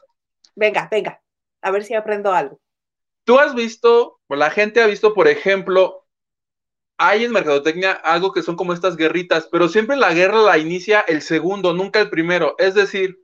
Venga, 0.55 0.89
venga. 0.89 1.20
A 1.62 1.70
ver 1.72 1.85
si 1.85 1.95
aprendo 1.95 2.33
algo. 2.33 2.61
Tú 3.24 3.39
has 3.39 3.55
visto, 3.55 4.20
o 4.28 4.37
la 4.37 4.51
gente 4.51 4.80
ha 4.83 4.87
visto, 4.87 5.14
por 5.14 5.26
ejemplo, 5.28 6.01
hay 7.05 7.24
en 7.24 7.32
mercadotecnia 7.32 7.92
algo 7.92 8.32
que 8.32 8.42
son 8.42 8.55
como 8.55 8.72
estas 8.72 8.96
guerritas, 8.96 9.48
pero 9.50 9.68
siempre 9.68 9.96
la 9.96 10.14
guerra 10.14 10.40
la 10.40 10.59
inicia 10.59 11.00
el 11.00 11.20
segundo, 11.20 11.72
nunca 11.74 12.00
el 12.00 12.11
primero. 12.11 12.55
Es 12.59 12.74
decir, 12.74 13.18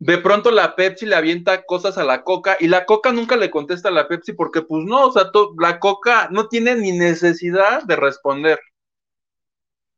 de 0.00 0.18
pronto 0.18 0.50
la 0.50 0.74
Pepsi 0.74 1.06
le 1.06 1.14
avienta 1.14 1.62
cosas 1.62 1.96
a 1.96 2.04
la 2.04 2.24
Coca 2.24 2.56
y 2.58 2.66
la 2.66 2.84
Coca 2.84 3.12
nunca 3.12 3.36
le 3.36 3.50
contesta 3.52 3.88
a 3.88 3.92
la 3.92 4.08
Pepsi 4.08 4.32
porque 4.32 4.62
pues 4.62 4.84
no, 4.84 5.06
o 5.06 5.12
sea, 5.12 5.30
la 5.60 5.78
Coca 5.78 6.26
no 6.32 6.48
tiene 6.48 6.74
ni 6.74 6.90
necesidad 6.90 7.84
de 7.84 7.94
responder. 7.94 8.58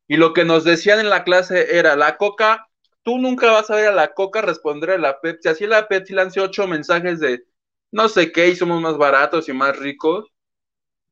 Y 0.06 0.18
lo 0.18 0.34
que 0.34 0.44
nos 0.44 0.64
decían 0.64 1.00
en 1.00 1.08
la 1.08 1.24
clase 1.24 1.78
era, 1.78 1.96
la 1.96 2.18
Coca, 2.18 2.68
tú 3.02 3.16
nunca 3.16 3.50
vas 3.50 3.70
a 3.70 3.76
ver 3.76 3.88
a 3.88 3.92
la 3.92 4.12
Coca 4.12 4.42
responder 4.42 4.90
a 4.90 4.98
la 4.98 5.22
Pepsi. 5.22 5.48
Así 5.48 5.66
la 5.66 5.88
Pepsi 5.88 6.12
lance 6.12 6.38
ocho 6.38 6.66
mensajes 6.66 7.18
de 7.18 7.44
no 7.92 8.10
sé 8.10 8.30
qué 8.30 8.48
y 8.48 8.56
somos 8.56 8.82
más 8.82 8.98
baratos 8.98 9.48
y 9.48 9.54
más 9.54 9.78
ricos. 9.78 10.26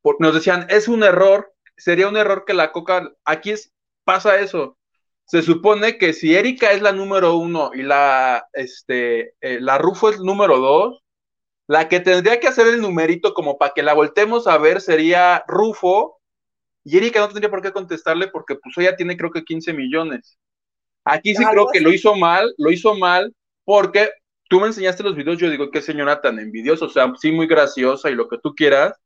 Porque 0.02 0.22
nos 0.22 0.34
decían, 0.34 0.66
es 0.68 0.88
un 0.88 1.02
error, 1.02 1.54
sería 1.82 2.08
un 2.08 2.16
error 2.16 2.44
que 2.44 2.54
la 2.54 2.70
Coca, 2.70 3.12
aquí 3.24 3.50
es, 3.50 3.72
pasa 4.04 4.38
eso. 4.38 4.78
Se 5.24 5.42
supone 5.42 5.98
que 5.98 6.12
si 6.12 6.36
Erika 6.36 6.72
es 6.72 6.82
la 6.82 6.92
número 6.92 7.36
uno 7.36 7.70
y 7.74 7.82
la, 7.82 8.46
este, 8.52 9.34
eh, 9.40 9.60
la 9.60 9.78
Rufo 9.78 10.10
es 10.10 10.20
número 10.20 10.58
dos, 10.58 11.02
la 11.66 11.88
que 11.88 12.00
tendría 12.00 12.38
que 12.38 12.48
hacer 12.48 12.68
el 12.68 12.80
numerito 12.80 13.34
como 13.34 13.58
para 13.58 13.72
que 13.74 13.82
la 13.82 13.94
voltemos 13.94 14.46
a 14.46 14.58
ver 14.58 14.80
sería 14.80 15.44
Rufo 15.48 16.20
y 16.84 16.98
Erika 16.98 17.20
no 17.20 17.28
tendría 17.28 17.50
por 17.50 17.62
qué 17.62 17.72
contestarle 17.72 18.28
porque 18.28 18.56
pues 18.56 18.76
ella 18.78 18.96
tiene 18.96 19.16
creo 19.16 19.30
que 19.30 19.44
15 19.44 19.72
millones. 19.72 20.38
Aquí 21.04 21.34
sí 21.34 21.44
creo 21.44 21.66
que 21.72 21.80
lo 21.80 21.92
hizo 21.92 22.14
mal, 22.14 22.52
lo 22.58 22.70
hizo 22.70 22.94
mal 22.94 23.34
porque 23.64 24.10
tú 24.48 24.60
me 24.60 24.66
enseñaste 24.68 25.02
los 25.02 25.16
videos, 25.16 25.38
yo 25.38 25.50
digo, 25.50 25.70
qué 25.70 25.82
señora 25.82 26.20
tan 26.20 26.38
envidiosa, 26.38 26.84
o 26.84 26.88
sea, 26.88 27.12
sí 27.18 27.32
muy 27.32 27.46
graciosa 27.46 28.10
y 28.10 28.14
lo 28.14 28.28
que 28.28 28.38
tú 28.38 28.54
quieras, 28.54 29.00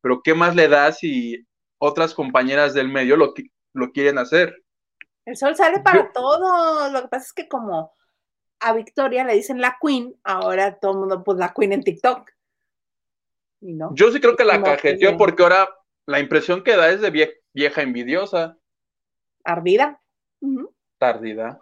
pero 0.00 0.20
¿qué 0.22 0.34
más 0.34 0.56
le 0.56 0.68
das 0.68 0.98
si 0.98 1.46
otras 1.84 2.14
compañeras 2.14 2.74
del 2.74 2.88
medio 2.88 3.16
lo, 3.16 3.34
lo 3.74 3.90
quieren 3.90 4.18
hacer? 4.18 4.62
El 5.24 5.36
sol 5.36 5.56
sale 5.56 5.80
para 5.80 6.04
Yo- 6.04 6.10
todos. 6.14 6.92
Lo 6.92 7.02
que 7.02 7.08
pasa 7.08 7.24
es 7.24 7.32
que 7.32 7.48
como 7.48 7.92
a 8.60 8.72
Victoria 8.72 9.24
le 9.24 9.34
dicen 9.34 9.60
la 9.60 9.76
Queen, 9.82 10.14
ahora 10.22 10.78
todo 10.78 10.92
el 10.92 10.98
mundo, 10.98 11.24
pues 11.24 11.38
la 11.38 11.52
Queen 11.52 11.72
en 11.72 11.82
TikTok. 11.82 12.30
¿Y 13.60 13.72
no? 13.74 13.90
Yo 13.94 14.10
sí 14.12 14.20
creo 14.20 14.36
que 14.36 14.44
la 14.44 14.62
cajeteó 14.62 15.16
porque 15.16 15.42
ahora 15.42 15.68
la 16.06 16.20
impresión 16.20 16.62
que 16.62 16.76
da 16.76 16.90
es 16.90 17.00
de 17.00 17.12
vie- 17.12 17.34
vieja 17.52 17.82
envidiosa, 17.82 18.56
Ardida. 19.44 20.00
Tardida. 20.98 21.58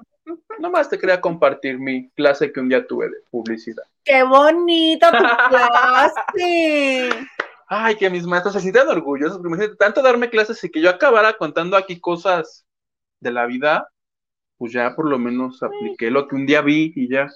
Nomás 0.59 0.89
te 0.91 0.99
quería 0.99 1.21
compartir 1.21 1.79
mi 1.79 2.11
clase 2.11 2.53
que 2.53 2.61
un 2.61 2.69
día 2.69 2.87
tuve 2.87 3.09
de 3.09 3.17
publicidad. 3.31 3.83
¡Qué 4.05 4.23
bonita 4.23 5.11
tu 5.11 5.19
clase! 5.49 7.09
Ay, 7.73 7.95
que 7.95 8.11
mis 8.11 8.27
maestros 8.27 8.55
se 8.55 8.61
sientan 8.63 8.89
orgullosos, 8.89 9.37
porque 9.37 9.47
imagínate, 9.47 9.77
tanto 9.77 10.03
darme 10.03 10.29
clases 10.29 10.63
y 10.65 10.71
que 10.71 10.81
yo 10.81 10.91
acabara 10.91 11.35
contando 11.35 11.77
aquí 11.77 12.01
cosas 12.01 12.67
de 13.21 13.31
la 13.31 13.47
vida, 13.47 13.89
pues 14.59 14.73
ya 14.73 14.97
por 14.97 15.09
lo 15.09 15.21
menos 15.21 15.63
apliqué 15.63 16.11
lo 16.11 16.27
que 16.27 16.35
un 16.35 16.47
día 16.47 16.63
vi 16.63 16.93
y 16.97 17.09
ya. 17.09 17.29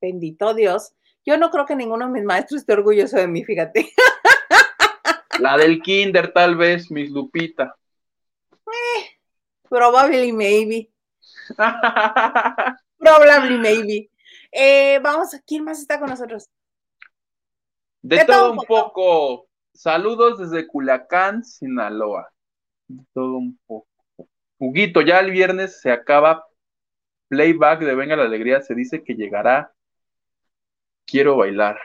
Bendito 0.00 0.54
Dios. 0.54 0.94
Yo 1.26 1.36
no 1.36 1.50
creo 1.50 1.66
que 1.66 1.76
ninguno 1.76 2.06
de 2.06 2.12
mis 2.12 2.24
maestros 2.24 2.62
esté 2.62 2.72
orgulloso 2.72 3.18
de 3.18 3.28
mí, 3.28 3.44
fíjate. 3.44 3.92
La 5.40 5.58
del 5.58 5.82
kinder, 5.82 6.32
tal 6.32 6.56
vez, 6.56 6.90
Miss 6.90 7.10
Lupita. 7.10 7.76
Probably 9.68 10.32
maybe. 10.32 10.90
Probably 12.96 13.58
maybe. 13.58 14.10
Eh, 14.50 14.98
vamos, 15.02 15.36
¿quién 15.46 15.64
más 15.64 15.80
está 15.80 16.00
con 16.00 16.08
nosotros? 16.08 16.48
De, 18.00 18.16
De 18.16 18.24
todo, 18.24 18.38
todo 18.38 18.52
un 18.52 18.58
un 18.60 18.64
poco. 18.64 19.49
Saludos 19.72 20.38
desde 20.38 20.66
Culiacán, 20.66 21.44
Sinaloa. 21.44 22.30
Todo 23.12 23.36
un 23.36 23.58
poco. 23.66 23.88
Huguito, 24.58 25.00
ya 25.00 25.20
el 25.20 25.30
viernes 25.30 25.80
se 25.80 25.90
acaba 25.90 26.44
playback 27.28 27.80
de 27.80 27.94
Venga 27.94 28.16
la 28.16 28.24
Alegría. 28.24 28.60
Se 28.60 28.74
dice 28.74 29.02
que 29.02 29.14
llegará. 29.14 29.72
Quiero 31.06 31.36
bailar. 31.36 31.78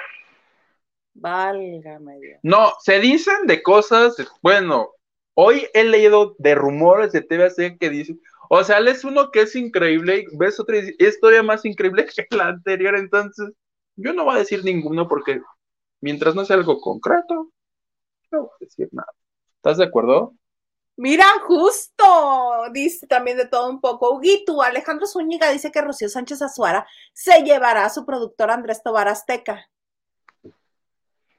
Válgame 1.14 2.20
Dios. 2.20 2.40
No, 2.44 2.74
se 2.82 3.00
dicen 3.00 3.48
de 3.48 3.64
cosas. 3.64 4.16
Bueno, 4.42 4.92
hoy 5.34 5.68
he 5.74 5.86
leído 5.86 6.36
de 6.38 6.56
rumores 6.56 7.14
de 7.14 7.22
TV 7.22 7.46
Azteca 7.46 7.78
que 7.78 7.90
dicen. 7.90 8.20
O 8.50 8.64
sea, 8.64 8.80
lees 8.80 9.04
uno 9.04 9.32
que 9.32 9.42
es 9.42 9.56
increíble 9.56 10.20
y 10.20 10.38
ves 10.38 10.60
otra 10.60 10.78
todavía 11.20 11.44
más 11.44 11.66
increíble 11.66 12.06
que 12.30 12.36
la 12.36 12.50
anterior. 12.50 12.96
Entonces, 12.98 13.54
yo 13.96 14.14
no 14.14 14.26
voy 14.26 14.36
a 14.36 14.40
decir 14.40 14.64
ninguno 14.64 15.08
porque 15.08 15.42
mientras 16.02 16.36
no 16.36 16.46
sea 16.46 16.58
algo 16.58 16.80
concreto, 16.80 17.52
no 18.32 18.42
voy 18.42 18.50
a 18.50 18.58
decir 18.60 18.90
nada. 18.92 19.12
¿Estás 19.58 19.78
de 19.78 19.86
acuerdo? 19.86 20.34
Mira, 20.98 21.26
justo, 21.46 22.06
dice 22.72 23.06
también 23.06 23.38
de 23.38 23.48
todo 23.48 23.70
un 23.70 23.82
poco. 23.82 24.14
Huguito, 24.14 24.62
Alejandro 24.62 25.06
Zúñiga 25.06 25.52
dice 25.52 25.72
que 25.72 25.82
Rocío 25.82 26.08
Sánchez 26.08 26.42
Azuara 26.42 26.88
se 27.14 27.44
llevará 27.44 27.84
a 27.84 27.90
su 27.90 28.06
productor 28.06 28.50
Andrés 28.50 28.82
Tobar 28.82 29.10
Azteca. 29.10 29.70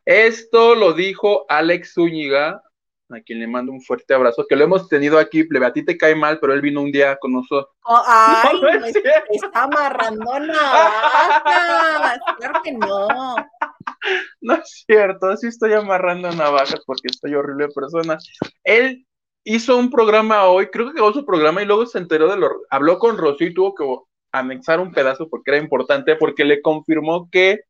Esto 0.04 0.74
lo 0.74 0.92
dijo 0.92 1.46
Alex 1.48 1.94
Zúñiga, 1.94 2.62
a 3.10 3.20
quien 3.20 3.38
le 3.40 3.46
mando 3.46 3.72
un 3.72 3.80
fuerte 3.80 4.12
abrazo, 4.12 4.44
que 4.46 4.56
lo 4.56 4.64
hemos 4.64 4.88
tenido 4.88 5.18
aquí, 5.18 5.44
plebe, 5.44 5.66
a 5.66 5.72
ti 5.72 5.84
te 5.84 5.96
cae 5.96 6.14
mal, 6.14 6.38
pero 6.38 6.52
él 6.52 6.60
vino 6.60 6.82
un 6.82 6.92
día 6.92 7.16
con 7.16 7.32
nosotros. 7.32 7.74
Oh, 7.84 8.02
ay, 8.06 8.60
No, 8.60 8.80
no 8.80 8.86
es 8.86 8.96
está 8.96 9.62
amarrando 9.62 10.38
navajas. 10.38 12.18
Claro 12.38 12.60
que 12.62 12.72
no. 12.72 13.36
No 14.40 14.54
es 14.54 14.84
cierto, 14.86 15.36
sí 15.36 15.48
estoy 15.48 15.72
amarrando 15.72 16.30
navajas 16.30 16.80
porque 16.86 17.08
estoy 17.08 17.34
horrible 17.34 17.68
persona. 17.68 18.18
Él 18.64 19.06
hizo 19.44 19.76
un 19.76 19.90
programa 19.90 20.44
hoy, 20.44 20.68
creo 20.68 20.86
que 20.86 20.92
acabó 20.92 21.12
su 21.12 21.24
programa 21.24 21.62
y 21.62 21.66
luego 21.66 21.86
se 21.86 21.98
enteró 21.98 22.28
de 22.28 22.36
lo, 22.36 22.50
habló 22.70 22.98
con 22.98 23.16
Rocío 23.16 23.46
y 23.48 23.54
tuvo 23.54 23.74
que 23.74 23.84
anexar 24.32 24.80
un 24.80 24.92
pedazo 24.92 25.28
porque 25.28 25.52
era 25.52 25.62
importante, 25.62 26.16
porque 26.16 26.44
le 26.44 26.60
confirmó 26.60 27.28
que 27.30 27.60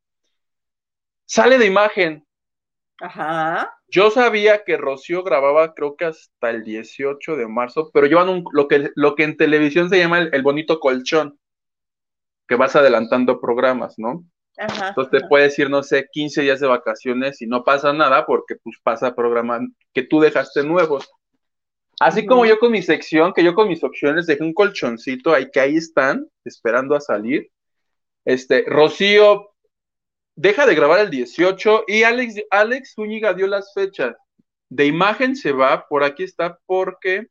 sale 1.25 1.57
de 1.57 1.67
imagen. 1.67 2.25
Ajá. 2.99 3.73
Yo 3.87 4.09
sabía 4.11 4.63
que 4.65 4.75
Rocío 4.75 5.23
grababa 5.23 5.73
creo 5.73 5.95
que 5.95 6.05
hasta 6.05 6.49
el 6.49 6.63
18 6.63 7.35
de 7.37 7.47
marzo, 7.47 7.91
pero 7.93 8.07
llevan 8.07 8.29
un, 8.29 8.43
lo, 8.51 8.67
que, 8.67 8.89
lo 8.95 9.15
que 9.15 9.23
en 9.23 9.37
televisión 9.37 9.89
se 9.89 9.99
llama 9.99 10.19
el, 10.19 10.29
el 10.33 10.41
bonito 10.41 10.79
colchón, 10.79 11.39
que 12.47 12.55
vas 12.55 12.75
adelantando 12.75 13.39
programas, 13.39 13.95
¿no? 13.97 14.25
Ajá. 14.57 14.89
Entonces 14.89 15.21
te 15.21 15.27
puedes 15.27 15.57
ir, 15.59 15.69
no 15.69 15.83
sé, 15.83 16.07
15 16.11 16.41
días 16.41 16.59
de 16.59 16.67
vacaciones 16.67 17.41
y 17.41 17.47
no 17.47 17.63
pasa 17.63 17.93
nada 17.93 18.25
porque 18.25 18.55
pues 18.55 18.77
pasa 18.83 19.15
programa 19.15 19.59
que 19.93 20.03
tú 20.03 20.19
dejaste 20.19 20.63
nuevos. 20.63 21.07
Así 21.99 22.25
como 22.25 22.45
yo 22.45 22.59
con 22.59 22.71
mi 22.71 22.83
sección, 22.83 23.33
que 23.33 23.43
yo 23.43 23.55
con 23.55 23.67
mis 23.67 23.83
opciones 23.83 24.27
dejé 24.27 24.43
un 24.43 24.53
colchoncito 24.53 25.33
ahí 25.33 25.49
que 25.51 25.59
ahí 25.59 25.77
están, 25.77 26.27
esperando 26.45 26.95
a 26.95 27.01
salir. 27.01 27.49
Este, 28.23 28.65
Rocío 28.67 29.49
deja 30.35 30.67
de 30.67 30.75
grabar 30.75 30.99
el 30.99 31.09
18 31.09 31.85
y 31.87 32.03
Alex, 32.03 32.35
Alex 32.51 32.93
Zúñiga 32.93 33.33
dio 33.33 33.47
las 33.47 33.73
fechas. 33.73 34.15
De 34.69 34.85
imagen 34.85 35.35
se 35.35 35.51
va, 35.51 35.87
por 35.87 36.03
aquí 36.03 36.23
está, 36.23 36.59
porque, 36.67 37.27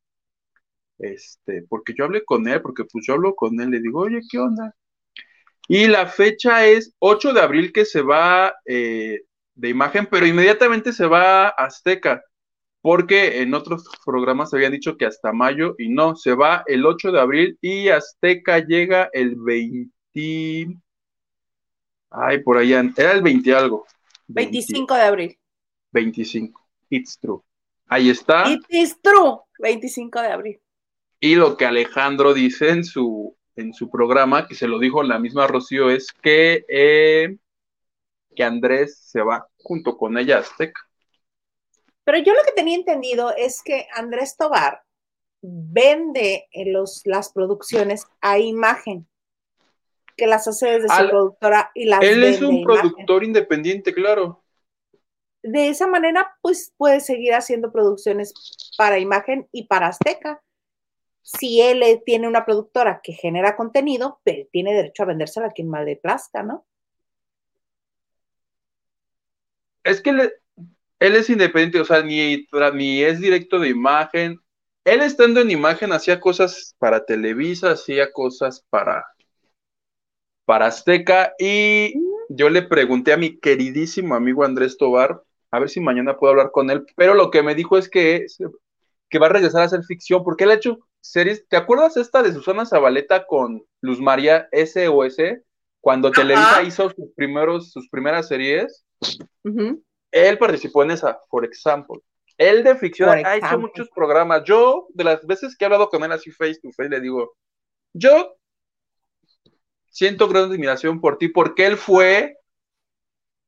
este, 0.99 1.65
porque 1.69 1.95
yo 1.97 2.05
hablé 2.05 2.25
con 2.25 2.49
él, 2.49 2.61
porque 2.61 2.85
pues 2.91 3.07
yo 3.07 3.15
hablo 3.15 3.37
con 3.37 3.61
él, 3.61 3.71
le 3.71 3.81
digo, 3.81 4.01
oye, 4.01 4.21
¿qué 4.29 4.39
onda? 4.39 4.75
Y 5.69 5.89
la 5.89 6.07
fecha 6.07 6.67
es 6.67 6.95
8 6.99 7.33
de 7.33 7.41
abril 7.41 7.73
que 7.73 7.85
se 7.85 8.03
va 8.03 8.55
eh, 8.65 9.23
de 9.55 9.69
imagen, 9.69 10.07
pero 10.07 10.27
inmediatamente 10.27 10.93
se 10.93 11.07
va 11.07 11.49
a 11.49 11.49
Azteca. 11.49 12.23
porque 12.81 13.43
en 13.43 13.53
otros 13.53 13.85
programas 14.05 14.51
se 14.51 14.57
habían 14.57 14.71
dicho 14.71 14.97
que 14.97 15.07
hasta 15.07 15.33
mayo 15.33 15.75
y 15.77 15.89
no, 15.89 16.15
se 16.15 16.35
va 16.35 16.63
el 16.69 16.87
8 16.87 17.11
de 17.11 17.21
abril 17.21 17.59
y 17.61 17.89
Azteca 17.89 18.61
llega 18.61 19.11
el 19.13 19.35
20. 19.35 20.79
Ay, 22.11 22.43
por 22.45 22.59
allá, 22.59 22.85
era 22.97 23.13
el 23.13 23.23
20 23.23 23.55
algo. 23.55 23.87
25 24.29 24.95
de 24.95 25.03
abril. 25.03 25.39
25. 25.93 26.61
It's 26.91 27.19
true. 27.19 27.43
Ahí 27.89 28.11
está. 28.11 28.49
It 28.51 28.65
is 28.69 28.97
true. 29.01 29.41
25 29.59 30.21
de 30.21 30.29
abril. 30.29 30.61
Y 31.21 31.35
lo 31.35 31.57
que 31.57 31.67
Alejandro 31.67 32.35
dice 32.35 32.71
en 32.71 32.85
su, 32.85 33.37
en 33.57 33.73
su 33.73 33.91
programa, 33.91 34.47
que 34.47 34.55
se 34.55 34.69
lo 34.69 34.79
dijo 34.79 35.03
la 35.03 35.19
misma 35.19 35.47
Rocío, 35.47 35.91
es 35.91 36.13
que, 36.13 36.65
eh, 36.69 37.37
que 38.35 38.45
Andrés 38.45 38.99
se 38.99 39.23
va 39.23 39.49
junto 39.59 39.97
con 39.97 40.17
ella 40.19 40.37
a 40.37 40.41
Azteca. 40.41 40.81
Pero 42.05 42.19
yo 42.19 42.35
lo 42.35 42.43
que 42.45 42.53
tenía 42.53 42.77
entendido 42.77 43.35
es 43.37 43.63
que 43.63 43.89
Andrés 43.93 44.37
Tobar 44.37 44.83
vende 45.43 46.47
los, 46.67 47.03
las 47.05 47.33
producciones 47.33 48.07
a 48.21 48.39
imagen, 48.39 49.09
que 50.17 50.27
las 50.27 50.47
hace 50.47 50.79
desde 50.79 50.89
su 50.89 51.09
productora 51.09 51.71
y 51.75 51.87
las 51.87 52.03
Él 52.03 52.25
es 52.25 52.41
un 52.43 52.57
imagen. 52.57 52.93
productor 52.93 53.25
independiente, 53.25 53.93
claro. 53.93 54.43
De 55.43 55.69
esa 55.69 55.87
manera, 55.87 56.37
pues 56.43 56.73
puede 56.77 57.01
seguir 57.01 57.35
haciendo 57.35 57.71
producciones 57.71 58.33
para 58.77 58.99
imagen 58.99 59.49
y 59.53 59.67
para 59.67 59.89
Azteca. 59.89 60.43
Si 61.27 61.61
él 61.61 61.83
eh, 61.83 62.01
tiene 62.07 62.29
una 62.29 62.45
productora 62.45 63.01
que 63.03 63.13
genera 63.13 63.57
contenido, 63.57 64.21
él 64.25 64.49
tiene 64.53 64.73
derecho 64.73 65.03
a 65.03 65.07
vendérsela 65.07 65.49
a 65.49 65.51
quien 65.51 65.69
mal 65.69 65.85
le 65.85 65.97
plazca, 65.97 66.45
¿no? 66.45 66.65
Es 69.83 70.01
que 70.01 70.11
él, 70.11 70.33
él 71.01 71.17
es 71.17 71.29
independiente, 71.29 71.81
o 71.81 71.85
sea, 71.85 72.01
ni, 72.03 73.03
es 73.03 73.21
directo 73.21 73.59
de 73.59 73.71
imagen. 73.71 74.39
Él 74.85 75.03
estando 75.03 75.41
en 75.41 75.51
imagen 75.51 75.93
hacía 75.93 76.21
cosas 76.21 76.77
para 76.79 77.05
Televisa, 77.05 77.73
hacía 77.73 78.13
cosas 78.13 78.65
para, 78.71 79.05
para 80.45 80.67
Azteca 80.67 81.35
y 81.41 81.93
yo 82.29 82.51
le 82.51 82.63
pregunté 82.63 83.13
a 83.13 83.17
mi 83.17 83.37
queridísimo 83.41 84.15
amigo 84.15 84.45
Andrés 84.45 84.77
Tobar, 84.77 85.25
a 85.51 85.59
ver 85.59 85.71
si 85.71 85.81
mañana 85.81 86.17
puedo 86.17 86.31
hablar 86.31 86.53
con 86.53 86.71
él, 86.71 86.87
pero 86.95 87.15
lo 87.15 87.33
que 87.33 87.43
me 87.43 87.57
dijo 87.57 87.79
es 87.79 87.89
que, 87.89 88.27
que 89.09 89.19
va 89.19 89.27
a 89.27 89.31
regresar 89.31 89.63
a 89.63 89.65
hacer 89.65 89.83
ficción, 89.83 90.23
porque 90.23 90.45
él 90.45 90.51
ha 90.53 90.55
hecho 90.55 90.87
series, 91.11 91.47
¿te 91.49 91.57
acuerdas 91.57 91.97
esta 91.97 92.23
de 92.23 92.33
Susana 92.33 92.67
Zabaleta 92.67 93.27
con 93.27 93.65
Luz 93.81 94.01
María 94.01 94.49
SOS? 94.53 95.17
Cuando 95.81 96.11
Televisa 96.11 96.63
hizo 96.63 96.91
sus, 96.91 97.13
primeros, 97.15 97.71
sus 97.71 97.89
primeras 97.89 98.29
series, 98.29 98.85
él 100.11 100.39
participó 100.39 100.83
en 100.83 100.91
esa, 100.91 101.21
por 101.29 101.45
ejemplo. 101.45 102.03
Él 102.39 102.65
de 102.65 102.75
ficción 102.77 103.09
Por 103.09 103.27
ha 103.27 103.37
hecho 103.37 103.59
muchos 103.59 103.89
programas. 103.95 104.43
Yo, 104.45 104.89
de 104.91 105.05
las 105.05 105.25
veces 105.27 105.57
que 105.57 105.65
he 105.65 105.67
hablado 105.67 105.89
con 105.89 106.03
él 106.05 106.13
así 106.13 106.31
face 106.31 106.61
to 106.61 106.71
face, 106.77 106.91
le 106.91 107.01
digo, 107.01 107.37
yo 107.93 108.37
siento 109.89 110.29
gran 110.29 110.45
admiración 110.45 111.01
por 111.01 111.19
ti, 111.19 111.29
porque 111.29 111.67
él 111.67 111.77
fue. 111.77 112.37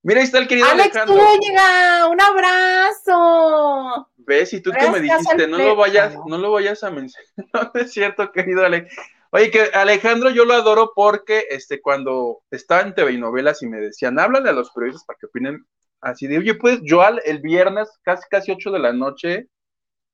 Mira, 0.02 0.20
ahí 0.20 0.26
está 0.26 0.38
el 0.38 0.48
querido 0.48 0.68
Alex 0.68 0.96
Alejandro. 0.96 1.26
Zúñiga, 1.26 2.08
un 2.08 2.20
abrazo. 2.20 4.08
¿Ves? 4.28 4.52
Y 4.52 4.60
tú 4.60 4.70
que 4.72 4.90
me 4.90 5.00
dijiste, 5.00 5.46
no 5.48 5.56
lo 5.58 5.74
vayas, 5.74 6.14
no 6.26 6.36
lo 6.38 6.52
vayas 6.52 6.84
a 6.84 6.90
mencionar. 6.90 7.32
No 7.74 7.80
es 7.80 7.92
cierto, 7.92 8.30
querido 8.30 8.64
Alex. 8.64 8.94
Oye, 9.30 9.50
que 9.50 9.62
Alejandro 9.74 10.30
yo 10.30 10.44
lo 10.44 10.54
adoro 10.54 10.92
porque 10.94 11.46
este, 11.50 11.80
cuando 11.80 12.42
estaba 12.50 12.82
en 12.82 12.94
TV 12.94 13.12
y 13.12 13.18
novelas 13.18 13.62
y 13.62 13.66
me 13.66 13.78
decían, 13.78 14.18
háblale 14.18 14.50
a 14.50 14.52
los 14.52 14.70
periodistas 14.70 15.04
para 15.06 15.18
que 15.18 15.26
opinen 15.26 15.66
así 16.02 16.26
de, 16.26 16.38
oye, 16.38 16.54
pues 16.54 16.80
yo 16.82 17.02
al- 17.02 17.22
el 17.24 17.40
viernes, 17.40 17.88
casi 18.02 18.22
casi 18.30 18.52
8 18.52 18.70
de 18.70 18.78
la 18.78 18.92
noche, 18.92 19.48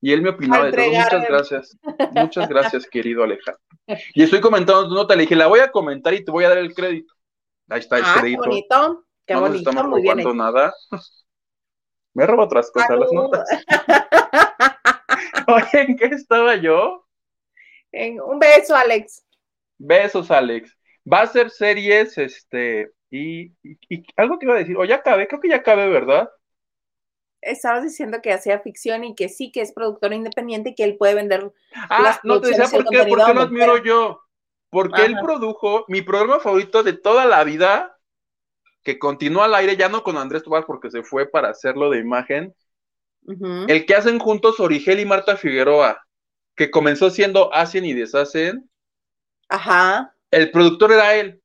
y 0.01 0.13
él 0.13 0.23
me 0.23 0.31
opinaba 0.31 0.67
de 0.67 0.73
todo. 0.73 0.87
Muchas 0.93 1.29
gracias. 1.29 1.77
Muchas 2.13 2.49
gracias, 2.49 2.87
querido 2.87 3.23
Alejandro. 3.25 3.61
Y 4.15 4.23
estoy 4.23 4.41
comentando 4.41 4.89
tu 4.89 4.95
nota, 4.95 5.15
le 5.17 5.23
dije, 5.23 5.35
la 5.37 5.47
voy 5.47 5.61
a 5.61 5.71
comentar 5.71 6.13
y 6.15 6.25
te 6.25 6.31
voy 6.31 6.45
a 6.45 6.51
dar 6.51 6.59
el 6.59 6.75
crédito. 6.75 7.15
Ahí 7.69 7.81
está 7.81 7.99
el 7.99 8.05
Ah, 8.05 8.13
qué 8.15 8.21
crédito. 8.21 8.43
bonito, 8.45 9.05
qué 9.27 9.35
no 9.35 9.41
nos 9.49 9.57
estamos 9.57 9.87
muy 9.89 10.03
bien. 10.03 10.37
nada. 10.37 10.73
Me 12.17 12.27
robo 12.27 12.45
otras 12.45 12.71
cosas, 12.71 12.97
las 12.99 13.13
notas. 13.13 13.49
Oye, 15.49 15.83
¿en 15.83 15.97
qué 15.97 16.07
estaba 16.07 16.57
yo? 16.57 17.07
En- 17.93 18.21
Un 18.21 18.39
beso, 18.39 18.75
Alex. 18.77 19.25
Besos, 19.79 20.31
Alex. 20.31 20.77
Va 21.13 21.23
a 21.23 21.27
ser 21.27 21.51
series, 21.51 22.17
este, 22.19 22.93
y, 23.11 23.47
y- 23.63 23.79
y 23.89 24.07
algo 24.17 24.39
que 24.39 24.47
iba 24.47 24.55
a 24.55 24.59
decir, 24.59 24.77
o 24.77 24.85
ya 24.85 24.97
acabé, 24.97 25.29
creo 25.29 25.41
que 25.41 25.49
ya 25.51 25.57
acabé, 25.57 25.89
¿verdad? 25.89 26.29
Estabas 27.43 27.85
diciendo 27.85 28.21
que 28.23 28.33
hacía 28.33 28.59
ficción 28.59 29.05
y 29.05 29.15
que 29.15 29.29
sí, 29.29 29.53
que 29.53 29.61
es 29.61 29.73
productor 29.73 30.13
independiente 30.15 30.71
y 30.71 30.75
que 30.75 30.83
él 30.85 30.97
puede 30.97 31.15
vender. 31.15 31.53
Ah, 31.73 32.03
Las 32.03 32.21
no 32.25 32.41
te 32.41 32.49
decía 32.49 32.71
por 32.71 32.89
qué, 32.89 33.05
por 33.05 33.23
qué 33.25 33.35
lo 33.35 33.43
admiro 33.43 33.79
yo. 33.79 34.21
Porque 34.71 35.05
él 35.05 35.19
produjo 35.19 35.85
mi 35.89 36.03
programa 36.03 36.41
favorito 36.41 36.83
de 36.83 36.95
toda 36.95 37.27
la 37.27 37.45
vida, 37.45 37.97
que 38.85 38.99
continúa 38.99 39.47
al 39.47 39.55
aire, 39.57 39.77
ya 39.77 39.89
no 39.89 40.03
con 40.05 40.17
Andrés 40.19 40.43
Tobar 40.45 40.67
porque 40.67 40.91
se 40.91 41.03
fue 41.05 41.29
para 41.31 41.51
hacerlo 41.51 41.91
de 41.91 42.01
imagen, 42.01 42.55
El 43.27 43.87
que 43.87 43.95
hacen 43.95 44.19
juntos 44.19 44.61
Origel 44.61 45.01
y 45.01 45.07
Marta 45.07 45.37
Figueroa, 45.37 46.03
que 46.57 46.71
comenzó 46.71 47.11
siendo 47.11 47.53
Hacen 47.55 47.85
y 47.85 47.95
Deshacen, 47.95 48.71
Ajá. 49.49 50.15
el 50.31 50.51
productor 50.51 50.93
era 50.93 51.15
él. 51.17 51.41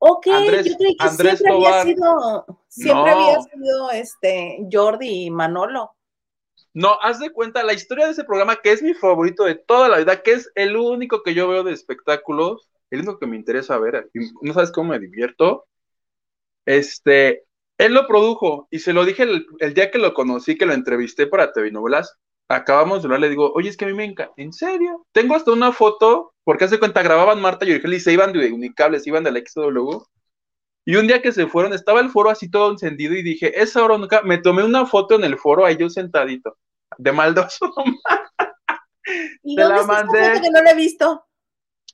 Ok, 0.00 0.26
Andrés- 0.28 0.66
yo 0.66 0.76
creí 0.76 0.96
que 0.96 1.04
Andrés 1.06 1.38
siempre 1.38 1.52
Tobar. 1.52 1.80
había 1.80 1.94
sido, 1.94 2.46
siempre 2.68 3.04
No. 3.14 3.16
había 3.16 3.42
sido 3.42 3.90
este 3.90 4.58
Jordi 4.70 5.24
y 5.26 5.30
Manolo. 5.30 5.92
No, 6.74 6.98
haz 7.02 7.18
de 7.18 7.30
cuenta 7.30 7.62
la 7.64 7.72
historia 7.72 8.06
de 8.06 8.12
ese 8.12 8.24
programa 8.24 8.56
que 8.56 8.70
es 8.72 8.82
mi 8.82 8.94
favorito 8.94 9.44
de 9.44 9.56
toda 9.56 9.88
la 9.88 9.98
vida, 9.98 10.22
que 10.22 10.32
es 10.32 10.50
el 10.54 10.76
único 10.76 11.22
que 11.22 11.34
yo 11.34 11.48
veo 11.48 11.64
de 11.64 11.72
espectáculos, 11.72 12.70
el 12.90 13.00
único 13.00 13.18
que 13.18 13.26
me 13.26 13.36
interesa 13.36 13.78
ver, 13.78 14.08
no 14.42 14.54
sabes 14.54 14.70
cómo 14.70 14.90
me 14.90 14.98
divierto. 15.00 15.66
Este, 16.64 17.44
él 17.78 17.94
lo 17.94 18.06
produjo 18.06 18.68
y 18.70 18.80
se 18.80 18.92
lo 18.92 19.04
dije 19.04 19.22
el, 19.22 19.46
el 19.60 19.74
día 19.74 19.90
que 19.90 19.98
lo 19.98 20.14
conocí, 20.14 20.56
que 20.56 20.66
lo 20.66 20.74
entrevisté 20.74 21.26
para 21.26 21.52
TV 21.52 21.70
Novelas. 21.70 22.16
Acabamos 22.48 23.02
de 23.02 23.06
hablar, 23.06 23.20
le 23.20 23.28
digo, 23.28 23.52
oye, 23.54 23.68
es 23.68 23.76
que 23.76 23.84
a 23.84 23.88
mí 23.88 23.94
me 23.94 24.04
encanta, 24.04 24.32
¿en 24.36 24.52
serio? 24.52 25.06
Tengo 25.12 25.34
hasta 25.34 25.52
una 25.52 25.72
foto, 25.72 26.32
porque 26.44 26.64
hace 26.64 26.78
cuenta, 26.78 27.02
grababan 27.02 27.40
Marta 27.40 27.66
y 27.66 27.72
Origel 27.72 27.94
y 27.94 28.00
se 28.00 28.12
iban 28.12 28.32
de 28.32 28.52
Unicables, 28.52 29.04
se 29.04 29.10
iban 29.10 29.24
de 29.24 29.32
la 29.32 29.40
XW. 29.40 30.02
Y 30.86 30.96
un 30.96 31.06
día 31.06 31.20
que 31.20 31.32
se 31.32 31.46
fueron, 31.46 31.74
estaba 31.74 32.00
el 32.00 32.08
foro 32.08 32.30
así 32.30 32.50
todo 32.50 32.70
encendido 32.70 33.14
y 33.14 33.22
dije, 33.22 33.60
esa 33.60 33.84
hora 33.84 33.98
nunca, 33.98 34.22
me 34.22 34.38
tomé 34.38 34.64
una 34.64 34.86
foto 34.86 35.16
en 35.16 35.24
el 35.24 35.36
foro, 35.38 35.66
ahí 35.66 35.76
yo 35.76 35.90
sentadito, 35.90 36.56
de 36.96 37.12
maldoso. 37.12 37.72
¿Y 39.42 39.56
dónde 39.56 39.74
la 39.74 39.80
esta 39.80 39.92
mandé. 39.92 40.30
foto 40.30 40.42
que 40.42 40.50
no 40.50 40.62
la 40.62 40.70
he 40.70 40.74
visto? 40.74 41.28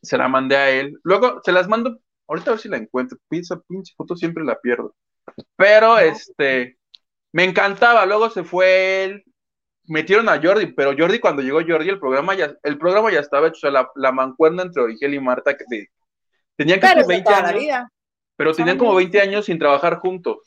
se 0.04 0.18
la 0.18 0.28
mandé 0.28 0.56
a 0.56 0.70
él. 0.70 0.98
Luego 1.02 1.40
se 1.44 1.52
las 1.52 1.68
mando, 1.68 1.98
ahorita 2.28 2.50
a 2.50 2.54
ver 2.54 2.60
si 2.60 2.68
la 2.68 2.76
encuentro. 2.76 3.18
Esa 3.30 3.60
pinche 3.60 3.94
foto 3.96 4.16
siempre 4.16 4.44
la 4.44 4.60
pierdo. 4.60 4.94
Pero 5.56 5.98
este, 5.98 6.78
me 7.32 7.44
encantaba. 7.44 8.06
Luego 8.06 8.30
se 8.30 8.44
fue 8.44 9.04
él. 9.04 9.24
Metieron 9.88 10.28
a 10.30 10.40
Jordi, 10.42 10.66
pero 10.68 10.94
Jordi, 10.98 11.20
cuando 11.20 11.42
llegó 11.42 11.60
Jordi, 11.66 11.90
el 11.90 12.00
programa 12.00 12.34
ya, 12.34 12.54
el 12.62 12.78
programa 12.78 13.12
ya 13.12 13.20
estaba 13.20 13.48
hecho. 13.48 13.56
O 13.58 13.60
sea, 13.60 13.70
la, 13.70 13.90
la 13.96 14.12
mancuerna 14.12 14.62
entre 14.64 14.82
Origel 14.82 15.14
y 15.14 15.20
Marta, 15.20 15.56
que 15.56 15.64
te- 15.66 15.90
tenían 16.56 16.80
Pero 16.80 16.80
casi 16.80 17.00
es 17.00 17.08
de 17.08 17.14
20 17.14 17.22
toda 17.22 17.42
la 17.42 17.50
años, 17.50 17.52
vida. 17.52 17.88
pero 18.36 18.54
tenían 18.54 18.78
como 18.78 18.94
20 18.96 19.20
años 19.20 19.46
sin 19.46 19.58
trabajar 19.58 19.98
juntos. 19.98 20.38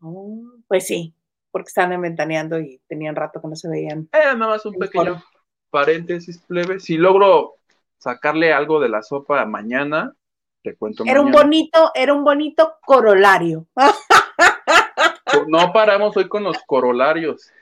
Oh, 0.00 0.42
pues 0.68 0.86
sí, 0.86 1.14
porque 1.50 1.68
estaban 1.68 1.92
inventaneando 1.92 2.58
y 2.60 2.80
tenían 2.88 3.16
rato 3.16 3.40
que 3.40 3.48
no 3.48 3.56
se 3.56 3.68
veían. 3.68 4.10
Era 4.12 4.34
nada 4.34 4.52
más 4.52 4.66
un 4.66 4.78
pequeño 4.78 5.14
foro. 5.14 5.22
paréntesis, 5.70 6.38
plebe. 6.38 6.80
Si 6.80 6.96
logro 6.96 7.54
sacarle 7.98 8.52
algo 8.52 8.80
de 8.80 8.88
la 8.88 9.02
sopa 9.02 9.44
mañana, 9.46 10.14
te 10.66 10.76
cuento 10.76 11.04
Era 11.06 11.20
un 11.20 11.30
bonito, 11.30 11.92
era 11.94 12.12
un 12.12 12.24
bonito 12.24 12.78
corolario. 12.84 13.68
No 15.46 15.72
paramos 15.72 16.16
hoy 16.16 16.28
con 16.28 16.42
los 16.42 16.58
corolarios. 16.66 17.52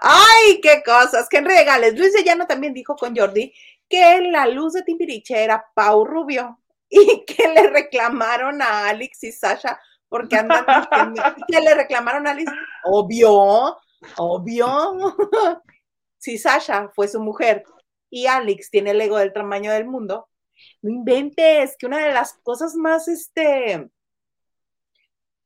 Ay, 0.00 0.60
qué 0.62 0.82
cosas, 0.84 1.28
qué 1.30 1.40
regales. 1.40 1.98
Luis 1.98 2.12
de 2.12 2.24
Llano 2.24 2.46
también 2.46 2.74
dijo 2.74 2.94
con 2.94 3.16
Jordi 3.16 3.54
que 3.88 4.20
la 4.20 4.46
luz 4.46 4.74
de 4.74 4.82
Timbiriche 4.82 5.42
era 5.42 5.64
Pau 5.74 6.04
Rubio 6.04 6.58
y 6.90 7.24
que 7.26 7.48
le 7.48 7.70
reclamaron 7.70 8.60
a 8.60 8.88
Alex 8.88 9.24
y 9.24 9.32
Sasha 9.32 9.80
porque 10.10 10.36
andan 10.36 10.66
y 11.36 11.52
que 11.52 11.60
le 11.60 11.74
reclamaron 11.74 12.26
a 12.26 12.32
Alex. 12.32 12.52
Obvio, 12.84 13.78
obvio. 14.18 15.16
Si 16.18 16.38
Sasha 16.38 16.88
fue 16.94 17.06
su 17.06 17.20
mujer 17.20 17.64
y 18.08 18.26
Alex 18.26 18.70
tiene 18.70 18.92
el 18.92 19.00
ego 19.02 19.18
del 19.18 19.34
tamaño 19.34 19.70
del 19.72 19.84
mundo, 19.84 20.28
no 20.82 20.90
inventes 20.90 21.76
que 21.78 21.86
una 21.86 22.04
de 22.06 22.12
las 22.12 22.34
cosas 22.42 22.74
más, 22.74 23.08
este, 23.08 23.90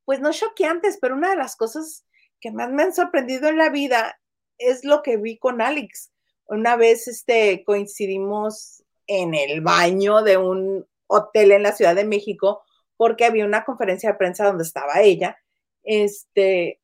pues 0.05 0.21
no 0.21 0.33
choqueantes, 0.33 0.99
pero 1.01 1.15
una 1.15 1.31
de 1.31 1.37
las 1.37 1.57
cosas 1.57 2.07
que 2.41 2.51
más 2.51 2.71
me 2.71 2.83
han 2.83 2.95
sorprendido 2.95 3.49
en 3.49 3.59
la 3.59 3.71
vida 3.71 4.21
es 4.59 4.85
lo 4.85 5.03
que 5.03 5.17
vi 5.17 5.39
con 5.39 5.61
Alex. 5.61 6.13
Una 6.47 6.77
vez 6.77 7.09
este, 7.09 7.63
coincidimos 7.65 8.85
en 9.07 9.35
el 9.35 9.61
baño 9.61 10.23
de 10.23 10.37
un 10.37 10.87
hotel 11.07 11.53
en 11.53 11.63
la 11.63 11.73
Ciudad 11.73 11.95
de 11.95 12.05
México 12.05 12.63
porque 12.97 13.25
había 13.25 13.45
una 13.45 13.65
conferencia 13.65 14.13
de 14.13 14.19
prensa 14.19 14.47
donde 14.47 14.65
estaba 14.65 15.01
ella. 15.01 15.39
Este, 15.83 16.81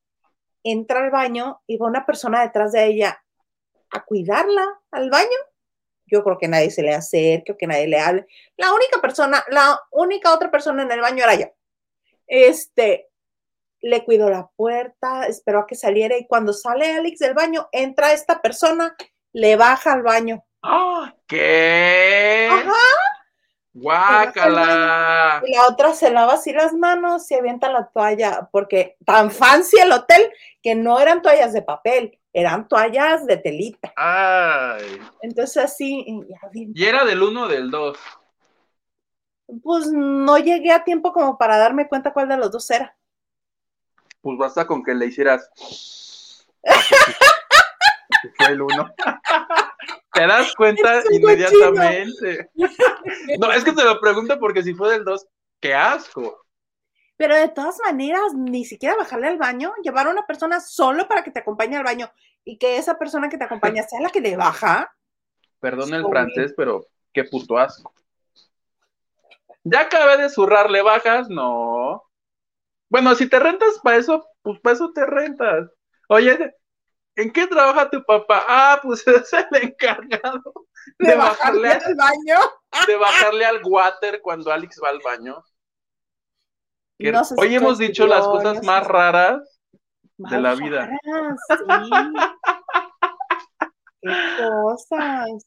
entra 0.63 1.05
al 1.05 1.11
baño 1.11 1.61
y 1.67 1.77
va 1.77 1.87
una 1.87 2.07
persona 2.07 2.43
detrás 2.43 2.73
de 2.73 2.87
ella 2.87 3.23
a 3.91 4.05
cuidarla 4.05 4.81
al 4.91 5.11
baño. 5.11 5.39
Yo 6.15 6.23
creo 6.23 6.39
que 6.39 6.47
nadie 6.47 6.71
se 6.71 6.83
le 6.83 6.95
acerque 6.95 7.51
o 7.51 7.57
que 7.57 7.67
nadie 7.67 7.89
le 7.89 7.99
hable. 7.99 8.27
La 8.57 8.73
única 8.73 9.01
persona, 9.01 9.45
la 9.49 9.81
única 9.91 10.33
otra 10.33 10.49
persona 10.49 10.85
en 10.85 10.93
el 10.93 11.01
baño 11.01 11.25
era 11.25 11.35
yo. 11.35 11.47
Este, 12.29 13.09
le 13.81 14.05
cuidó 14.05 14.31
la 14.31 14.49
puerta, 14.55 15.27
esperó 15.27 15.61
a 15.61 15.67
que 15.67 15.75
saliera 15.75 16.17
y 16.17 16.29
cuando 16.29 16.53
sale 16.53 16.93
Alex 16.93 17.19
del 17.19 17.35
baño, 17.35 17.69
entra 17.73 18.13
esta 18.13 18.41
persona, 18.41 18.95
le 19.33 19.57
baja 19.57 19.93
al 19.93 20.03
baño. 20.03 20.45
¡Ah! 20.63 21.13
¿Qué? 21.27 22.49
Ajá. 22.49 22.73
¡Guácala! 23.73 25.43
Y 25.45 25.53
la 25.53 25.67
otra 25.67 25.95
se 25.95 26.13
lava 26.13 26.35
así 26.35 26.53
las 26.53 26.75
manos 26.75 27.29
y 27.33 27.35
avienta 27.35 27.73
la 27.73 27.89
toalla, 27.89 28.49
porque 28.53 28.97
tan 29.05 29.33
fancy 29.33 29.79
el 29.81 29.91
hotel 29.91 30.33
que 30.63 30.77
no 30.77 31.01
eran 31.01 31.23
toallas 31.23 31.53
de 31.53 31.63
papel, 31.63 32.21
eran 32.35 32.69
toallas 32.69 33.25
de 33.27 33.37
telita. 33.39 33.93
¡Ay! 33.97 35.01
Entonces 35.23 35.57
así, 35.65 36.05
y 36.07 36.21
ya 36.29 36.49
bien, 36.53 36.73
Y 36.75 36.85
era 36.85 37.05
del 37.05 37.23
1 37.23 37.43
o 37.43 37.49
del 37.49 37.71
2. 37.71 37.97
pues 39.63 39.87
no 39.93 40.37
llegué 40.39 40.73
a 40.73 40.83
tiempo 40.85 41.13
como 41.13 41.39
para 41.39 41.57
darme 41.57 41.89
cuenta 41.89 42.13
cuál 42.13 42.29
de 42.29 42.37
los 42.37 42.51
dos 42.51 42.69
era. 42.71 42.97
Pues 44.21 44.37
basta 44.37 44.67
con 44.67 44.83
que 44.83 44.95
le 44.95 45.07
hicieras. 45.07 45.49
Fue 48.37 48.47
el 48.49 48.63
1. 48.63 48.95
Te 50.13 50.27
das 50.27 50.55
cuenta 50.55 51.03
inmediatamente. 51.11 52.51
No, 53.39 53.53
es 53.53 53.63
que 53.65 53.73
te 53.73 53.85
lo 53.85 54.01
pregunto 54.01 54.39
porque 54.41 54.63
si 54.63 54.73
fue 54.73 54.91
del 54.93 55.05
2, 55.05 55.27
qué 55.61 55.75
asco. 55.75 56.44
Pero 57.17 57.37
de 57.37 57.49
todas 57.49 57.79
maneras, 57.85 58.35
ni 58.35 58.65
siquiera 58.65 58.97
bajarle 58.97 59.29
al 59.29 59.39
baño, 59.39 59.73
llevar 59.83 60.09
a 60.09 60.11
una 60.11 60.27
persona 60.27 60.61
solo 60.61 61.07
para 61.07 61.23
que 61.23 61.31
te 61.31 61.41
acompañe 61.41 61.77
al 61.77 61.85
baño 61.85 62.11
y 62.45 62.59
que 62.59 62.77
esa 62.77 62.99
persona 62.99 63.29
que 63.29 63.39
te 63.39 63.45
acompaña 63.45 63.83
sea 63.85 64.01
la 64.01 64.11
que 64.11 64.21
le 64.21 64.37
baja. 64.37 64.93
Perdón 65.61 65.95
el 65.95 66.07
francés, 66.07 66.53
pero 66.57 66.87
qué 67.13 67.25
puto 67.25 67.57
asco. 67.57 67.93
Ya 69.63 69.83
acabé 69.83 70.19
de 70.19 70.29
zurrarle 70.29 70.83
bajas, 70.83 71.29
no. 71.31 72.03
Bueno, 72.91 73.15
si 73.15 73.29
te 73.29 73.39
rentas 73.39 73.79
para 73.83 73.97
eso, 73.97 74.27
pues 74.43 74.61
para 74.61 74.75
eso 74.75 74.93
te 74.93 75.07
rentas. 75.07 75.71
Oye, 76.09 76.55
¿en 77.17 77.33
qué 77.33 77.47
trabaja 77.47 77.89
tu 77.89 78.05
papá? 78.05 78.45
Ah, 78.47 78.81
pues 78.83 79.07
es 79.07 79.33
el 79.33 79.63
encargado 79.63 80.53
De, 80.99 81.09
de 81.13 81.17
bajarle 81.17 81.69
bajarle, 81.69 81.87
al 81.87 81.95
baño. 81.95 82.41
de 82.87 82.97
bajarle 82.97 83.47
al 83.47 83.61
water 83.65 84.21
cuando 84.21 84.53
Alex 84.53 84.81
va 84.85 84.91
al 84.91 85.01
baño. 85.01 85.43
Qué- 86.99 87.13
No 87.13 87.25
sé 87.25 87.35
si 87.35 87.41
Hoy 87.41 87.55
hemos 87.55 87.79
dicho 87.79 88.07
las 88.07 88.27
cosas 88.27 88.63
más 88.65 88.87
raras. 88.87 89.61
de 90.17 90.41
la 90.41 90.55
vida. 90.55 90.87
raras, 91.05 91.41
sí. 91.49 92.13
Qué 94.03 94.11
cosas. 94.39 95.47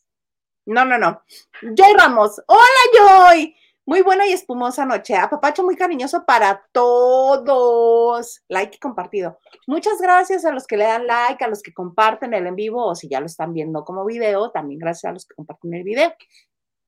No, 0.65 0.83
no, 0.85 0.97
no. 0.97 1.21
Joy 1.61 1.93
Ramos. 1.97 2.41
Hola, 2.47 3.29
Joy. 3.31 3.55
Muy 3.85 4.01
buena 4.01 4.25
y 4.27 4.33
espumosa 4.33 4.85
noche. 4.85 5.15
Apapacho 5.15 5.63
muy 5.63 5.77
cariñoso 5.77 6.25
para 6.25 6.65
todos. 6.73 8.41
Like 8.49 8.75
y 8.75 8.79
compartido. 8.79 9.39
Muchas 9.65 10.01
gracias 10.01 10.43
a 10.43 10.51
los 10.51 10.67
que 10.67 10.75
le 10.75 10.83
dan 10.83 11.07
like, 11.07 11.41
a 11.41 11.47
los 11.47 11.61
que 11.61 11.73
comparten 11.73 12.33
el 12.33 12.47
en 12.47 12.55
vivo 12.55 12.85
o 12.85 12.95
si 12.95 13.07
ya 13.07 13.21
lo 13.21 13.27
están 13.27 13.53
viendo 13.53 13.85
como 13.85 14.03
video, 14.03 14.51
también 14.51 14.79
gracias 14.79 15.09
a 15.09 15.13
los 15.13 15.25
que 15.25 15.35
comparten 15.35 15.73
el 15.73 15.83
video. 15.83 16.13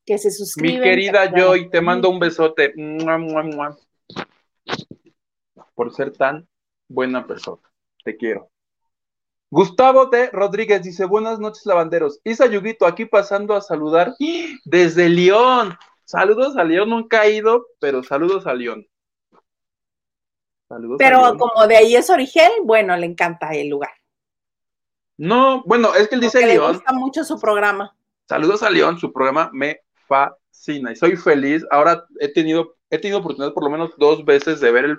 Que 0.06 0.18
se 0.18 0.28
Mi 0.28 0.34
suscriben. 0.34 0.82
querida 0.84 1.32
que- 1.32 1.40
Joy, 1.40 1.70
te 1.70 1.80
mando 1.80 2.10
un 2.10 2.20
besote. 2.20 2.74
Mua, 2.76 3.18
mua, 3.18 3.44
mua. 3.44 3.78
Por 5.80 5.94
ser 5.94 6.12
tan 6.12 6.46
buena 6.90 7.26
persona. 7.26 7.62
Te 8.04 8.18
quiero. 8.18 8.52
Gustavo 9.50 10.08
de 10.08 10.30
Rodríguez 10.30 10.84
dice: 10.84 11.06
Buenas 11.06 11.40
noches, 11.40 11.66
lavanderos. 11.66 12.20
Isa 12.26 12.48
Yuguito, 12.48 12.86
aquí 12.86 13.06
pasando 13.06 13.54
a 13.56 13.62
saludar 13.62 14.14
desde 14.66 15.08
León. 15.08 15.78
Saludos 16.04 16.58
a 16.58 16.66
León, 16.66 16.90
nunca 16.90 17.24
he 17.24 17.36
ido, 17.36 17.66
pero 17.80 18.04
saludos 18.04 18.46
a 18.46 18.54
León. 18.56 18.86
Saludos 20.68 20.96
a 20.96 20.98
Pero 20.98 21.22
León. 21.22 21.38
como 21.38 21.66
de 21.66 21.78
ahí 21.78 21.96
es 21.96 22.10
origen, 22.10 22.52
bueno, 22.66 22.98
le 22.98 23.06
encanta 23.06 23.52
el 23.56 23.70
lugar. 23.70 23.94
No, 25.16 25.64
bueno, 25.66 25.96
es 25.96 26.10
que 26.10 26.16
él 26.16 26.22
dice 26.22 26.40
Porque 26.40 26.48
le 26.48 26.54
León. 26.56 26.74
gusta 26.74 26.92
mucho 26.92 27.24
su 27.24 27.40
programa. 27.40 27.96
Saludos 28.28 28.64
a 28.64 28.70
León, 28.70 29.00
su 29.00 29.14
programa 29.14 29.50
me 29.54 29.80
fascina 30.10 30.92
y 30.92 30.98
soy 30.98 31.16
feliz. 31.16 31.66
Ahora 31.72 32.06
he 32.20 32.28
tenido, 32.34 32.76
he 32.90 32.98
tenido 32.98 33.20
oportunidad 33.20 33.54
por 33.54 33.64
lo 33.64 33.70
menos 33.70 33.92
dos 33.98 34.26
veces 34.26 34.60
de 34.60 34.72
ver 34.74 34.84
el- 34.84 34.98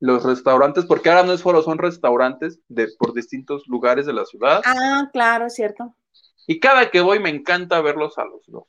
los 0.00 0.24
restaurantes, 0.24 0.86
porque 0.86 1.10
ahora 1.10 1.22
no 1.22 1.32
es 1.32 1.42
foro, 1.42 1.62
son 1.62 1.78
restaurantes 1.78 2.58
de, 2.68 2.88
por 2.98 3.12
distintos 3.12 3.68
lugares 3.68 4.06
de 4.06 4.14
la 4.14 4.24
ciudad. 4.24 4.62
Ah, 4.64 5.08
claro, 5.12 5.46
es 5.46 5.54
cierto. 5.54 5.94
Y 6.46 6.58
cada 6.58 6.90
que 6.90 7.02
voy 7.02 7.20
me 7.20 7.28
encanta 7.28 7.80
verlos 7.82 8.16
a 8.18 8.24
los 8.24 8.42
dos. 8.46 8.64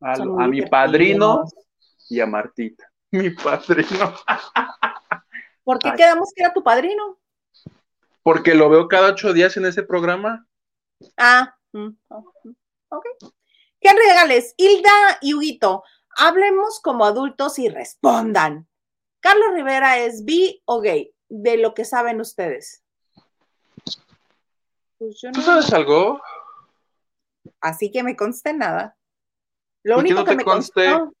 A, 0.00 0.16
mi 0.48 0.62
padrino 0.62 1.44
y 2.08 2.20
a 2.20 2.26
Martita. 2.26 2.84
Mi 3.10 3.30
padrino. 3.30 4.14
¿Por 5.64 5.78
qué 5.78 5.88
Ay. 5.88 5.96
quedamos 5.96 6.30
que 6.34 6.42
era 6.42 6.52
tu 6.52 6.62
padrino? 6.62 7.18
Porque 8.22 8.54
lo 8.54 8.68
veo 8.68 8.86
cada 8.86 9.12
ocho 9.12 9.32
días 9.32 9.56
en 9.56 9.64
ese 9.64 9.82
programa. 9.82 10.46
Ah, 11.16 11.56
mm, 11.72 11.88
oh, 12.08 12.32
ok. 12.90 13.06
Henry 13.80 14.06
Gales, 14.08 14.54
Hilda 14.58 15.18
y 15.22 15.32
Huguito, 15.32 15.84
hablemos 16.18 16.80
como 16.80 17.06
adultos 17.06 17.58
y 17.58 17.68
respondan. 17.68 18.68
Carlos 19.20 19.48
Rivera 19.54 19.98
es 19.98 20.24
bi 20.24 20.62
o 20.64 20.80
gay, 20.80 21.12
de 21.28 21.56
lo 21.58 21.74
que 21.74 21.84
saben 21.84 22.20
ustedes. 22.20 22.82
Pues 24.98 25.20
yo 25.20 25.30
¿Tú 25.32 25.40
no, 25.40 25.44
sabes 25.46 25.72
algo? 25.72 26.20
así 27.60 27.90
que 27.90 28.02
me 28.02 28.16
conste 28.16 28.52
nada. 28.52 28.96
Lo 29.84 29.94
¿Y 30.00 30.04
qué 30.04 30.12
único 30.12 30.20
no 30.20 30.24
que 30.26 30.36
me 30.36 30.44
conste? 30.44 30.90
constó. 30.90 31.14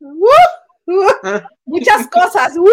¡Uh! 0.00 0.26
¡Uh! 0.86 1.40
muchas 1.64 2.06
cosas. 2.10 2.56
¡Uh! 2.56 2.64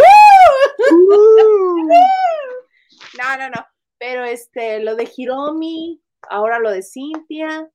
No, 3.17 3.37
no, 3.37 3.49
no. 3.49 3.65
Pero 3.97 4.23
este, 4.23 4.79
lo 4.79 4.95
de 4.95 5.11
Hiromi, 5.15 6.01
ahora 6.29 6.59
lo 6.59 6.71
de 6.71 6.81
Cintia, 6.83 7.69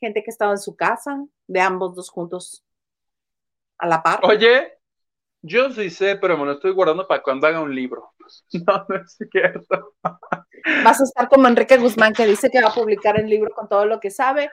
gente 0.00 0.22
que 0.22 0.30
estaba 0.30 0.52
en 0.52 0.58
su 0.58 0.76
casa, 0.76 1.24
de 1.46 1.60
ambos 1.60 1.94
dos 1.94 2.10
juntos 2.10 2.64
a 3.78 3.86
la 3.86 4.02
par. 4.02 4.20
Oye, 4.24 4.78
yo 5.42 5.70
sí 5.70 5.90
sé, 5.90 6.16
pero 6.16 6.38
me 6.38 6.46
lo 6.46 6.52
estoy 6.52 6.72
guardando 6.72 7.06
para 7.06 7.22
cuando 7.22 7.46
haga 7.46 7.60
un 7.60 7.74
libro. 7.74 8.12
No, 8.66 8.86
no 8.88 8.96
es 8.96 9.18
cierto. 9.30 9.94
Vas 10.84 11.00
a 11.00 11.04
estar 11.04 11.28
como 11.28 11.48
Enrique 11.48 11.76
Guzmán, 11.76 12.14
que 12.14 12.24
dice 12.24 12.48
que 12.50 12.62
va 12.62 12.70
a 12.70 12.74
publicar 12.74 13.18
el 13.18 13.28
libro 13.28 13.50
con 13.54 13.68
todo 13.68 13.84
lo 13.84 14.00
que 14.00 14.10
sabe. 14.10 14.50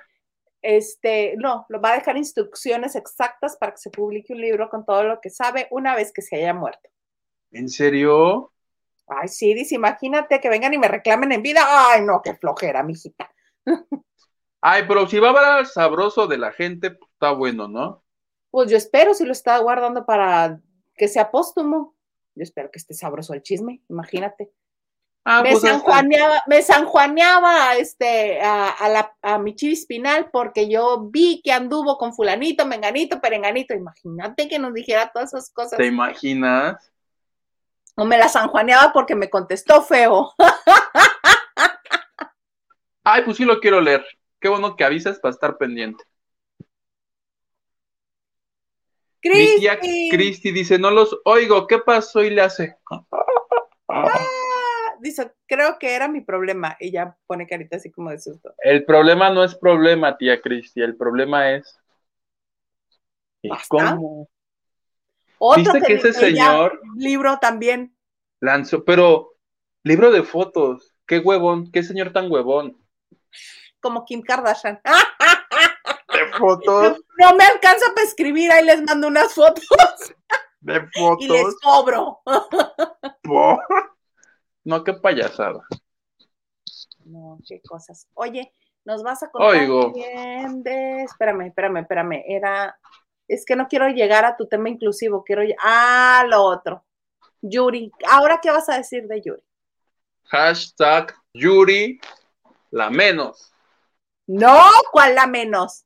Este, 0.61 1.35
no, 1.37 1.65
lo 1.69 1.79
va 1.79 1.91
a 1.91 1.95
dejar 1.95 2.17
instrucciones 2.17 2.95
exactas 2.95 3.55
para 3.57 3.71
que 3.71 3.77
se 3.77 3.89
publique 3.89 4.33
un 4.33 4.41
libro 4.41 4.69
con 4.69 4.85
todo 4.85 5.03
lo 5.03 5.21
que 5.21 5.29
sabe 5.29 5.67
una 5.71 5.95
vez 5.95 6.11
que 6.11 6.21
se 6.21 6.35
haya 6.35 6.53
muerto. 6.53 6.89
¿En 7.51 7.69
serio? 7.69 8.51
Ay, 9.07 9.27
sí, 9.27 9.53
dice, 9.53 9.75
imagínate 9.75 10.41
que 10.41 10.49
vengan 10.49 10.73
y 10.73 10.77
me 10.77 10.87
reclamen 10.87 11.31
en 11.31 11.41
vida. 11.41 11.61
Ay, 11.65 12.01
no, 12.01 12.21
qué 12.21 12.35
flojera, 12.35 12.83
mijita. 12.83 13.31
Ay, 14.61 14.83
pero 14.87 15.07
si 15.07 15.19
va 15.19 15.27
a 15.27 15.29
hablar 15.31 15.65
sabroso 15.67 16.27
de 16.27 16.37
la 16.37 16.51
gente, 16.51 16.91
pues, 16.91 17.09
está 17.13 17.31
bueno, 17.31 17.67
¿no? 17.67 18.03
Pues 18.51 18.69
yo 18.69 18.77
espero 18.77 19.13
si 19.13 19.25
lo 19.25 19.31
está 19.31 19.57
guardando 19.59 20.05
para 20.05 20.59
que 20.99 21.07
sea 21.07 21.31
póstumo. 21.31 21.95
Yo 22.35 22.43
espero 22.43 22.69
que 22.69 22.77
esté 22.77 22.93
sabroso 22.93 23.33
el 23.33 23.41
chisme, 23.41 23.81
imagínate. 23.89 24.51
Ah, 25.25 25.41
me, 25.41 25.51
pues 25.51 25.61
sanjuaneaba, 25.61 26.43
me 26.47 26.61
sanjuaneaba 26.61 27.75
este, 27.75 28.41
a, 28.41 28.69
a 28.69 28.89
la, 28.89 29.15
a 29.21 29.37
mi 29.37 29.55
chivi 29.55 29.73
espinal 29.73 30.29
porque 30.31 30.69
yo 30.69 31.09
vi 31.09 31.41
que 31.43 31.51
anduvo 31.51 31.97
con 31.97 32.13
fulanito, 32.13 32.65
menganito, 32.65 33.19
perenganito. 33.19 33.73
Imagínate 33.73 34.47
que 34.47 34.59
nos 34.59 34.73
dijera 34.73 35.11
todas 35.13 35.33
esas 35.33 35.51
cosas. 35.51 35.77
¿Te 35.77 35.85
imaginas? 35.85 36.91
O 37.95 38.05
me 38.05 38.17
la 38.17 38.29
sanjuaneaba 38.29 38.93
porque 38.93 39.15
me 39.15 39.29
contestó 39.29 39.81
feo. 39.81 40.33
Ay, 43.03 43.23
pues 43.23 43.37
sí 43.37 43.45
lo 43.45 43.59
quiero 43.59 43.81
leer. 43.81 44.05
Qué 44.39 44.49
bueno 44.49 44.75
que 44.75 44.83
avisas 44.83 45.19
para 45.19 45.33
estar 45.33 45.57
pendiente. 45.57 46.03
Mi 49.23 49.59
tía 49.59 49.79
Cristi. 49.79 50.09
Cristi 50.09 50.51
dice, 50.51 50.79
no 50.79 50.91
los 50.91 51.19
oigo, 51.25 51.67
¿qué 51.67 51.79
pasó? 51.79 52.23
Y 52.23 52.29
le 52.29 52.41
hace. 52.41 52.75
Ah, 53.87 54.95
dice, 55.01 55.31
creo 55.45 55.77
que 55.79 55.95
era 55.95 56.07
mi 56.07 56.21
problema. 56.21 56.77
Y 56.79 56.91
ya 56.91 57.17
pone 57.27 57.47
carita 57.47 57.77
así 57.77 57.91
como 57.91 58.11
de 58.11 58.19
susto. 58.19 58.53
El 58.59 58.85
problema 58.85 59.29
no 59.29 59.43
es 59.43 59.55
problema, 59.55 60.17
tía 60.17 60.41
Cristi, 60.41 60.81
el 60.81 60.95
problema 60.95 61.51
es. 61.51 61.77
¿Y 63.41 63.49
¿Basta? 63.49 63.67
cómo? 63.67 64.29
Otro 65.37 65.73
¿Viste 65.73 65.87
que 65.87 65.93
ese 65.95 66.13
señor 66.13 66.81
libro 66.97 67.37
también. 67.39 67.95
lanzó, 68.41 68.83
pero 68.83 69.35
libro 69.83 70.11
de 70.11 70.23
fotos? 70.23 70.93
Qué 71.05 71.19
huevón, 71.19 71.71
qué 71.71 71.81
señor 71.81 72.11
tan 72.11 72.31
huevón. 72.31 72.77
como 73.79 74.03
Kim 74.05 74.21
Kardashian. 74.21 74.79
¡Ah! 74.83 75.03
Fotos, 76.39 76.97
No 77.17 77.35
me 77.35 77.43
alcanza 77.43 77.93
para 77.93 78.07
escribir, 78.07 78.51
ahí 78.51 78.65
les 78.65 78.81
mando 78.83 79.07
unas 79.07 79.33
fotos 79.33 79.63
de 80.61 80.73
y 81.19 81.27
les 81.27 81.41
fotos. 81.43 81.55
cobro. 81.61 82.21
po. 83.23 83.59
No, 84.63 84.83
qué 84.83 84.93
payasada. 84.93 85.61
No, 87.05 87.39
qué 87.47 87.61
cosas. 87.61 88.07
Oye, 88.13 88.53
nos 88.85 89.03
vas 89.03 89.23
a 89.23 89.29
contar 89.31 89.61
Oigo. 89.61 89.91
bien 89.93 90.61
de... 90.63 91.03
Espérame, 91.03 91.47
espérame, 91.47 91.77
espérame. 91.81 92.23
Era... 92.27 92.77
Es 93.27 93.45
que 93.45 93.55
no 93.55 93.67
quiero 93.67 93.87
llegar 93.89 94.25
a 94.25 94.35
tu 94.37 94.47
tema 94.47 94.69
inclusivo, 94.69 95.23
quiero... 95.23 95.43
Ah, 95.59 96.23
lo 96.27 96.43
otro. 96.43 96.85
Yuri. 97.41 97.91
¿Ahora 98.09 98.39
qué 98.41 98.51
vas 98.51 98.69
a 98.69 98.77
decir 98.77 99.07
de 99.07 99.21
Yuri? 99.21 99.41
Hashtag 100.25 101.15
Yuri 101.33 101.99
la 102.71 102.89
menos. 102.89 103.51
No, 104.27 104.59
¿cuál 104.91 105.15
la 105.15 105.25
menos? 105.25 105.85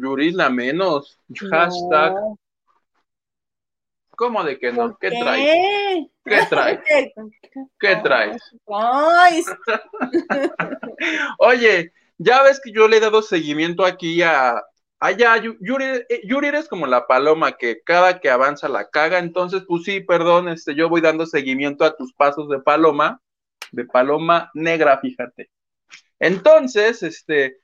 Yuri 0.00 0.32
la 0.32 0.50
menos. 0.50 1.18
Hashtag. 1.50 2.12
No. 2.14 2.38
¿Cómo 4.16 4.44
de 4.44 4.58
que 4.58 4.72
no? 4.72 4.90
¿Por 4.90 4.98
¿Qué 4.98 5.10
traes? 5.10 5.44
qué? 5.44 6.06
¿Qué 6.24 6.46
traes? 6.48 6.80
¿Qué 7.80 7.96
traes? 7.96 8.42
Oye, 11.38 11.92
ya 12.18 12.42
ves 12.42 12.60
que 12.62 12.72
yo 12.72 12.88
le 12.88 12.98
he 12.98 13.00
dado 13.00 13.22
seguimiento 13.22 13.84
aquí 13.84 14.22
a. 14.22 14.62
Allá, 15.00 15.36
Yu- 15.36 15.58
Yuri, 15.60 15.84
eh, 16.08 16.20
Yuri 16.24 16.46
eres 16.48 16.68
como 16.68 16.86
la 16.86 17.06
paloma 17.06 17.52
que 17.58 17.82
cada 17.84 18.20
que 18.20 18.30
avanza 18.30 18.68
la 18.68 18.88
caga, 18.88 19.18
entonces 19.18 19.62
pues 19.68 19.82
sí, 19.84 20.00
perdón, 20.00 20.48
este, 20.48 20.74
yo 20.74 20.88
voy 20.88 21.02
dando 21.02 21.26
seguimiento 21.26 21.84
a 21.84 21.94
tus 21.94 22.14
pasos 22.14 22.48
de 22.48 22.60
paloma, 22.60 23.20
de 23.72 23.84
paloma 23.84 24.50
negra, 24.54 24.98
fíjate. 25.00 25.50
Entonces, 26.18 27.02
este, 27.02 27.58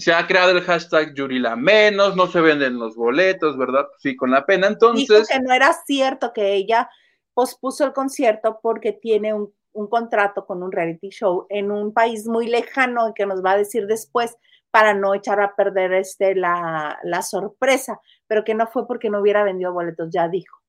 se 0.00 0.12
ha 0.12 0.26
creado 0.26 0.52
el 0.52 0.62
hashtag 0.62 1.14
Yuri 1.14 1.38
la 1.38 1.56
menos, 1.56 2.16
no 2.16 2.26
se 2.26 2.40
venden 2.40 2.78
los 2.78 2.96
boletos, 2.96 3.56
¿verdad? 3.56 3.86
Sí, 3.98 4.16
con 4.16 4.30
la 4.30 4.46
pena. 4.46 4.68
dijo 4.68 4.74
Entonces, 4.74 5.28
que 5.28 5.40
no 5.40 5.52
era 5.52 5.72
cierto 5.86 6.32
que 6.32 6.54
ella 6.54 6.88
pospuso 7.34 7.84
el 7.84 7.92
concierto 7.92 8.60
porque 8.62 8.92
tiene 8.92 9.34
un, 9.34 9.52
un 9.72 9.88
contrato 9.88 10.46
con 10.46 10.62
un 10.62 10.72
reality 10.72 11.10
show 11.10 11.46
en 11.48 11.70
un 11.70 11.92
país 11.92 12.26
muy 12.26 12.48
lejano 12.48 13.12
que 13.14 13.26
nos 13.26 13.44
va 13.44 13.52
a 13.52 13.58
decir 13.58 13.86
después 13.86 14.36
para 14.70 14.94
no 14.94 15.14
echar 15.14 15.40
a 15.40 15.54
perder 15.54 15.92
este, 15.94 16.34
la, 16.34 16.98
la 17.02 17.22
sorpresa, 17.22 18.00
pero 18.26 18.44
que 18.44 18.54
no 18.54 18.66
fue 18.68 18.86
porque 18.86 19.10
no 19.10 19.20
hubiera 19.20 19.42
vendido 19.42 19.72
boletos, 19.72 20.08
ya 20.12 20.28
dijo. 20.28 20.60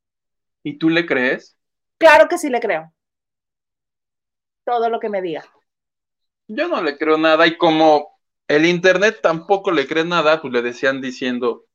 ¿y 0.63 0.77
tú 0.77 0.89
le 0.89 1.05
crees? 1.05 1.57
Claro 1.97 2.27
que 2.27 2.37
sí 2.37 2.49
le 2.49 2.59
creo. 2.59 2.91
Todo 4.65 4.89
lo 4.89 4.99
que 4.99 5.09
me 5.09 5.21
diga. 5.21 5.43
Yo 6.47 6.67
no 6.67 6.81
le 6.81 6.97
creo 6.97 7.17
nada 7.17 7.47
y 7.47 7.57
como 7.57 8.10
el 8.55 8.65
internet 8.65 9.19
tampoco 9.21 9.71
le 9.71 9.87
cree 9.87 10.03
nada, 10.03 10.41
pues 10.41 10.51
le 10.51 10.61
decían 10.61 10.99
diciendo 10.99 11.67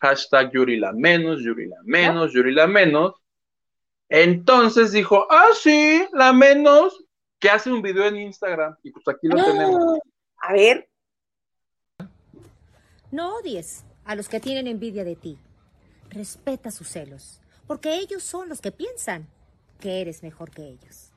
hashtag 0.00 0.50
Yuri 0.52 0.78
la 0.78 0.92
menos, 0.92 1.42
Yuri 1.42 1.68
la 1.68 1.76
menos, 1.84 2.32
Yuri 2.32 2.52
la 2.52 2.66
menos. 2.66 3.14
Entonces 4.08 4.92
dijo, 4.92 5.26
ah, 5.30 5.48
sí, 5.54 6.06
la 6.12 6.32
menos, 6.32 7.04
que 7.38 7.50
hace 7.50 7.70
un 7.70 7.82
video 7.82 8.06
en 8.06 8.16
Instagram. 8.16 8.76
Y 8.82 8.90
pues 8.92 9.06
aquí 9.08 9.28
lo 9.28 9.44
tenemos. 9.44 9.98
A 10.38 10.52
ver, 10.54 10.88
No 13.10 13.36
odies 13.36 13.84
a 14.06 14.14
los 14.14 14.30
que 14.30 14.40
tienen 14.40 14.66
envidia 14.66 15.04
de 15.04 15.16
ti. 15.16 15.38
Respeta 16.08 16.70
sus 16.70 16.88
celos, 16.88 17.42
porque 17.66 17.96
ellos 17.96 18.22
son 18.22 18.48
los 18.48 18.62
que 18.62 18.72
piensan 18.72 19.28
que 19.80 20.00
eres 20.00 20.22
mejor 20.22 20.50
que 20.50 20.66
ellos. 20.66 21.11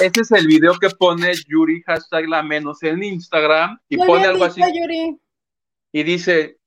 Ese 0.00 0.22
es 0.22 0.32
el 0.32 0.48
video 0.48 0.74
que 0.78 0.90
pone 0.90 1.32
Yuri 1.46 1.82
hashtag 1.82 2.28
la 2.28 2.42
menos 2.42 2.82
en 2.82 3.02
Instagram 3.02 3.78
y 3.88 3.96
muy 3.96 4.06
pone 4.06 4.24
algo 4.26 4.44
así 4.44 4.60
Yuri. 4.60 5.16
y 5.92 6.02
dice, 6.02 6.58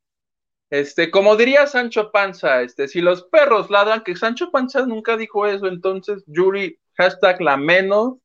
este, 0.69 1.11
como 1.11 1.35
diría 1.35 1.67
Sancho 1.67 2.09
Panza, 2.11 2.61
este, 2.61 2.87
si 2.87 3.01
los 3.01 3.23
perros 3.23 3.69
ladran, 3.69 4.03
que 4.03 4.15
Sancho 4.15 4.49
Panza 4.49 4.85
nunca 4.85 5.17
dijo 5.17 5.45
eso, 5.45 5.67
entonces 5.67 6.23
Yuri, 6.27 6.79
hashtag 6.93 7.41
la 7.41 7.57
menos, 7.57 8.15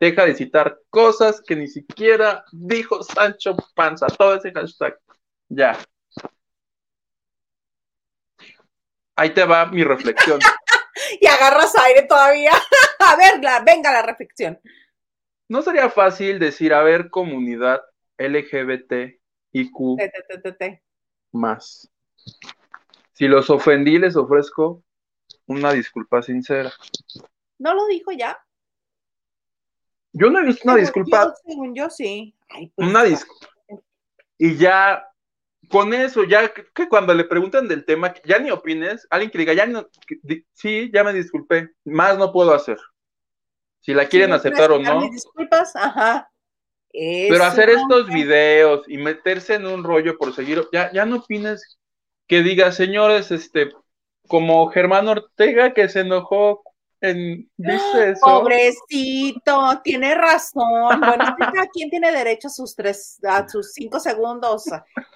deja 0.00 0.26
de 0.26 0.34
citar 0.34 0.80
cosas 0.90 1.40
que 1.40 1.54
ni 1.54 1.68
siquiera 1.68 2.44
dijo 2.50 3.02
Sancho 3.04 3.56
Panza, 3.76 4.08
todo 4.08 4.34
ese 4.34 4.50
hashtag, 4.50 4.98
ya. 5.48 5.78
Ahí 9.14 9.30
te 9.30 9.44
va 9.44 9.66
mi 9.66 9.84
reflexión. 9.84 10.40
Y 11.20 11.26
agarras 11.26 11.76
aire 11.78 12.02
todavía. 12.02 12.52
A 13.00 13.16
ver, 13.16 13.42
la- 13.42 13.60
venga 13.60 13.92
la 13.92 14.02
reflexión. 14.02 14.60
¿No 15.48 15.62
sería 15.62 15.90
fácil 15.90 16.38
decir, 16.38 16.72
a 16.72 16.82
ver, 16.82 17.10
comunidad 17.10 17.80
LGBT, 18.18 19.18
IQ, 19.52 19.96
Te, 19.98 20.08
te, 20.10 20.22
te, 20.28 20.38
te, 20.38 20.52
te. 20.52 20.82
más? 21.32 21.90
Si 23.14 23.26
los 23.26 23.50
ofendí, 23.50 23.98
les 23.98 24.14
ofrezco 24.16 24.84
una 25.46 25.72
disculpa 25.72 26.22
sincera. 26.22 26.70
¿No 27.58 27.74
lo 27.74 27.86
dijo 27.88 28.12
ya? 28.12 28.38
Yo 30.12 30.30
no 30.30 30.38
he 30.40 30.44
visto 30.44 30.62
una 30.68 30.76
disculpa, 30.76 31.24
yo- 31.24 31.34
según 31.44 31.74
yo, 31.74 31.90
sí. 31.90 32.34
Pues, 32.48 32.88
una 32.88 33.02
disculpa. 33.04 33.46
Y 34.38 34.56
ya, 34.56 35.04
con 35.70 35.94
eso, 35.94 36.24
ya 36.24 36.52
que, 36.52 36.88
cuando 36.88 37.14
le 37.14 37.24
preguntan 37.24 37.68
del 37.68 37.84
tema, 37.84 38.12
ya 38.24 38.38
ni 38.38 38.50
opines, 38.50 39.06
alguien 39.08 39.30
que 39.30 39.38
diga, 39.38 39.52
ya 39.52 39.66
no, 39.66 39.88
que 40.06 40.44
sí, 40.52 40.90
ya 40.92 41.04
me 41.04 41.12
disculpé, 41.12 41.70
más 41.84 42.18
no 42.18 42.32
puedo 42.32 42.52
hacer. 42.52 42.76
Si 43.80 43.94
la 43.94 44.06
quieren 44.06 44.32
aceptar 44.32 44.72
o 44.72 44.78
no. 44.78 45.00
mis 45.00 45.12
disculpas, 45.12 45.74
ajá. 45.76 46.30
Pero 46.92 47.44
hacer 47.44 47.70
estos 47.70 48.08
videos 48.08 48.82
y 48.88 48.98
meterse 48.98 49.54
en 49.54 49.66
un 49.66 49.84
rollo 49.84 50.18
por 50.18 50.34
seguir, 50.34 50.66
ya, 50.72 50.90
ya 50.92 51.06
no 51.06 51.16
opines 51.16 51.78
que 52.26 52.42
diga, 52.42 52.72
señores, 52.72 53.30
este, 53.30 53.70
como 54.26 54.68
Germán 54.70 55.08
Ortega 55.08 55.72
que 55.72 55.88
se 55.88 56.00
enojó 56.00 56.62
en, 57.00 57.50
¿viste 57.56 58.10
eso? 58.10 58.20
Pobrecito, 58.24 59.80
tiene 59.82 60.14
razón. 60.14 61.00
Bueno, 61.00 61.24
es 61.24 61.30
que 61.30 61.52
cada 61.52 61.66
quien 61.68 61.90
tiene 61.90 62.12
derecho 62.12 62.48
a 62.48 62.50
sus 62.50 62.74
tres, 62.76 63.18
a 63.26 63.48
sus 63.48 63.72
cinco 63.72 63.98
segundos. 64.00 64.64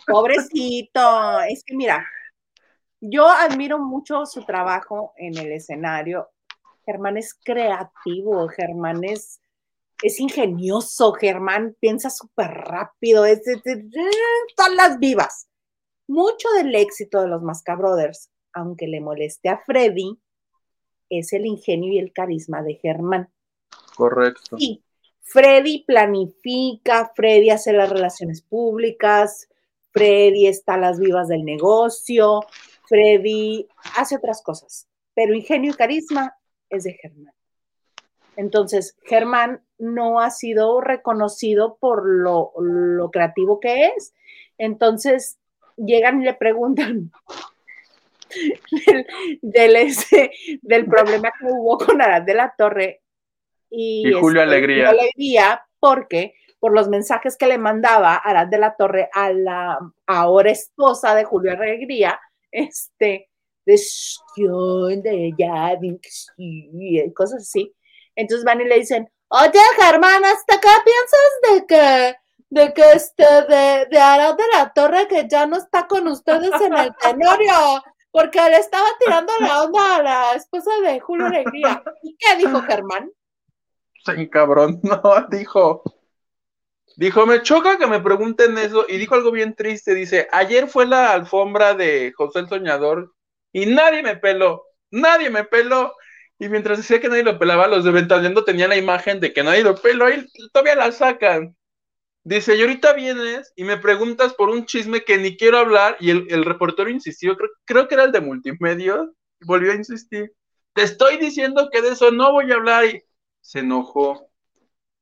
Pobrecito. 0.06 1.40
Es 1.42 1.62
que 1.64 1.74
mira, 1.76 2.06
yo 3.00 3.28
admiro 3.28 3.78
mucho 3.78 4.24
su 4.26 4.44
trabajo 4.44 5.12
en 5.16 5.36
el 5.36 5.52
escenario. 5.52 6.30
Germán 6.86 7.16
es 7.16 7.34
creativo, 7.34 8.48
Germán 8.48 9.04
es, 9.04 9.40
es 10.02 10.20
ingenioso, 10.20 11.12
Germán 11.12 11.76
piensa 11.80 12.10
súper 12.10 12.50
rápido, 12.50 13.24
es 13.24 13.42
de- 13.44 13.88
todas 14.56 14.74
las 14.74 14.98
vivas. 14.98 15.48
Mucho 16.06 16.48
del 16.56 16.74
éxito 16.74 17.22
de 17.22 17.28
los 17.28 17.42
Mascabrothers, 17.42 18.30
aunque 18.52 18.86
le 18.86 19.00
moleste 19.00 19.48
a 19.48 19.62
Freddy, 19.64 20.18
es 21.18 21.32
el 21.32 21.46
ingenio 21.46 21.92
y 21.92 21.98
el 21.98 22.12
carisma 22.12 22.62
de 22.62 22.74
Germán. 22.74 23.30
Correcto. 23.96 24.58
Sí, 24.58 24.82
Freddy 25.22 25.84
planifica, 25.84 27.12
Freddy 27.14 27.50
hace 27.50 27.72
las 27.72 27.90
relaciones 27.90 28.42
públicas, 28.42 29.48
Freddy 29.90 30.46
está 30.46 30.74
a 30.74 30.78
las 30.78 30.98
vivas 30.98 31.28
del 31.28 31.44
negocio, 31.44 32.40
Freddy 32.88 33.66
hace 33.96 34.16
otras 34.16 34.42
cosas, 34.42 34.88
pero 35.14 35.34
ingenio 35.34 35.72
y 35.72 35.74
carisma 35.74 36.36
es 36.68 36.84
de 36.84 36.94
Germán. 36.94 37.34
Entonces, 38.36 38.96
Germán 39.04 39.62
no 39.78 40.20
ha 40.20 40.30
sido 40.30 40.80
reconocido 40.80 41.76
por 41.80 42.06
lo, 42.06 42.52
lo 42.58 43.10
creativo 43.10 43.60
que 43.60 43.86
es. 43.96 44.12
Entonces, 44.58 45.38
llegan 45.76 46.20
y 46.20 46.24
le 46.24 46.34
preguntan 46.34 47.12
del, 48.86 49.06
del 49.42 49.76
ese- 49.76 50.30
del 50.62 50.86
problema 50.86 51.30
que 51.38 51.46
hubo 51.50 51.78
con 51.78 52.00
Arad 52.02 52.22
de 52.22 52.34
la 52.34 52.54
Torre 52.56 53.02
y, 53.70 54.08
Y 54.08 54.12
Julio 54.12 54.42
este, 54.42 54.54
Alegría. 54.54 54.88
Alegría, 54.90 55.66
porque 55.80 56.34
por 56.60 56.72
los 56.72 56.88
mensajes 56.88 57.36
que 57.36 57.46
le 57.46 57.58
mandaba 57.58 58.14
Arad 58.16 58.46
de 58.46 58.58
la 58.58 58.74
Torre 58.76 59.08
a 59.12 59.32
la 59.32 59.78
ahora 60.06 60.50
esposa 60.50 61.14
de 61.14 61.24
Julio 61.24 61.52
Alegría, 61.52 62.18
este, 62.50 63.28
de 63.66 63.76
"Shkion, 63.76 65.02
de 65.02 65.32
ya, 65.38 65.72
cosas 67.14 67.42
así. 67.42 67.74
Entonces 68.16 68.44
van 68.44 68.60
y 68.60 68.64
le 68.64 68.76
dicen, 68.78 69.08
oye 69.28 69.58
Germán, 69.80 70.24
¿hasta 70.24 70.54
acá 70.54 70.70
piensas 70.84 71.50
de 71.50 71.66
que, 71.66 72.16
de 72.50 72.72
que 72.72 72.92
este, 72.92 73.24
de, 73.24 73.86
de 73.90 73.98
Arad 73.98 74.36
de 74.36 74.44
la 74.54 74.72
Torre 74.72 75.08
que 75.08 75.26
ya 75.28 75.46
no 75.46 75.56
está 75.56 75.86
con 75.86 76.06
ustedes 76.08 76.52
en 76.60 76.74
el 76.78 76.94
tenorio? 76.96 77.52
Porque 78.14 78.38
le 78.48 78.58
estaba 78.58 78.86
tirando 79.00 79.32
la 79.40 79.62
onda 79.64 79.96
a 79.96 80.02
la 80.04 80.34
esposa 80.36 80.70
de 80.84 81.00
Julio 81.00 81.26
Alegría. 81.26 81.82
¿Y 82.04 82.16
qué 82.16 82.36
dijo 82.36 82.62
Germán? 82.62 83.10
Sí, 84.06 84.30
cabrón, 84.30 84.78
no, 84.84 85.00
dijo. 85.30 85.82
Dijo, 86.96 87.26
me 87.26 87.42
choca 87.42 87.76
que 87.76 87.88
me 87.88 87.98
pregunten 87.98 88.56
eso. 88.56 88.86
Y 88.88 88.98
dijo 88.98 89.16
algo 89.16 89.32
bien 89.32 89.56
triste. 89.56 89.96
Dice, 89.96 90.28
ayer 90.30 90.68
fue 90.68 90.86
la 90.86 91.12
alfombra 91.12 91.74
de 91.74 92.12
José 92.16 92.38
el 92.38 92.48
Soñador 92.48 93.12
y 93.52 93.66
nadie 93.66 94.00
me 94.00 94.14
peló. 94.14 94.62
Nadie 94.92 95.28
me 95.28 95.42
peló. 95.42 95.96
Y 96.38 96.48
mientras 96.48 96.78
decía 96.78 97.00
que 97.00 97.08
nadie 97.08 97.24
lo 97.24 97.36
pelaba, 97.36 97.66
los 97.66 97.82
de 97.82 97.90
Ventaneando 97.90 98.44
tenían 98.44 98.68
la 98.68 98.76
imagen 98.76 99.18
de 99.18 99.32
que 99.32 99.42
nadie 99.42 99.64
lo 99.64 99.74
peló 99.74 100.08
y 100.08 100.24
todavía 100.52 100.76
la 100.76 100.92
sacan. 100.92 101.56
Dice, 102.26 102.56
y 102.56 102.62
ahorita 102.62 102.94
vienes 102.94 103.52
y 103.54 103.64
me 103.64 103.76
preguntas 103.76 104.32
por 104.32 104.48
un 104.48 104.64
chisme 104.64 105.04
que 105.04 105.18
ni 105.18 105.36
quiero 105.36 105.58
hablar, 105.58 105.96
y 106.00 106.08
el, 106.10 106.26
el 106.30 106.44
reportero 106.44 106.88
insistió, 106.88 107.36
creo, 107.36 107.50
creo 107.66 107.86
que 107.86 107.94
era 107.94 108.04
el 108.04 108.12
de 108.12 108.22
multimedia, 108.22 109.06
volvió 109.42 109.72
a 109.72 109.74
insistir. 109.74 110.32
Te 110.72 110.82
estoy 110.82 111.18
diciendo 111.18 111.68
que 111.70 111.82
de 111.82 111.90
eso 111.90 112.10
no 112.12 112.32
voy 112.32 112.50
a 112.50 112.54
hablar, 112.54 112.86
y 112.86 113.02
se 113.42 113.58
enojó, 113.60 114.30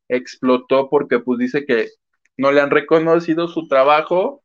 explotó 0.08 0.90
porque 0.90 1.20
pues 1.20 1.38
dice 1.38 1.64
que 1.64 1.90
no 2.36 2.50
le 2.50 2.60
han 2.60 2.70
reconocido 2.70 3.46
su 3.46 3.68
trabajo. 3.68 4.42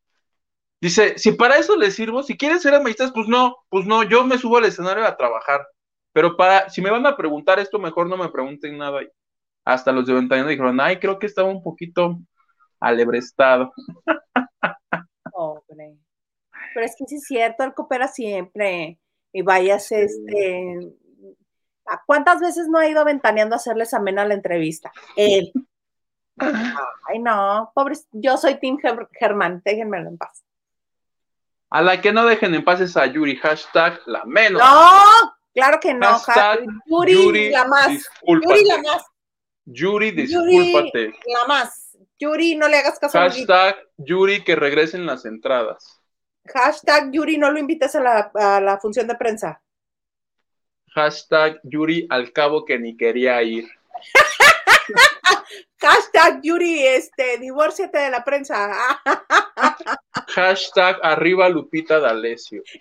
Dice, 0.80 1.18
si 1.18 1.32
para 1.32 1.56
eso 1.56 1.76
le 1.76 1.90
sirvo, 1.90 2.22
si 2.22 2.36
quieren 2.36 2.60
ser 2.60 2.74
amistades, 2.74 3.12
pues 3.12 3.26
no, 3.26 3.56
pues 3.70 3.86
no, 3.86 4.04
yo 4.04 4.24
me 4.24 4.38
subo 4.38 4.58
al 4.58 4.66
escenario 4.66 5.04
a 5.04 5.16
trabajar. 5.16 5.66
Pero 6.12 6.36
para, 6.36 6.70
si 6.70 6.80
me 6.80 6.90
van 6.90 7.06
a 7.06 7.16
preguntar 7.16 7.58
esto, 7.58 7.80
mejor 7.80 8.08
no 8.08 8.16
me 8.16 8.28
pregunten 8.28 8.78
nada. 8.78 9.00
Hasta 9.64 9.90
los 9.90 10.06
de 10.06 10.14
Ventaneando 10.14 10.50
dijeron, 10.50 10.80
ay, 10.80 11.00
creo 11.00 11.18
que 11.18 11.26
estaba 11.26 11.48
un 11.48 11.62
poquito 11.62 12.20
alebrestado. 12.80 13.72
Pobre. 15.32 15.96
Pero 16.74 16.86
es 16.86 16.94
que 16.98 17.04
sí 17.06 17.16
es 17.16 17.24
cierto, 17.24 17.64
él 17.64 17.74
coopera 17.74 18.08
siempre. 18.08 18.98
Y 19.32 19.42
vayas, 19.42 19.90
este. 19.92 20.92
¿a 21.86 22.02
¿Cuántas 22.06 22.40
veces 22.40 22.68
no 22.68 22.78
ha 22.78 22.88
ido 22.88 23.04
ventaneando 23.04 23.54
a 23.54 23.58
hacerles 23.58 23.94
amena 23.94 24.24
la 24.24 24.34
entrevista? 24.34 24.92
Él. 25.16 25.52
Ay, 27.08 27.18
no, 27.18 27.70
pobre. 27.74 27.96
Yo 28.12 28.36
soy 28.36 28.58
Tim 28.60 28.76
Ger- 28.78 29.08
Germán, 29.12 29.60
déjenmelo 29.64 30.08
en 30.08 30.18
paz. 30.18 30.44
A 31.70 31.82
la 31.82 32.00
que 32.00 32.12
no 32.12 32.24
dejen 32.24 32.54
en 32.54 32.64
paz 32.64 32.80
es 32.80 32.96
a 32.96 33.06
Yuri, 33.06 33.36
hashtag 33.36 34.00
la 34.06 34.24
menos. 34.24 34.62
No, 34.62 35.34
claro 35.52 35.78
que 35.80 35.92
no. 35.92 36.06
Hashtag 36.06 36.60
ja- 36.60 37.06
Yuri, 37.06 37.50
la 37.50 37.66
más. 37.66 37.88
discúlpate. 37.88 38.54
Yuri, 38.54 38.64
la 38.68 38.78
más. 38.78 39.04
Yuri, 39.66 40.26
Yuri, 40.26 40.58
discúlpate. 40.58 41.14
la 41.26 41.46
más. 41.46 41.87
Yuri, 42.18 42.56
no 42.56 42.68
le 42.68 42.78
hagas 42.78 42.98
caso 42.98 43.18
a. 43.18 43.22
Hashtag 43.22 43.76
Yuri, 43.96 44.44
que 44.44 44.56
regresen 44.56 45.06
las 45.06 45.24
entradas. 45.24 46.00
Hashtag 46.46 47.10
Yuri, 47.12 47.38
no 47.38 47.50
lo 47.50 47.58
invites 47.58 47.94
a 47.94 48.00
la, 48.00 48.30
a 48.34 48.60
la 48.60 48.78
función 48.78 49.06
de 49.06 49.14
prensa. 49.14 49.62
Hashtag 50.94 51.60
Yuri, 51.62 52.06
al 52.10 52.32
cabo 52.32 52.64
que 52.64 52.78
ni 52.78 52.96
quería 52.96 53.42
ir. 53.42 53.68
Hashtag 55.80 56.40
Yuri, 56.42 56.86
este, 56.86 57.38
divórciate 57.38 57.98
de 57.98 58.10
la 58.10 58.24
prensa. 58.24 59.00
Hashtag 60.34 60.98
arriba 61.02 61.48
Lupita 61.48 62.00
D'Alessio. 62.00 62.62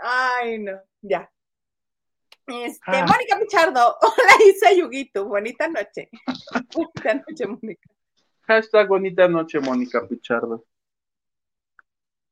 Ay, 0.00 0.58
no, 0.58 0.80
ya. 1.02 1.28
Este, 2.48 2.80
Ah. 2.86 3.06
Mónica 3.06 3.38
Pichardo, 3.40 3.96
hola 4.00 4.32
Isa 4.48 4.72
Yuguito, 4.72 5.26
bonita 5.26 5.68
noche. 5.68 6.08
Bonita 6.74 7.14
noche, 7.14 7.46
Mónica. 7.46 7.88
Hashtag 8.46 8.88
bonita 8.88 9.28
noche, 9.28 9.60
Mónica 9.60 10.06
Pichardo. 10.08 10.64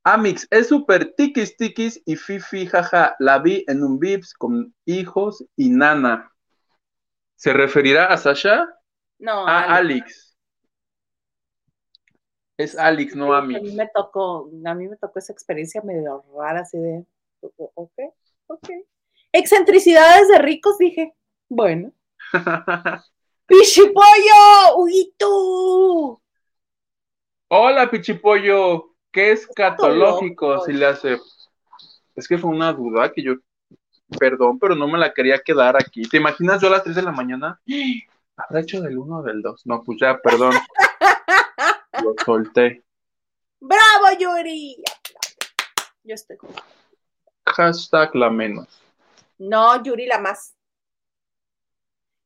Amix, 0.05 0.47
es 0.51 0.69
súper 0.69 1.15
tiquis 1.17 1.57
tiquis 1.57 2.01
y 2.07 2.17
fifi, 2.17 2.67
jaja. 2.67 3.17
La 3.19 3.39
vi 3.41 3.65
en 3.67 3.83
un 3.83 3.99
Vips 3.99 4.33
con 4.35 4.73
hijos 4.85 5.45
y 5.57 5.69
nana. 5.71 6.33
¿Se 7.35 7.53
referirá 7.53 8.07
a 8.07 8.17
Sasha? 8.17 8.69
No, 9.19 9.47
A 9.47 9.77
Alex. 9.77 9.77
Alex. 9.77 10.37
Es 12.59 12.79
Alex, 12.79 13.15
no 13.17 13.35
A 13.35 13.43
mí 13.43 13.57
Amix. 13.57 13.75
me 13.75 13.89
tocó, 13.93 14.49
a 14.65 14.75
mí 14.75 14.89
me 14.89 14.97
tocó 14.97 15.19
esa 15.19 15.33
experiencia 15.33 15.83
medio 15.83 16.25
rara, 16.35 16.61
así 16.61 16.79
de, 16.79 17.05
ok, 17.75 17.99
ok. 18.47 18.69
Excentricidades 19.39 20.29
de 20.29 20.39
ricos, 20.39 20.79
dije, 20.79 21.13
bueno. 21.51 21.93
¡Pichipollo! 23.47 24.77
¡Huguito! 24.77 26.23
Hola, 27.49 27.91
Pichipollo. 27.91 28.95
¿Qué 29.13 29.33
es 29.33 29.47
catológico? 29.47 30.61
Si 30.65 30.73
le 30.73 30.87
hace. 30.87 31.19
Es 32.15 32.27
que 32.27 32.39
fue 32.39 32.51
una 32.51 32.73
duda 32.73 33.13
que 33.13 33.23
yo. 33.23 33.35
Perdón, 34.19 34.59
pero 34.59 34.75
no 34.75 34.89
me 34.89 34.99
la 34.99 35.13
quería 35.13 35.39
quedar 35.41 35.77
aquí. 35.77 36.09
¿Te 36.09 36.17
imaginas 36.17 36.63
yo 36.63 36.69
a 36.69 36.71
las 36.71 36.85
3 36.85 36.97
de 36.97 37.03
la 37.03 37.13
mañana? 37.13 37.61
¿Habrá 38.39 38.61
hecho 38.61 38.81
del 38.81 38.97
1 38.97 39.19
o 39.19 39.23
del 39.23 39.43
2? 39.43 39.67
No, 39.67 39.83
pues 39.85 39.99
ya, 40.01 40.19
perdón. 40.19 40.55
Lo 42.03 42.15
solté. 42.25 42.85
¡Bravo, 43.61 44.19
Yuri! 44.19 44.83
Yo 46.05 46.15
estoy 46.15 46.39
con- 46.39 46.51
Hashtag 47.47 48.15
la 48.15 48.31
menos. 48.31 48.67
No, 49.39 49.83
Yuri 49.83 50.07
la 50.07 50.19
más. 50.19 50.55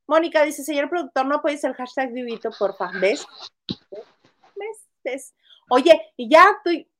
Mónica 0.06 0.42
dice, 0.42 0.64
señor 0.64 0.88
productor, 0.88 1.26
no 1.26 1.40
puede 1.40 1.56
ser 1.58 1.72
hashtag 1.74 2.12
divito, 2.12 2.50
porfa. 2.58 2.90
¿Ves? 3.00 3.24
¿Ves? 4.56 4.88
¿Ves? 5.04 5.34
Oye, 5.70 6.12
y 6.16 6.28
ya 6.28 6.50
estoy. 6.56 6.90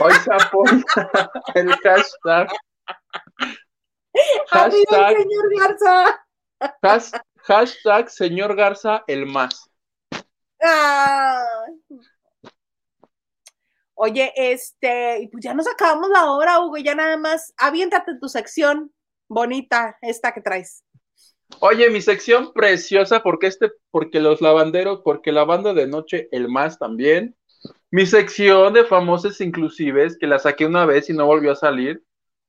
Hoy 0.00 0.12
se 0.24 0.32
apoya 0.34 0.82
el 1.54 1.70
hashtag. 1.76 2.48
Hashtag, 4.48 5.10
el 5.12 5.22
señor 5.22 5.44
Garza. 5.58 6.26
has- 6.82 7.12
hashtag 7.44 8.10
señor 8.10 8.56
Garza 8.56 9.04
el 9.06 9.26
más. 9.26 9.70
Ah. 10.62 11.44
Oye, 14.02 14.32
este, 14.34 15.28
pues 15.30 15.44
ya 15.44 15.52
nos 15.52 15.68
acabamos 15.68 16.08
la 16.08 16.32
hora, 16.32 16.58
Hugo, 16.60 16.78
ya 16.78 16.94
nada 16.94 17.18
más, 17.18 17.52
aviéntate 17.58 18.12
tu 18.18 18.30
sección 18.30 18.90
bonita, 19.28 19.98
esta 20.00 20.32
que 20.32 20.40
traes. 20.40 20.82
Oye, 21.58 21.90
mi 21.90 22.00
sección 22.00 22.54
preciosa, 22.54 23.22
porque 23.22 23.48
este, 23.48 23.70
porque 23.90 24.20
los 24.20 24.40
lavanderos, 24.40 25.02
porque 25.04 25.32
la 25.32 25.44
banda 25.44 25.74
de 25.74 25.86
noche, 25.86 26.28
el 26.32 26.48
más 26.48 26.78
también. 26.78 27.36
Mi 27.90 28.06
sección 28.06 28.72
de 28.72 28.86
famosos 28.86 29.38
inclusives, 29.42 30.16
que 30.16 30.26
la 30.26 30.38
saqué 30.38 30.64
una 30.64 30.86
vez 30.86 31.10
y 31.10 31.12
no 31.12 31.26
volvió 31.26 31.52
a 31.52 31.56
salir. 31.56 32.02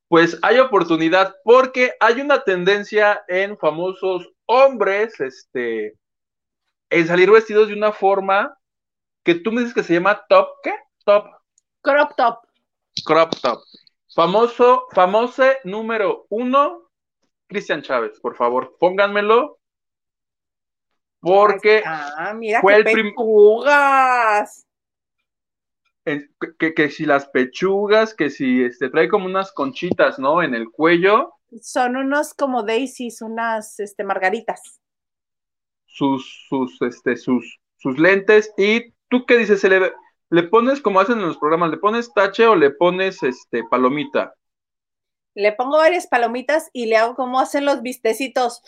Pues 0.07 0.39
hay 0.43 0.57
oportunidad, 0.57 1.35
porque 1.43 1.91
hay 1.99 2.21
una 2.21 2.45
tendencia 2.45 3.25
en 3.27 3.57
famosos 3.57 4.31
hombres, 4.45 5.19
este, 5.19 5.97
en 6.89 7.07
salir 7.07 7.29
vestidos 7.29 7.67
de 7.67 7.73
una 7.73 7.91
forma 7.91 8.57
que 9.25 9.35
tú 9.35 9.51
me 9.51 9.59
dices 9.59 9.75
que 9.75 9.83
se 9.83 9.95
llama 9.95 10.23
top, 10.29 10.47
¿qué? 10.63 10.73
Top 11.03 11.40
Crop 11.83 12.15
top. 12.15 12.45
crop 13.05 13.35
top. 13.41 13.59
Famoso, 14.13 14.87
famoso 14.91 15.43
número 15.63 16.25
uno, 16.29 16.89
Cristian 17.47 17.81
Chávez, 17.81 18.19
por 18.19 18.35
favor, 18.35 18.75
pónganmelo. 18.79 19.57
Porque 21.21 21.83
Ah, 21.85 22.33
mira 22.35 22.61
fue 22.61 22.73
qué 22.73 22.77
el 22.79 22.83
pechugas. 22.83 24.65
en- 26.05 26.29
que, 26.59 26.73
que 26.73 26.89
si 26.89 27.05
las 27.05 27.27
pechugas, 27.27 28.13
que 28.13 28.29
si 28.29 28.63
este, 28.63 28.89
trae 28.89 29.07
como 29.07 29.25
unas 29.25 29.51
conchitas, 29.53 30.19
¿no? 30.19 30.41
En 30.41 30.55
el 30.55 30.69
cuello, 30.71 31.33
Son 31.61 31.95
unos 31.97 32.33
como 32.33 32.63
daisies, 32.63 33.21
unas 33.21 33.79
este, 33.79 34.03
margaritas. 34.03 34.79
sus, 35.85 36.45
sus, 36.49 36.81
este, 36.81 37.17
sus, 37.17 37.59
sus 37.77 37.97
lentes. 37.99 38.51
Y 38.57 38.93
tú 39.09 39.25
qué 39.25 39.37
dices, 39.37 39.59
¿Se 39.61 39.69
le, 39.69 39.91
le 40.31 40.43
pones 40.43 40.81
como 40.81 40.99
hacen 40.99 41.19
en 41.19 41.27
los 41.27 41.37
programas, 41.37 41.69
le 41.71 41.77
pones 41.77 42.11
tache 42.13 42.47
o 42.47 42.55
le 42.55 42.71
pones 42.71 43.21
este 43.21 43.63
palomita. 43.69 44.33
Le 45.35 45.51
pongo 45.53 45.77
varias 45.77 46.07
palomitas 46.07 46.69
y 46.73 46.87
le 46.87 46.97
hago 46.97 47.15
como 47.15 47.39
hacen 47.39 47.65
los 47.65 47.81
vistecitos. 47.81 48.61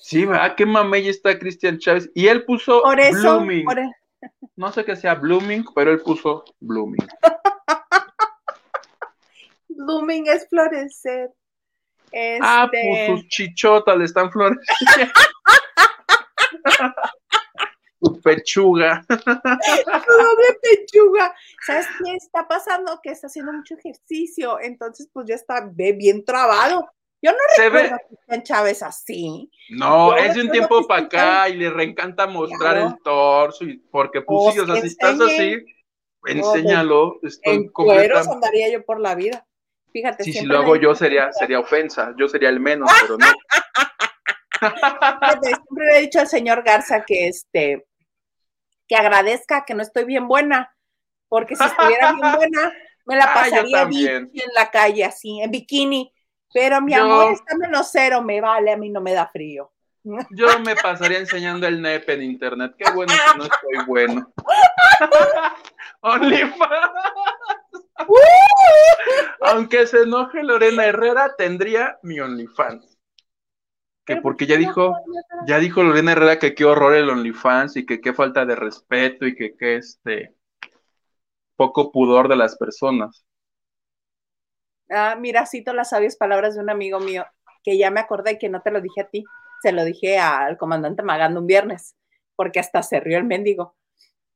Sí, 0.00 0.24
¿verdad? 0.24 0.54
Qué 0.56 0.66
mamey 0.66 1.08
está 1.08 1.38
Cristian 1.38 1.78
Chávez. 1.78 2.10
Y 2.14 2.28
él 2.28 2.44
puso 2.44 2.82
Por 2.82 2.98
eso, 2.98 3.40
blooming. 3.40 3.64
por 3.64 3.78
e- 3.78 3.92
No 4.56 4.72
sé 4.72 4.84
qué 4.84 4.96
sea 4.96 5.14
blooming, 5.14 5.64
pero 5.74 5.92
él 5.92 6.00
puso 6.00 6.44
blooming. 6.60 7.06
blooming 9.68 10.26
es 10.28 10.48
florecer. 10.48 11.30
Ah, 12.40 12.68
Este, 12.72 12.88
pues 12.88 13.20
sus 13.20 13.28
chichotas 13.28 13.96
le 13.98 14.04
están 14.06 14.32
floreciendo. 14.32 15.12
Su 18.00 18.20
pechuga. 18.20 19.04
su 19.08 19.16
doble 19.16 20.58
pechuga. 20.62 21.34
¿Sabes 21.66 21.86
qué 22.04 22.14
está 22.14 22.46
pasando? 22.46 23.00
Que 23.02 23.10
está 23.10 23.26
haciendo 23.26 23.52
mucho 23.52 23.74
ejercicio, 23.74 24.58
entonces 24.60 25.08
pues 25.12 25.26
ya 25.28 25.34
está 25.34 25.68
bien 25.74 26.24
trabado. 26.24 26.88
Yo 27.20 27.32
no 27.32 27.38
Se 27.56 27.62
recuerdo 27.64 27.88
ve. 27.88 27.94
a 27.96 27.98
Cristian 28.06 28.42
Chávez 28.44 28.82
así. 28.84 29.50
No, 29.70 30.16
Yo 30.16 30.22
es 30.22 30.34
de 30.36 30.42
un 30.42 30.50
tiempo 30.52 30.86
para 30.86 31.02
acá 31.02 31.48
y 31.48 31.54
le 31.56 31.68
reencanta 31.70 32.28
mostrar 32.28 32.74
Claro. 32.76 32.86
el 32.96 33.02
torso. 33.02 33.64
Y, 33.64 33.78
porque, 33.90 34.22
pues 34.22 34.38
Pues 34.44 34.54
sí, 34.54 34.60
o 34.60 34.66
sea, 34.66 34.80
si 34.80 34.86
estás 34.86 35.12
enseñe. 35.20 35.56
así, 35.56 35.64
enséñalo. 36.26 37.18
Estoy 37.24 37.54
En 37.56 37.68
cueros 37.70 38.26
completa- 38.28 38.32
andaría 38.34 38.70
yo 38.70 38.84
por 38.84 39.00
la 39.00 39.16
vida. 39.16 39.44
Fíjate, 39.90 40.22
Sí, 40.22 40.32
si 40.32 40.46
lo 40.46 40.58
hago 40.58 40.76
yo 40.76 40.94
sería, 40.94 41.32
sería 41.32 41.58
ofensa. 41.58 42.14
Yo 42.16 42.28
sería 42.28 42.50
el 42.50 42.60
menos, 42.60 42.88
pero 43.02 43.18
no. 43.18 43.26
Fíjate, 44.60 45.46
siempre 45.46 45.86
le 45.86 45.98
he 45.98 46.00
dicho 46.02 46.20
al 46.20 46.28
señor 46.28 46.62
Garza 46.62 47.04
que 47.04 47.28
este 47.28 47.86
que 48.88 48.96
agradezca 48.96 49.64
que 49.64 49.74
no 49.74 49.82
estoy 49.82 50.04
bien 50.04 50.26
buena, 50.26 50.74
porque 51.28 51.54
si 51.56 51.64
estuviera 51.64 52.12
bien 52.12 52.32
buena, 52.36 52.72
me 53.06 53.16
la 53.16 53.24
Ah, 53.24 53.34
pasaría 53.34 53.84
bichi 53.84 54.06
en 54.08 54.54
la 54.54 54.70
calle 54.70 55.04
así, 55.04 55.40
en 55.40 55.50
bikini. 55.50 56.12
Pero 56.52 56.80
mi 56.80 56.94
Yo- 56.94 57.02
amor 57.04 57.32
está 57.34 57.56
menos 57.56 57.88
cero, 57.92 58.22
me 58.22 58.40
vale, 58.40 58.72
a 58.72 58.76
mí 58.76 58.88
no 58.90 59.00
me 59.02 59.12
da 59.12 59.26
frío. 59.28 59.70
Yo 60.30 60.58
me 60.60 60.74
pasaría 60.76 61.18
enseñando 61.18 61.66
el 61.66 61.82
nepe 61.82 62.14
en 62.14 62.22
internet. 62.22 62.74
Qué 62.78 62.90
bueno 62.92 63.12
que 63.12 63.38
no 63.38 63.44
estoy 63.44 63.84
bueno. 63.86 64.32
OnlyFans. 66.00 66.90
Aunque 69.42 69.86
se 69.86 70.02
enoje 70.02 70.42
Lorena 70.42 70.86
Herrera, 70.86 71.34
tendría 71.36 71.98
mi 72.02 72.20
OnlyFans. 72.20 72.97
Que 74.08 74.14
Pero 74.14 74.22
porque 74.22 74.46
¿por 74.46 74.54
ya 74.54 74.56
dijo, 74.56 74.96
ya 75.46 75.58
dijo 75.58 75.82
Lorena 75.82 76.12
Herrera 76.12 76.38
que 76.38 76.54
qué 76.54 76.64
horror 76.64 76.94
el 76.94 77.10
OnlyFans 77.10 77.76
y 77.76 77.84
que 77.84 78.00
qué 78.00 78.14
falta 78.14 78.46
de 78.46 78.56
respeto 78.56 79.26
y 79.26 79.36
que 79.36 79.54
qué 79.54 79.76
este 79.76 80.34
poco 81.56 81.92
pudor 81.92 82.26
de 82.28 82.36
las 82.36 82.56
personas. 82.56 83.26
Ah, 84.88 85.14
mira, 85.20 85.44
cito 85.44 85.74
las 85.74 85.90
sabias 85.90 86.16
palabras 86.16 86.54
de 86.54 86.62
un 86.62 86.70
amigo 86.70 87.00
mío, 87.00 87.26
que 87.62 87.76
ya 87.76 87.90
me 87.90 88.00
acordé 88.00 88.38
que 88.38 88.48
no 88.48 88.62
te 88.62 88.70
lo 88.70 88.80
dije 88.80 89.02
a 89.02 89.08
ti, 89.10 89.24
se 89.60 89.72
lo 89.72 89.84
dije 89.84 90.18
al 90.18 90.56
comandante 90.56 91.02
Magando 91.02 91.40
un 91.40 91.46
viernes, 91.46 91.94
porque 92.34 92.60
hasta 92.60 92.82
se 92.82 93.00
rió 93.00 93.18
el 93.18 93.24
mendigo. 93.24 93.76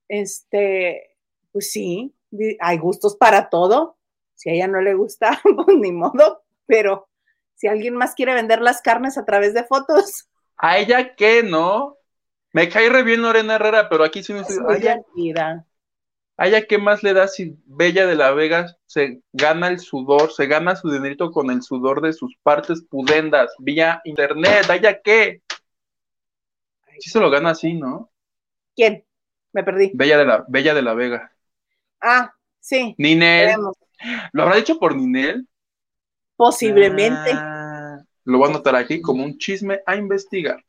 Este, 0.07 1.17
pues 1.51 1.71
sí, 1.71 2.15
hay 2.61 2.77
gustos 2.77 3.17
para 3.17 3.49
todo. 3.49 3.97
Si 4.35 4.51
a 4.51 4.53
ella 4.53 4.69
no 4.69 4.83
le 4.83 4.93
gusta, 4.93 5.41
pues 5.65 5.79
ni 5.79 5.93
modo, 5.93 6.43
pero 6.67 7.09
si 7.63 7.69
alguien 7.69 7.95
más 7.95 8.15
quiere 8.17 8.35
vender 8.35 8.61
las 8.61 8.83
carnes 8.83 9.17
a 9.17 9.25
través 9.25 9.55
de 9.55 9.63
fotos, 9.65 10.27
¿A 10.57 10.79
ella 10.79 11.15
qué, 11.15 11.43
no? 11.43 11.99
Me 12.53 12.69
cae 12.71 12.89
re 12.91 13.03
bien 13.03 13.23
Lorena 13.23 13.57
Herrera, 13.57 13.89
pero 13.91 14.05
aquí 14.05 14.23
sí 14.23 14.33
me 14.35 14.41
es 14.49 14.49
estoy. 14.49 14.59
muy 14.61 14.75
¿A 14.75 14.79
ella, 14.79 15.01
divertida. 15.15 15.67
a 16.37 16.47
ella 16.49 16.67
qué 16.67 16.77
más 16.79 17.03
le 17.03 17.15
da 17.15 17.27
si 17.29 17.57
Bella 17.65 18.07
de 18.07 18.17
la 18.17 18.33
Vega 18.33 18.77
se 18.87 19.23
gana 19.33 19.69
el 19.69 19.79
sudor, 19.81 20.33
se 20.33 20.47
gana 20.47 20.77
su 20.77 20.91
dinerito 20.91 21.31
con 21.31 21.51
el 21.51 21.63
sudor 21.63 22.01
de 22.03 22.13
sus 22.13 22.35
partes 22.43 22.83
pudendas 22.91 23.51
vía 23.59 24.01
internet? 24.05 24.69
¿A 24.69 24.77
ella 24.77 25.01
qué? 25.03 25.43
Sí 27.01 27.11
se 27.11 27.21
lo 27.21 27.29
gana 27.29 27.51
así, 27.51 27.75
¿no? 27.75 28.11
¿Quién? 28.77 29.05
Me 29.53 29.65
perdí. 29.65 29.99
Bella 30.01 30.19
de 30.19 30.25
la, 30.27 30.45
Bella 30.49 30.75
de 30.75 30.83
la 30.83 30.95
Vega. 30.95 31.33
Ah, 32.03 32.35
sí, 32.61 32.99
Ninel. 32.99 33.57
¿Lo 34.33 34.43
habrá 34.43 34.57
dicho 34.57 34.79
por 34.79 34.97
Ninel? 34.97 35.47
posiblemente. 36.37 37.31
Ah, 37.35 37.52
lo 38.25 38.39
voy 38.39 38.49
a 38.49 38.51
anotar 38.51 38.77
aquí 38.77 39.01
como 39.01 39.25
un 39.25 39.39
chisme 39.39 39.81
a 39.87 39.97
investigar. 39.97 40.65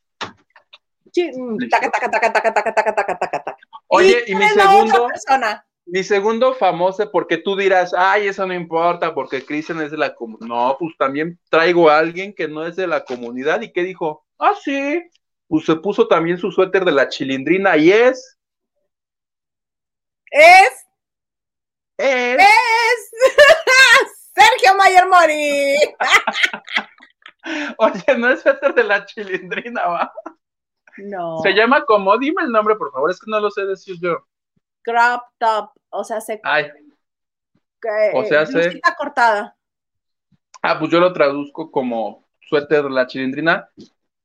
Sí, 1.11 1.27
Listo. 1.27 1.57
taca, 1.69 1.91
taca, 1.91 2.09
taca, 2.09 2.33
taca, 2.33 2.53
taca, 2.53 2.73
taca, 2.73 2.95
taca, 2.95 3.19
taca, 3.19 3.43
taca. 3.43 3.57
Oye, 3.87 4.23
y 4.27 4.35
mi 4.35 4.47
segundo, 4.47 5.07
persona? 5.07 5.65
mi 5.85 6.03
segundo 6.03 6.55
famoso, 6.55 7.11
porque 7.11 7.37
tú 7.37 7.55
dirás, 7.55 7.93
ay, 7.95 8.27
eso 8.27 8.47
no 8.47 8.53
importa, 8.53 9.13
porque 9.13 9.45
Cristian 9.45 9.81
es 9.81 9.91
de 9.91 9.97
la 9.97 10.15
comunidad. 10.15 10.47
No, 10.47 10.75
pues 10.79 10.95
también 10.97 11.39
traigo 11.49 11.89
a 11.89 11.99
alguien 11.99 12.33
que 12.33 12.47
no 12.47 12.65
es 12.65 12.75
de 12.75 12.87
la 12.87 13.03
comunidad 13.03 13.61
y 13.61 13.71
que 13.71 13.83
dijo, 13.83 14.25
ah, 14.39 14.53
sí, 14.63 15.03
pues 15.47 15.65
se 15.65 15.75
puso 15.75 16.07
también 16.07 16.39
su 16.39 16.51
suéter 16.51 16.83
de 16.83 16.91
la 16.91 17.09
chilindrina 17.09 17.77
y 17.77 17.91
es, 17.91 18.39
Es, 20.31 20.87
es, 21.97 22.37
es 22.39 23.11
Sergio 24.33 24.75
Mayer 24.75 25.07
Mori. 25.07 25.75
oye, 27.77 28.17
no 28.17 28.29
es 28.29 28.41
suéter 28.41 28.73
de 28.73 28.83
la 28.83 29.05
chilindrina, 29.05 29.87
va. 29.87 30.13
No. 30.97 31.39
Se 31.41 31.51
llama 31.53 31.83
como, 31.85 32.17
dime 32.17 32.43
el 32.43 32.51
nombre, 32.51 32.75
por 32.75 32.91
favor, 32.91 33.09
es 33.11 33.19
que 33.19 33.29
no 33.29 33.39
lo 33.39 33.49
sé 33.49 33.65
decir 33.65 33.97
yo. 34.01 34.25
crop 34.83 35.23
top, 35.37 35.71
o 35.89 36.03
sea, 36.03 36.21
se 36.21 36.39
Ay, 36.43 36.69
que- 37.81 38.11
o 38.13 38.23
sea, 38.25 38.45
se- 38.45 38.79
cortada. 38.97 39.55
Ah, 40.61 40.79
pues 40.79 40.91
yo 40.91 40.99
lo 40.99 41.11
traduzco 41.11 41.71
como 41.71 42.27
suéter 42.41 42.83
de 42.83 42.89
la 42.89 43.07
chilindrina. 43.07 43.69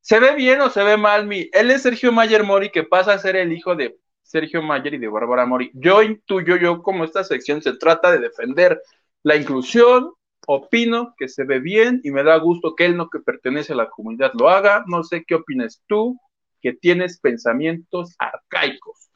¿Se 0.01 0.21
ve 0.21 0.35
bien 0.35 0.61
o 0.61 0.71
se 0.71 0.83
ve 0.85 0.97
mal 0.97 1.27
mi? 1.27 1.49
Él 1.53 1.71
es 1.71 1.83
Sergio 1.83 2.13
Mayer 2.13 2.45
Mori, 2.45 2.71
que 2.71 2.85
pasa 2.85 3.13
a 3.13 3.19
ser 3.19 3.37
el 3.37 3.53
hijo 3.53 3.75
de 3.75 3.99
Sergio 4.23 4.63
Mayer 4.63 4.95
y 4.95 4.99
de 4.99 5.09
Bárbara 5.09 5.47
Mori. 5.47 5.71
Yo 5.75 6.03
intuyo 6.03 6.57
yo 6.57 6.83
como 6.83 7.05
esta 7.05 7.25
sección 7.25 7.61
se 7.63 7.75
trata 7.77 8.13
de 8.13 8.19
defender 8.21 8.81
la 9.23 9.37
inclusión, 9.37 10.13
opino 10.51 11.15
que 11.19 11.29
se 11.29 11.45
ve 11.45 11.61
bien 11.61 12.01
y 12.05 12.11
me 12.11 12.23
da 12.23 12.39
gusto 12.39 12.75
que 12.75 12.87
él 12.87 12.97
no 12.97 13.11
que 13.11 13.19
pertenece 13.19 13.75
a 13.75 13.77
la 13.77 13.91
comunidad 13.91 14.33
lo 14.33 14.49
haga. 14.49 14.83
No 14.87 15.05
sé 15.05 15.23
qué 15.27 15.35
opinas 15.35 15.83
tú, 15.87 16.19
que 16.63 16.73
tienes 16.73 17.21
pensamientos 17.21 18.17
arcaicos. 18.19 19.11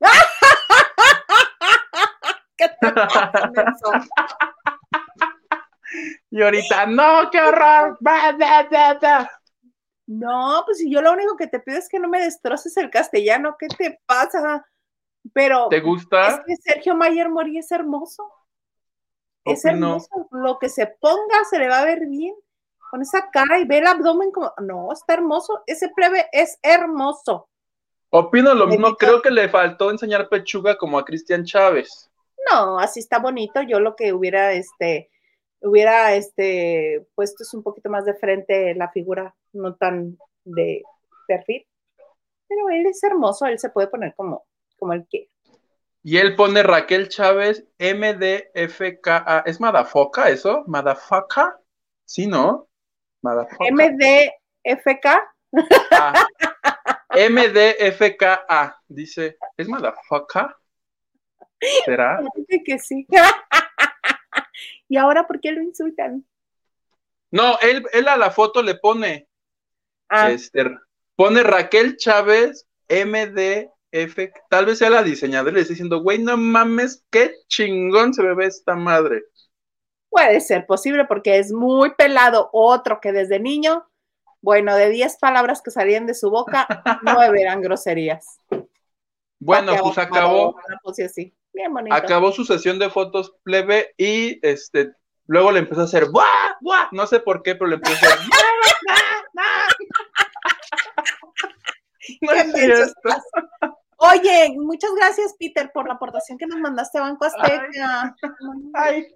¿Qué 2.56 2.70
te 2.80 2.92
pasa? 2.92 4.06
Y 6.30 6.40
ahorita, 6.40 6.86
no, 6.86 7.28
qué 7.30 7.42
horror. 7.42 7.98
No, 10.06 10.62
pues 10.64 10.78
si 10.78 10.90
yo 10.90 11.02
lo 11.02 11.12
único 11.12 11.36
que 11.36 11.46
te 11.46 11.60
pido 11.60 11.78
es 11.78 11.90
que 11.90 11.98
no 11.98 12.08
me 12.08 12.22
destroces 12.22 12.74
el 12.78 12.88
castellano, 12.88 13.56
¿qué 13.58 13.68
te 13.68 14.00
pasa? 14.06 14.64
Pero 15.34 15.68
¿Te 15.68 15.76
es 15.76 15.82
gusta? 15.82 16.42
que 16.46 16.56
Sergio 16.56 16.96
Mayer 16.96 17.28
Mori 17.28 17.58
es 17.58 17.70
hermoso. 17.70 18.32
Es 19.44 19.64
hermoso. 19.64 20.08
Lo 20.30 20.58
que 20.58 20.68
se 20.68 20.86
ponga 20.86 21.44
se 21.48 21.58
le 21.58 21.68
va 21.68 21.80
a 21.80 21.84
ver 21.84 22.06
bien. 22.06 22.34
Con 22.90 23.02
esa 23.02 23.30
cara 23.30 23.58
y 23.58 23.64
ve 23.64 23.78
el 23.78 23.86
abdomen 23.86 24.30
como. 24.30 24.52
No, 24.58 24.92
está 24.92 25.14
hermoso. 25.14 25.62
Ese 25.66 25.88
plebe 25.88 26.26
es 26.32 26.58
hermoso. 26.62 27.48
Opino 28.16 28.54
lo 28.54 28.68
mismo, 28.68 28.94
creo 28.94 29.20
que 29.20 29.30
le 29.32 29.48
faltó 29.48 29.90
enseñar 29.90 30.28
pechuga 30.28 30.78
como 30.78 30.98
a 30.98 31.04
Cristian 31.04 31.44
Chávez. 31.44 32.08
No, 32.48 32.78
así 32.78 33.00
está 33.00 33.18
bonito. 33.18 33.60
Yo 33.62 33.80
lo 33.80 33.96
que 33.96 34.12
hubiera, 34.12 34.52
este, 34.52 35.10
hubiera, 35.60 36.14
este, 36.14 37.04
puesto 37.16 37.42
es 37.42 37.52
un 37.54 37.64
poquito 37.64 37.90
más 37.90 38.04
de 38.04 38.14
frente 38.14 38.72
la 38.76 38.88
figura, 38.90 39.34
no 39.52 39.74
tan 39.74 40.16
de 40.44 40.84
perfil. 41.26 41.66
Pero 42.46 42.68
él 42.70 42.86
es 42.86 43.02
hermoso, 43.02 43.46
él 43.46 43.58
se 43.58 43.70
puede 43.70 43.88
poner 43.88 44.14
como, 44.14 44.44
como 44.78 44.92
él 44.92 45.04
quiere. 45.10 45.28
Y 46.06 46.18
él 46.18 46.36
pone 46.36 46.62
Raquel 46.62 47.08
Chávez 47.08 47.64
MDFKA. 47.78 49.42
¿Es 49.46 49.58
Madafoca 49.58 50.28
eso? 50.28 50.62
¿Madafaca? 50.66 51.58
Sí, 52.04 52.26
¿no? 52.26 52.68
Madafoca. 53.22 53.64
MDFK, 53.72 55.06
Ah. 55.92 56.26
MDFKA. 57.10 58.82
Dice, 58.86 59.38
¿es 59.56 59.66
Madafoca? 59.66 60.58
¿Será? 61.86 62.18
parece 62.34 62.62
que 62.62 62.78
sí. 62.78 63.06
y 64.88 64.98
ahora, 64.98 65.26
¿por 65.26 65.40
qué 65.40 65.52
lo 65.52 65.62
insultan? 65.62 66.26
No, 67.30 67.58
él, 67.60 67.82
él 67.94 68.08
a 68.08 68.18
la 68.18 68.30
foto 68.30 68.62
le 68.62 68.74
pone, 68.74 69.26
Ah, 70.10 70.30
este, 70.30 70.70
pone 71.16 71.42
Raquel 71.42 71.96
Chávez 71.96 72.68
Tal 74.50 74.66
vez 74.66 74.78
sea 74.78 74.90
la 74.90 75.04
diseñadora 75.04 75.52
y 75.52 75.54
le 75.54 75.60
está 75.60 75.72
diciendo, 75.72 76.02
güey, 76.02 76.18
no 76.18 76.36
mames, 76.36 77.04
qué 77.10 77.32
chingón 77.46 78.12
se 78.12 78.24
me 78.24 78.34
ve 78.34 78.46
esta 78.46 78.74
madre. 78.74 79.22
puede 80.08 80.40
ser 80.40 80.66
posible 80.66 81.04
porque 81.04 81.38
es 81.38 81.52
muy 81.52 81.94
pelado. 81.94 82.50
Otro 82.52 83.00
que 83.00 83.12
desde 83.12 83.38
niño, 83.38 83.88
bueno, 84.42 84.74
de 84.74 84.90
10 84.90 85.18
palabras 85.18 85.62
que 85.62 85.70
salían 85.70 86.06
de 86.06 86.14
su 86.14 86.28
boca, 86.30 86.66
nueve 87.02 87.40
eran 87.40 87.60
groserías. 87.60 88.40
Bueno, 89.38 89.76
pues 89.80 89.96
acabó. 89.98 90.56
una 90.66 90.78
pose 90.82 91.04
así. 91.04 91.32
Bien 91.52 91.72
bonito. 91.72 91.94
acabó 91.94 92.32
su 92.32 92.44
sesión 92.44 92.80
de 92.80 92.90
fotos 92.90 93.36
plebe 93.44 93.94
y 93.96 94.44
este 94.44 94.92
luego 95.28 95.52
le 95.52 95.60
empezó 95.60 95.82
a 95.82 95.84
hacer 95.84 96.06
¡buah! 96.10 96.56
¡buah! 96.60 96.88
No 96.90 97.06
sé 97.06 97.20
por 97.20 97.44
qué, 97.44 97.54
pero 97.54 97.68
le 97.68 97.76
empezó 97.76 97.94
a 97.94 97.98
hacer 98.08 98.18
No 102.20 102.32
es 102.32 102.52
cierto. 102.52 102.92
Oye, 103.98 104.54
muchas 104.58 104.90
gracias, 104.94 105.34
Peter, 105.38 105.70
por 105.72 105.86
la 105.86 105.94
aportación 105.94 106.38
que 106.38 106.46
nos 106.46 106.58
mandaste 106.58 106.98
a 106.98 107.02
Banco 107.02 107.24
Azteca. 107.24 108.14
Ay. 108.74 109.06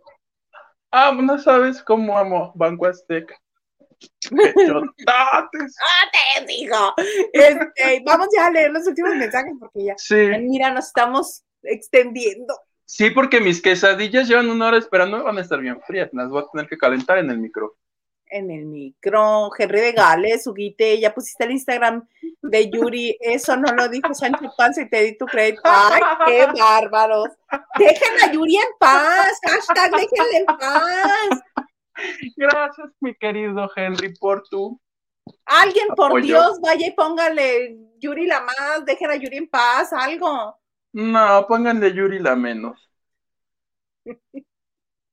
Ah, 0.90 1.12
no 1.12 1.38
sabes 1.38 1.82
cómo 1.82 2.16
amo 2.18 2.52
Banco 2.54 2.86
Azteca. 2.86 3.36
Te 4.30 4.38
digo. 6.46 6.94
Este, 7.32 8.02
vamos 8.04 8.28
ya 8.34 8.46
a 8.46 8.50
leer 8.50 8.70
los 8.70 8.86
últimos 8.86 9.14
mensajes 9.16 9.52
porque 9.58 9.84
ya, 9.84 9.94
Sí, 9.96 10.28
mira, 10.40 10.72
nos 10.72 10.86
estamos 10.86 11.42
extendiendo. 11.62 12.54
sí, 12.84 13.10
porque 13.10 13.40
mis 13.40 13.60
quesadillas 13.60 14.28
llevan 14.28 14.50
una 14.50 14.68
hora 14.68 14.78
esperando, 14.78 15.24
van 15.24 15.38
a 15.38 15.40
estar 15.40 15.60
bien 15.60 15.80
frías, 15.82 16.10
las 16.12 16.30
voy 16.30 16.42
a 16.42 16.46
tener 16.52 16.68
que 16.68 16.78
calentar 16.78 17.18
en 17.18 17.30
el 17.30 17.38
micro. 17.38 17.76
En 18.30 18.50
el 18.50 18.66
micro, 18.66 19.50
Henry 19.56 19.80
de 19.80 19.92
Gales, 19.92 20.46
Huguite, 20.46 21.00
ya 21.00 21.14
pusiste 21.14 21.44
el 21.44 21.52
Instagram 21.52 22.06
de 22.42 22.70
Yuri, 22.70 23.16
eso 23.20 23.56
no 23.56 23.72
lo 23.72 23.88
dijo 23.88 24.12
Sancho 24.14 24.52
Panza 24.56 24.82
y 24.82 24.90
te 24.90 25.02
di 25.02 25.18
tu 25.18 25.26
crédito. 25.26 25.62
¡Ay, 25.64 26.02
qué 26.26 26.46
bárbaros! 26.60 27.28
Dejen 27.78 28.24
a 28.24 28.32
Yuri 28.32 28.56
en 28.56 28.68
paz, 28.78 29.40
hashtag 29.42 29.90
déjenle 29.92 30.38
en 30.38 30.46
paz. 30.46 31.42
Gracias, 32.36 32.88
mi 33.00 33.14
querido 33.14 33.70
Henry, 33.74 34.14
por 34.18 34.42
tu 34.48 34.80
Alguien, 35.46 35.88
por 35.96 36.06
Apoyo. 36.06 36.26
Dios, 36.26 36.60
vaya 36.60 36.86
y 36.86 36.92
póngale 36.92 37.76
Yuri 37.98 38.26
la 38.26 38.40
más, 38.40 38.84
dejen 38.84 39.10
a 39.10 39.16
Yuri 39.16 39.38
en 39.38 39.48
paz, 39.48 39.92
algo. 39.92 40.58
No, 40.92 41.46
pónganle 41.48 41.92
Yuri 41.92 42.18
la 42.18 42.36
menos. 42.36 42.88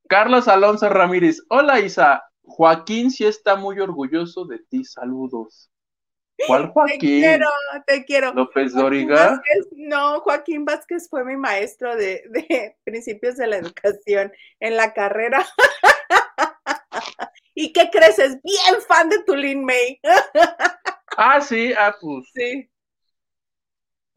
Carlos 0.07 0.47
Alonso 0.47 0.87
Ramírez. 0.89 1.41
Hola 1.49 1.79
Isa. 1.79 2.23
Joaquín 2.47 3.11
sí 3.11 3.25
está 3.25 3.55
muy 3.55 3.79
orgulloso 3.79 4.45
de 4.45 4.59
ti. 4.59 4.83
Saludos. 4.83 5.69
¿Cuál 6.47 6.63
Te 6.73 6.73
Joaquín? 6.73 7.21
quiero, 7.21 7.47
te 7.87 8.05
quiero. 8.05 8.33
López. 8.33 8.73
Vázquez, 8.75 9.67
no, 9.71 10.19
Joaquín 10.21 10.65
Vázquez 10.65 11.09
fue 11.09 11.23
mi 11.25 11.37
maestro 11.37 11.95
de, 11.95 12.23
de 12.29 12.75
principios 12.83 13.37
de 13.37 13.47
la 13.47 13.57
educación 13.57 14.31
en 14.59 14.75
la 14.75 14.93
carrera. 14.93 15.45
¿Y 17.55 17.71
qué 17.73 17.89
crees? 17.91 18.19
Es 18.19 18.41
bien 18.43 18.81
fan 18.87 19.09
de 19.09 19.23
Tulin 19.23 19.63
May. 19.65 19.99
Ah, 21.17 21.41
sí, 21.41 21.73
ah, 21.73 21.93
pues 21.99 22.25
Sí. 22.33 22.69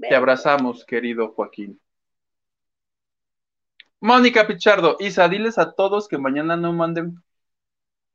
te 0.09 0.17
abrazamos, 0.17 0.85
querido 0.85 1.33
Joaquín. 1.35 1.81
Mónica 4.01 4.45
Pichardo, 4.49 4.97
Isa, 4.99 5.29
diles 5.29 5.57
a 5.57 5.73
todos 5.73 6.09
que 6.09 6.19
mañana 6.19 6.57
no 6.57 6.73
manden 6.73 7.23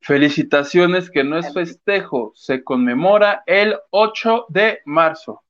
felicitaciones, 0.04 1.10
que 1.10 1.24
no 1.24 1.38
es 1.38 1.52
festejo, 1.52 2.32
se 2.34 2.62
conmemora 2.62 3.42
el 3.46 3.78
8 3.90 4.46
de 4.48 4.80
marzo. 4.84 5.42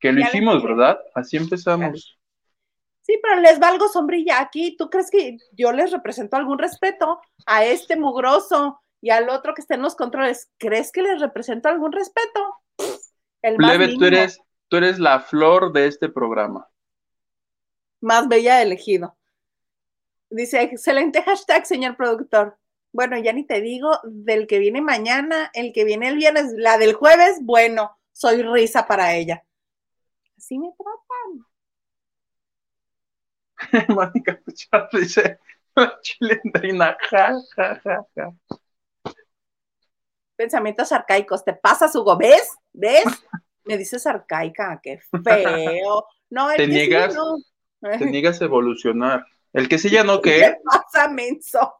Que 0.00 0.12
lo 0.12 0.20
Ya 0.20 0.28
hicimos. 0.28 0.62
¿verdad? 0.62 0.98
Así 1.14 1.36
empezamos. 1.36 2.18
Sí, 3.02 3.18
pero 3.22 3.40
les 3.40 3.58
valgo 3.60 3.88
sombrilla 3.88 4.40
aquí. 4.40 4.76
¿Tú 4.76 4.90
crees 4.90 5.10
que 5.10 5.38
yo 5.52 5.72
les 5.72 5.92
represento 5.92 6.36
algún 6.36 6.58
respeto 6.58 7.20
a 7.46 7.64
este 7.64 7.96
mugroso 7.96 8.80
y 9.00 9.10
al 9.10 9.28
otro 9.30 9.54
que 9.54 9.60
está 9.60 9.76
en 9.76 9.82
los 9.82 9.94
controles? 9.94 10.50
¿Crees 10.58 10.90
que 10.90 11.02
les 11.02 11.20
represento 11.20 11.68
algún 11.68 11.92
respeto? 11.92 12.56
El 13.42 13.58
más, 13.58 13.76
Plebe, 13.76 13.94
tú 13.96 14.04
eres, 14.06 14.40
tú 14.68 14.78
eres 14.78 14.98
la 14.98 15.20
flor 15.20 15.72
de 15.72 15.86
este 15.86 16.08
programa. 16.08 16.68
más 18.00 18.26
bella 18.26 18.60
elegido. 18.60 19.16
Dice, 20.28 20.60
excelente 20.62 21.22
hashtag, 21.22 21.64
señor 21.64 21.96
productor. 21.96 22.58
Bueno, 22.96 23.18
ya 23.18 23.34
ni 23.34 23.44
te 23.44 23.60
digo 23.60 24.00
del 24.04 24.46
que 24.46 24.58
viene 24.58 24.80
mañana, 24.80 25.50
el 25.52 25.74
que 25.74 25.84
viene 25.84 26.08
el 26.08 26.16
viernes, 26.16 26.54
la 26.56 26.78
del 26.78 26.94
jueves, 26.94 27.40
bueno, 27.42 27.98
soy 28.10 28.42
risa 28.42 28.86
para 28.86 29.14
ella. 29.14 29.44
Así 30.38 30.58
me 30.58 30.72
tratan. 30.78 31.46
Mónica 33.94 34.40
Pichardo 34.42 34.88
dice, 34.98 35.38
la 35.74 35.98
chilendrina, 36.00 36.96
ja, 37.10 37.34
ja, 37.54 37.80
ja, 37.84 38.06
ja. 38.16 38.32
pensamientos 40.34 40.90
arcaicos. 40.90 41.44
¿Te 41.44 41.52
pasa, 41.52 41.90
Hugo? 41.94 42.16
¿Ves? 42.16 42.50
¿Ves? 42.72 43.04
Me 43.64 43.76
dices 43.76 44.06
arcaica, 44.06 44.80
qué 44.82 45.00
feo. 45.22 46.06
No, 46.28 46.50
el 46.50 46.56
Te 46.56 46.66
que 46.66 46.72
sí, 46.72 46.78
niegas. 46.78 47.14
no. 47.14 47.36
Te 47.80 48.06
niegas 48.06 48.40
a 48.40 48.46
evolucionar. 48.46 49.26
El 49.52 49.68
que 49.68 49.78
sí 49.78 49.90
ya 49.90 50.02
no, 50.02 50.20
¿Qué 50.20 50.30
¿qué? 50.40 50.56
pasa, 50.64 51.08
menso? 51.08 51.74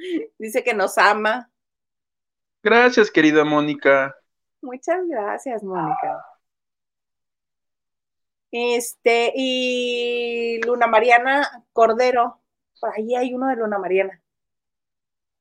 Dice 0.38 0.62
que 0.64 0.74
nos 0.74 0.98
ama. 0.98 1.50
Gracias, 2.62 3.10
querida 3.10 3.44
Mónica. 3.44 4.14
Muchas 4.60 5.06
gracias, 5.08 5.62
Mónica. 5.62 6.24
Este, 8.50 9.32
y 9.34 10.60
Luna 10.66 10.86
Mariana 10.86 11.64
Cordero. 11.72 12.42
Por 12.80 12.90
ahí 12.94 13.14
hay 13.14 13.34
uno 13.34 13.48
de 13.48 13.56
Luna 13.56 13.78
Mariana. 13.78 14.20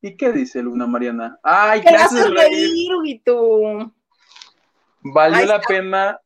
¿Y 0.02 0.16
qué 0.16 0.32
dice 0.32 0.62
Luna 0.62 0.88
Mariana? 0.88 1.40
Ay, 1.44 1.82
¿Qué 1.82 1.96
haces 1.96 2.30
reír. 2.30 2.94
Huguito? 2.96 3.94
Valió 5.02 5.46
la 5.46 5.60
pena 5.62 6.22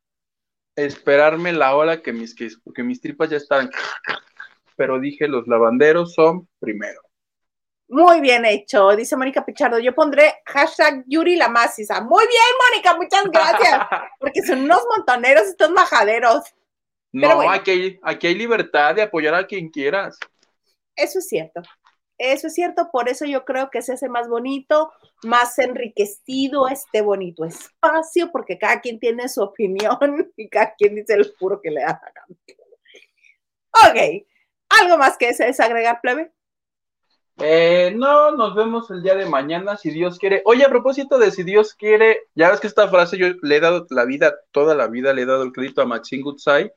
esperarme 0.76 1.54
la 1.54 1.76
hora 1.76 2.02
que 2.02 2.14
mis, 2.14 2.36
que, 2.36 2.50
que 2.76 2.84
mis 2.84 3.02
tripas 3.02 3.30
ya 3.30 3.38
estaban. 3.38 3.72
Pero 4.76 5.00
dije, 5.00 5.28
los 5.28 5.48
lavanderos 5.48 6.14
son 6.14 6.48
primero. 6.60 7.02
Muy 7.94 8.22
bien 8.22 8.44
hecho, 8.44 8.96
dice 8.96 9.16
Mónica 9.16 9.46
Pichardo. 9.46 9.78
Yo 9.78 9.94
pondré 9.94 10.42
hashtag 10.48 11.04
Yuri 11.06 11.36
la 11.36 11.48
Maciza. 11.48 12.02
Muy 12.02 12.26
bien, 12.26 12.42
Mónica, 12.66 12.96
muchas 12.96 13.24
gracias. 13.26 13.86
Porque 14.20 14.42
son 14.42 14.64
unos 14.64 14.82
montoneros 14.90 15.44
estos 15.44 15.70
majaderos. 15.70 16.42
No, 17.12 17.36
bueno. 17.36 17.52
aquí, 17.52 17.70
hay, 17.70 18.00
aquí 18.02 18.26
hay 18.26 18.34
libertad 18.34 18.96
de 18.96 19.04
apoyar 19.04 19.36
a 19.36 19.46
quien 19.46 19.70
quieras. 19.70 20.18
Eso 20.96 21.20
es 21.20 21.28
cierto. 21.28 21.62
Eso 22.18 22.48
es 22.48 22.56
cierto, 22.56 22.90
por 22.92 23.10
eso 23.10 23.26
yo 23.26 23.46
creo 23.46 23.70
que 23.70 23.84
se 23.84 23.94
hace 23.94 24.10
más 24.10 24.28
bonito, 24.28 24.92
más 25.22 25.60
enriquecido 25.60 26.68
este 26.70 27.04
bonito 27.04 27.46
espacio, 27.46 28.32
porque 28.32 28.58
cada 28.58 28.82
quien 28.82 29.00
tiene 29.00 29.30
su 29.30 29.44
opinión 29.44 30.32
y 30.36 30.50
cada 30.50 30.74
quien 30.74 30.96
dice 30.96 31.14
el 31.14 31.32
puro 31.38 31.62
que 31.62 31.70
le 31.70 31.82
da. 31.82 32.02
Ok, 33.88 34.26
¿algo 34.82 34.98
más 34.98 35.16
que 35.16 35.28
desees 35.28 35.60
agregar, 35.60 36.02
plebe? 36.02 36.32
Eh, 37.40 37.94
no, 37.96 38.32
nos 38.32 38.56
vemos 38.56 38.92
el 38.92 39.02
día 39.02 39.16
de 39.16 39.26
mañana, 39.26 39.76
si 39.76 39.90
Dios 39.90 40.20
quiere. 40.20 40.42
Oye, 40.46 40.64
a 40.64 40.70
propósito 40.70 41.18
de 41.18 41.32
si 41.32 41.44
Dios 41.44 41.74
quiere, 41.74 42.20
ya 42.36 42.52
ves 42.52 42.60
que 42.60 42.68
esta 42.68 42.88
frase 42.88 43.18
yo 43.18 43.28
le 43.42 43.56
he 43.56 43.60
dado 43.60 43.88
la 43.90 44.06
vida, 44.06 44.36
toda 44.52 44.76
la 44.76 44.88
vida 44.88 45.14
le 45.14 45.24
he 45.24 45.26
dado 45.26 45.44
el 45.44 45.52
crédito 45.52 45.82
a 45.82 45.86
Maxine 45.86 46.24
Goodside. 46.24 46.74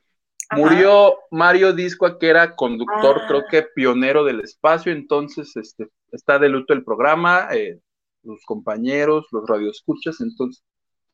Ajá. 0.49 0.61
Murió 0.61 1.15
Mario 1.29 1.73
Discoa, 1.73 2.17
que 2.17 2.29
era 2.29 2.55
conductor, 2.55 3.17
Ah. 3.21 3.25
creo 3.27 3.43
que 3.49 3.63
pionero 3.63 4.23
del 4.23 4.39
espacio, 4.39 4.91
entonces 4.91 5.55
este, 5.57 5.89
está 6.11 6.39
de 6.39 6.49
luto 6.49 6.73
el 6.73 6.83
programa, 6.83 7.49
eh, 7.51 7.79
los 8.23 8.43
compañeros, 8.45 9.27
los 9.31 9.47
radioescuchas, 9.47 10.21
entonces, 10.21 10.63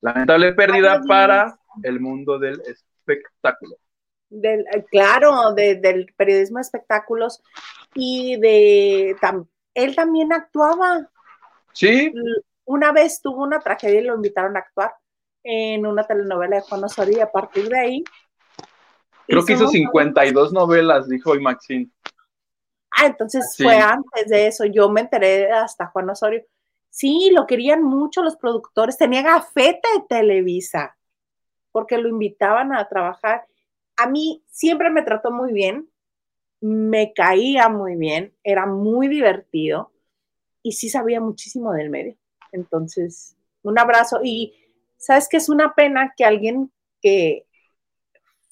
lamentable 0.01 0.53
pérdida 0.53 1.01
para 1.07 1.57
el 1.84 1.99
mundo 1.99 2.39
del 2.39 2.61
espectáculo. 2.61 3.76
Del, 4.35 4.61
eh, 4.73 4.84
claro, 4.89 5.53
de- 5.53 5.76
del 5.76 6.11
periodismo 6.18 6.57
de 6.57 6.64
espectáculos 6.64 7.43
y 7.93 8.38
de... 8.39 9.15
tam- 9.22 9.47
él 9.76 9.95
también 9.95 10.34
actuaba. 10.34 11.07
Sí, 11.72 12.11
Una 12.65 12.91
vez 12.91 13.22
tuvo 13.22 13.43
una 13.43 13.60
tragedia 13.60 13.99
y 13.99 14.03
lo 14.05 14.15
invitaron 14.15 14.55
a 14.55 14.61
actuar 14.61 14.93
en 15.43 15.85
una 15.85 16.03
telenovela 16.07 16.55
de 16.55 16.61
Juan 16.64 16.84
Osorio 16.84 17.18
y 17.18 17.22
a 17.22 17.31
partir 17.31 17.68
de 17.69 17.80
ahí... 17.80 18.03
creo 19.27 19.43
que 19.45 19.53
hizo 19.53 19.64
un 19.65 19.68
montón- 19.68 19.72
52 19.73 20.53
novelas, 20.53 21.07
dijo 21.10 21.31
hoy 21.31 21.39
Maxine. 21.41 21.89
Ah, 22.97 23.05
entonces 23.07 23.53
Sí. 23.55 23.64
fue 23.64 23.77
antes 23.77 24.27
de 24.30 24.47
eso. 24.47 24.65
Yo 24.65 24.89
me 24.89 25.01
enteré 25.01 25.51
hasta 25.51 25.88
Juan 25.88 26.10
Osorio. 26.10 26.43
Sí, 26.89 27.31
lo 27.35 27.45
querían 27.47 27.84
mucho 27.84 28.22
los 28.23 28.38
productores. 28.38 28.97
Tenía 28.97 29.22
gafeta 29.23 29.89
de 29.95 30.05
Televisa 30.07 30.95
porque 31.72 31.97
lo 31.97 32.07
invitaban 32.10 32.72
a 32.73 32.88
trabajar. 32.88 33.45
A 33.98 34.10
mí 34.10 34.44
siempre 34.49 34.90
me 34.90 35.03
trató 35.03 35.32
muy 35.32 35.53
bien, 35.53 35.90
me 36.61 37.14
caía 37.14 37.70
muy 37.70 37.95
bien, 37.95 38.34
era 38.44 38.65
muy 38.65 39.07
divertido 39.07 39.91
y 40.61 40.74
sí 40.74 40.90
sabía 40.90 41.20
muchísimo 41.20 41.74
del 41.74 41.90
medio. 41.90 42.15
Entonces, 42.52 43.36
un 43.64 43.78
abrazo. 43.78 44.22
Y 44.24 44.53
sabes 44.98 45.28
que 45.28 45.38
es 45.38 45.49
una 45.49 45.74
pena 45.76 46.14
que 46.15 46.26
alguien 46.26 46.72
que 47.02 47.45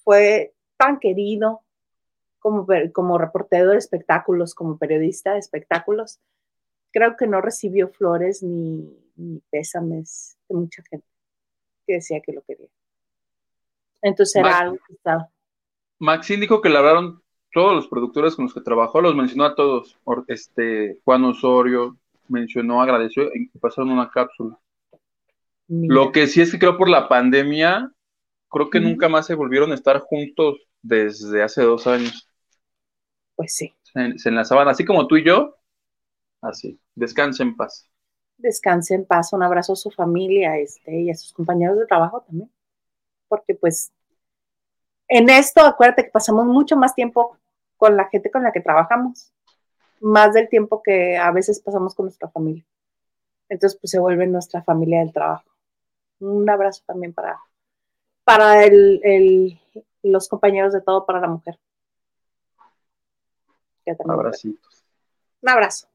fue 0.04 0.54
tan 0.78 1.00
querido, 1.00 1.62
como, 2.40 2.68
como 2.92 3.18
reportero 3.18 3.72
de 3.72 3.78
espectáculos, 3.78 4.56
como 4.56 4.78
periodista 4.78 5.34
de 5.34 5.40
espectáculos, 5.40 6.20
creo 6.92 7.16
que 7.16 7.28
no 7.28 7.40
recibió 7.40 7.88
flores 7.90 8.44
ni, 8.44 8.98
ni 9.16 9.42
pésames 9.52 10.38
de 10.50 10.56
mucha 10.56 10.84
gente 10.90 11.06
que 11.86 11.94
decía 11.94 12.20
que 12.22 12.34
lo 12.34 12.42
quería. 12.42 12.70
Entonces 14.04 14.36
era 14.36 14.60
Ma- 14.60 14.60
algo 14.60 14.78
que 14.86 14.94
estaba. 14.94 15.32
Maxine 16.00 16.42
dijo 16.42 16.62
que 16.62 16.68
le 16.70 16.78
hablaron 16.78 17.22
todos 17.54 17.74
los 17.74 17.88
productores 17.88 18.36
con 18.36 18.44
los 18.46 18.54
que 18.54 18.60
trabajó, 18.62 19.00
los 19.02 19.16
mencionó 19.16 19.46
a 19.46 19.56
todos. 19.56 19.98
Este, 20.28 21.00
Juan 21.06 21.24
Osorio 21.26 21.98
mencionó, 22.28 22.82
agradeció 22.82 23.26
y 23.34 23.48
pasaron 23.60 23.92
una 23.92 24.10
cápsula. 24.10 24.58
Mira, 25.70 25.98
Lo 25.98 26.12
que 26.12 26.26
sí 26.28 26.42
es 26.42 26.52
que 26.52 26.58
creo 26.60 26.76
por 26.78 26.90
la 26.90 27.08
pandemia, 27.08 27.92
creo 28.50 28.70
que 28.70 28.80
nunca 28.82 29.10
más 29.10 29.28
se 29.28 29.36
volvieron 29.36 29.72
a 29.72 29.76
estar 29.76 30.00
juntos 30.02 30.58
desde 30.82 31.44
hace 31.44 31.64
dos 31.64 31.88
años. 31.88 32.30
Pues 33.36 33.54
sí, 33.56 33.74
Se, 33.84 34.18
se 34.18 34.30
enlazaban 34.30 34.68
así 34.70 34.86
como 34.86 35.06
tú 35.08 35.18
y 35.18 35.24
yo, 35.26 35.58
así. 36.42 36.80
Descanse 36.96 37.44
en 37.44 37.56
paz. 37.58 37.90
descanse 38.38 38.94
en 38.94 39.06
paz, 39.06 39.32
un 39.32 39.42
abrazo 39.42 39.72
a 39.72 39.76
su 39.78 39.90
familia 39.90 40.58
este, 40.58 41.00
y 41.02 41.10
a 41.10 41.16
sus 41.16 41.32
compañeros 41.32 41.78
de 41.78 41.86
trabajo 41.86 42.20
también. 42.28 42.52
Porque 43.32 43.56
pues 43.56 43.94
en 45.08 45.30
esto 45.30 45.62
acuérdate 45.62 46.04
que 46.04 46.12
pasamos 46.12 46.46
mucho 46.46 46.76
más 46.76 46.94
tiempo 46.94 47.38
con 47.78 47.96
la 47.96 48.10
gente 48.10 48.30
con 48.30 48.44
la 48.44 48.52
que 48.52 48.60
trabajamos, 48.60 49.32
más 50.02 50.34
del 50.34 50.50
tiempo 50.50 50.84
que 50.84 51.18
a 51.18 51.32
veces 51.32 51.62
pasamos 51.62 51.96
con 51.96 52.08
nuestra 52.08 52.30
familia. 52.30 52.66
Entonces 53.48 53.80
pues 53.80 53.92
se 53.92 54.00
vuelve 54.00 54.28
nuestra 54.28 54.62
familia 54.64 55.00
del 55.00 55.14
trabajo. 55.14 55.50
Un 56.20 56.50
abrazo 56.50 56.84
también 56.86 57.14
para, 57.14 57.40
para 58.26 58.66
el, 58.66 59.00
el- 59.04 59.62
los 60.04 60.28
compañeros 60.28 60.74
de 60.74 60.82
todo 60.82 61.06
para 61.06 61.22
la 61.22 61.28
mujer. 61.28 61.58
Abracitos. 64.06 64.84
un 65.42 65.50
abrazo. 65.50 65.88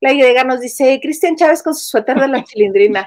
La 0.00 0.44
nos 0.44 0.60
dice 0.60 0.98
Cristian 1.02 1.36
Chávez 1.36 1.62
con 1.62 1.74
su 1.74 1.84
suéter 1.84 2.18
de 2.18 2.28
la 2.28 2.42
chilindrina. 2.44 3.06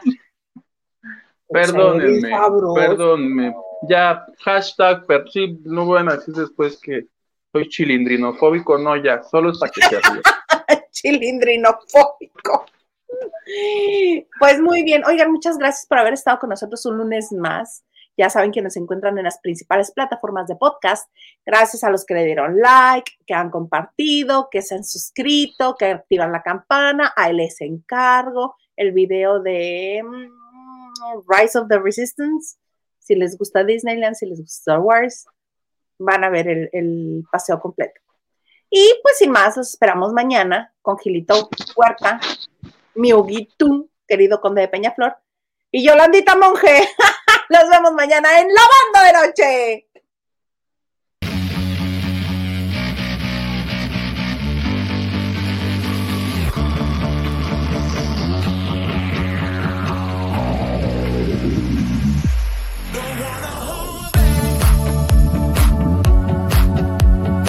Perdónenme, 1.52 2.30
perdónenme. 2.76 3.56
Ya, 3.90 4.26
hashtag, 4.40 5.06
pero 5.08 5.28
sí, 5.28 5.60
no 5.64 5.88
van 5.88 6.10
a 6.10 6.16
decir 6.16 6.34
después 6.34 6.80
que 6.80 7.08
soy 7.52 7.68
chilindrinofóbico, 7.68 8.78
no, 8.78 8.96
ya, 8.96 9.24
solo 9.24 9.52
es 9.52 9.60
para 9.60 9.72
que 9.72 9.82
se 9.82 10.00
chilindrinofóbico. 10.92 12.66
Pues 14.40 14.62
muy 14.62 14.84
bien. 14.84 15.04
Oigan, 15.06 15.32
muchas 15.32 15.58
gracias 15.58 15.86
por 15.88 15.98
haber 15.98 16.14
estado 16.14 16.40
con 16.40 16.50
nosotros 16.50 16.86
un 16.86 16.98
lunes 16.98 17.32
más. 17.32 17.84
Ya 18.18 18.30
saben 18.30 18.52
que 18.52 18.62
nos 18.62 18.76
encuentran 18.76 19.18
en 19.18 19.24
las 19.24 19.40
principales 19.40 19.92
plataformas 19.92 20.48
de 20.48 20.56
podcast. 20.56 21.10
Gracias 21.46 21.84
a 21.84 21.90
los 21.90 22.06
que 22.06 22.14
le 22.14 22.26
dieron 22.26 22.60
like, 22.60 23.14
que 23.26 23.34
han 23.34 23.50
compartido, 23.50 24.50
que 24.52 24.62
se 24.62 24.76
han 24.76 24.84
suscrito, 24.84 25.76
que 25.76 25.86
activan 25.86 26.32
la 26.32 26.44
campana. 26.44 27.14
Ahí 27.16 27.34
les 27.34 27.60
encargo 27.62 28.56
el 28.76 28.92
video 28.92 29.42
de 29.42 30.04
mm, 30.04 30.41
Rise 31.28 31.58
of 31.58 31.68
the 31.68 31.80
Resistance. 31.80 32.58
Si 33.00 33.16
les 33.16 33.38
gusta 33.38 33.64
Disneyland, 33.64 34.16
si 34.16 34.26
les 34.26 34.40
gusta 34.40 34.72
Star 34.72 34.80
Wars, 34.80 35.26
van 35.98 36.24
a 36.24 36.30
ver 36.30 36.70
el, 36.72 37.24
paseo 37.32 37.60
completo. 37.60 38.00
Y 38.70 38.94
pues 39.04 39.18
sin 39.18 39.32
más, 39.32 39.58
los 39.58 39.70
esperamos 39.70 40.14
mañana 40.14 40.74
con 40.82 40.98
Gilito 40.98 41.50
Puerta, 41.76 42.20
mi 42.96 43.12
querido 44.08 44.42
conde 44.42 44.62
de 44.62 44.68
Peñaflor, 44.68 45.16
y 45.72 45.86
Yolandita 45.86 46.36
Monje. 46.36 46.88
Nos 47.50 47.70
vemos 47.70 47.94
mañana 47.94 48.40
en 48.40 48.48
Lavando 48.48 49.20
de 49.20 49.28
Noche. 49.28 49.91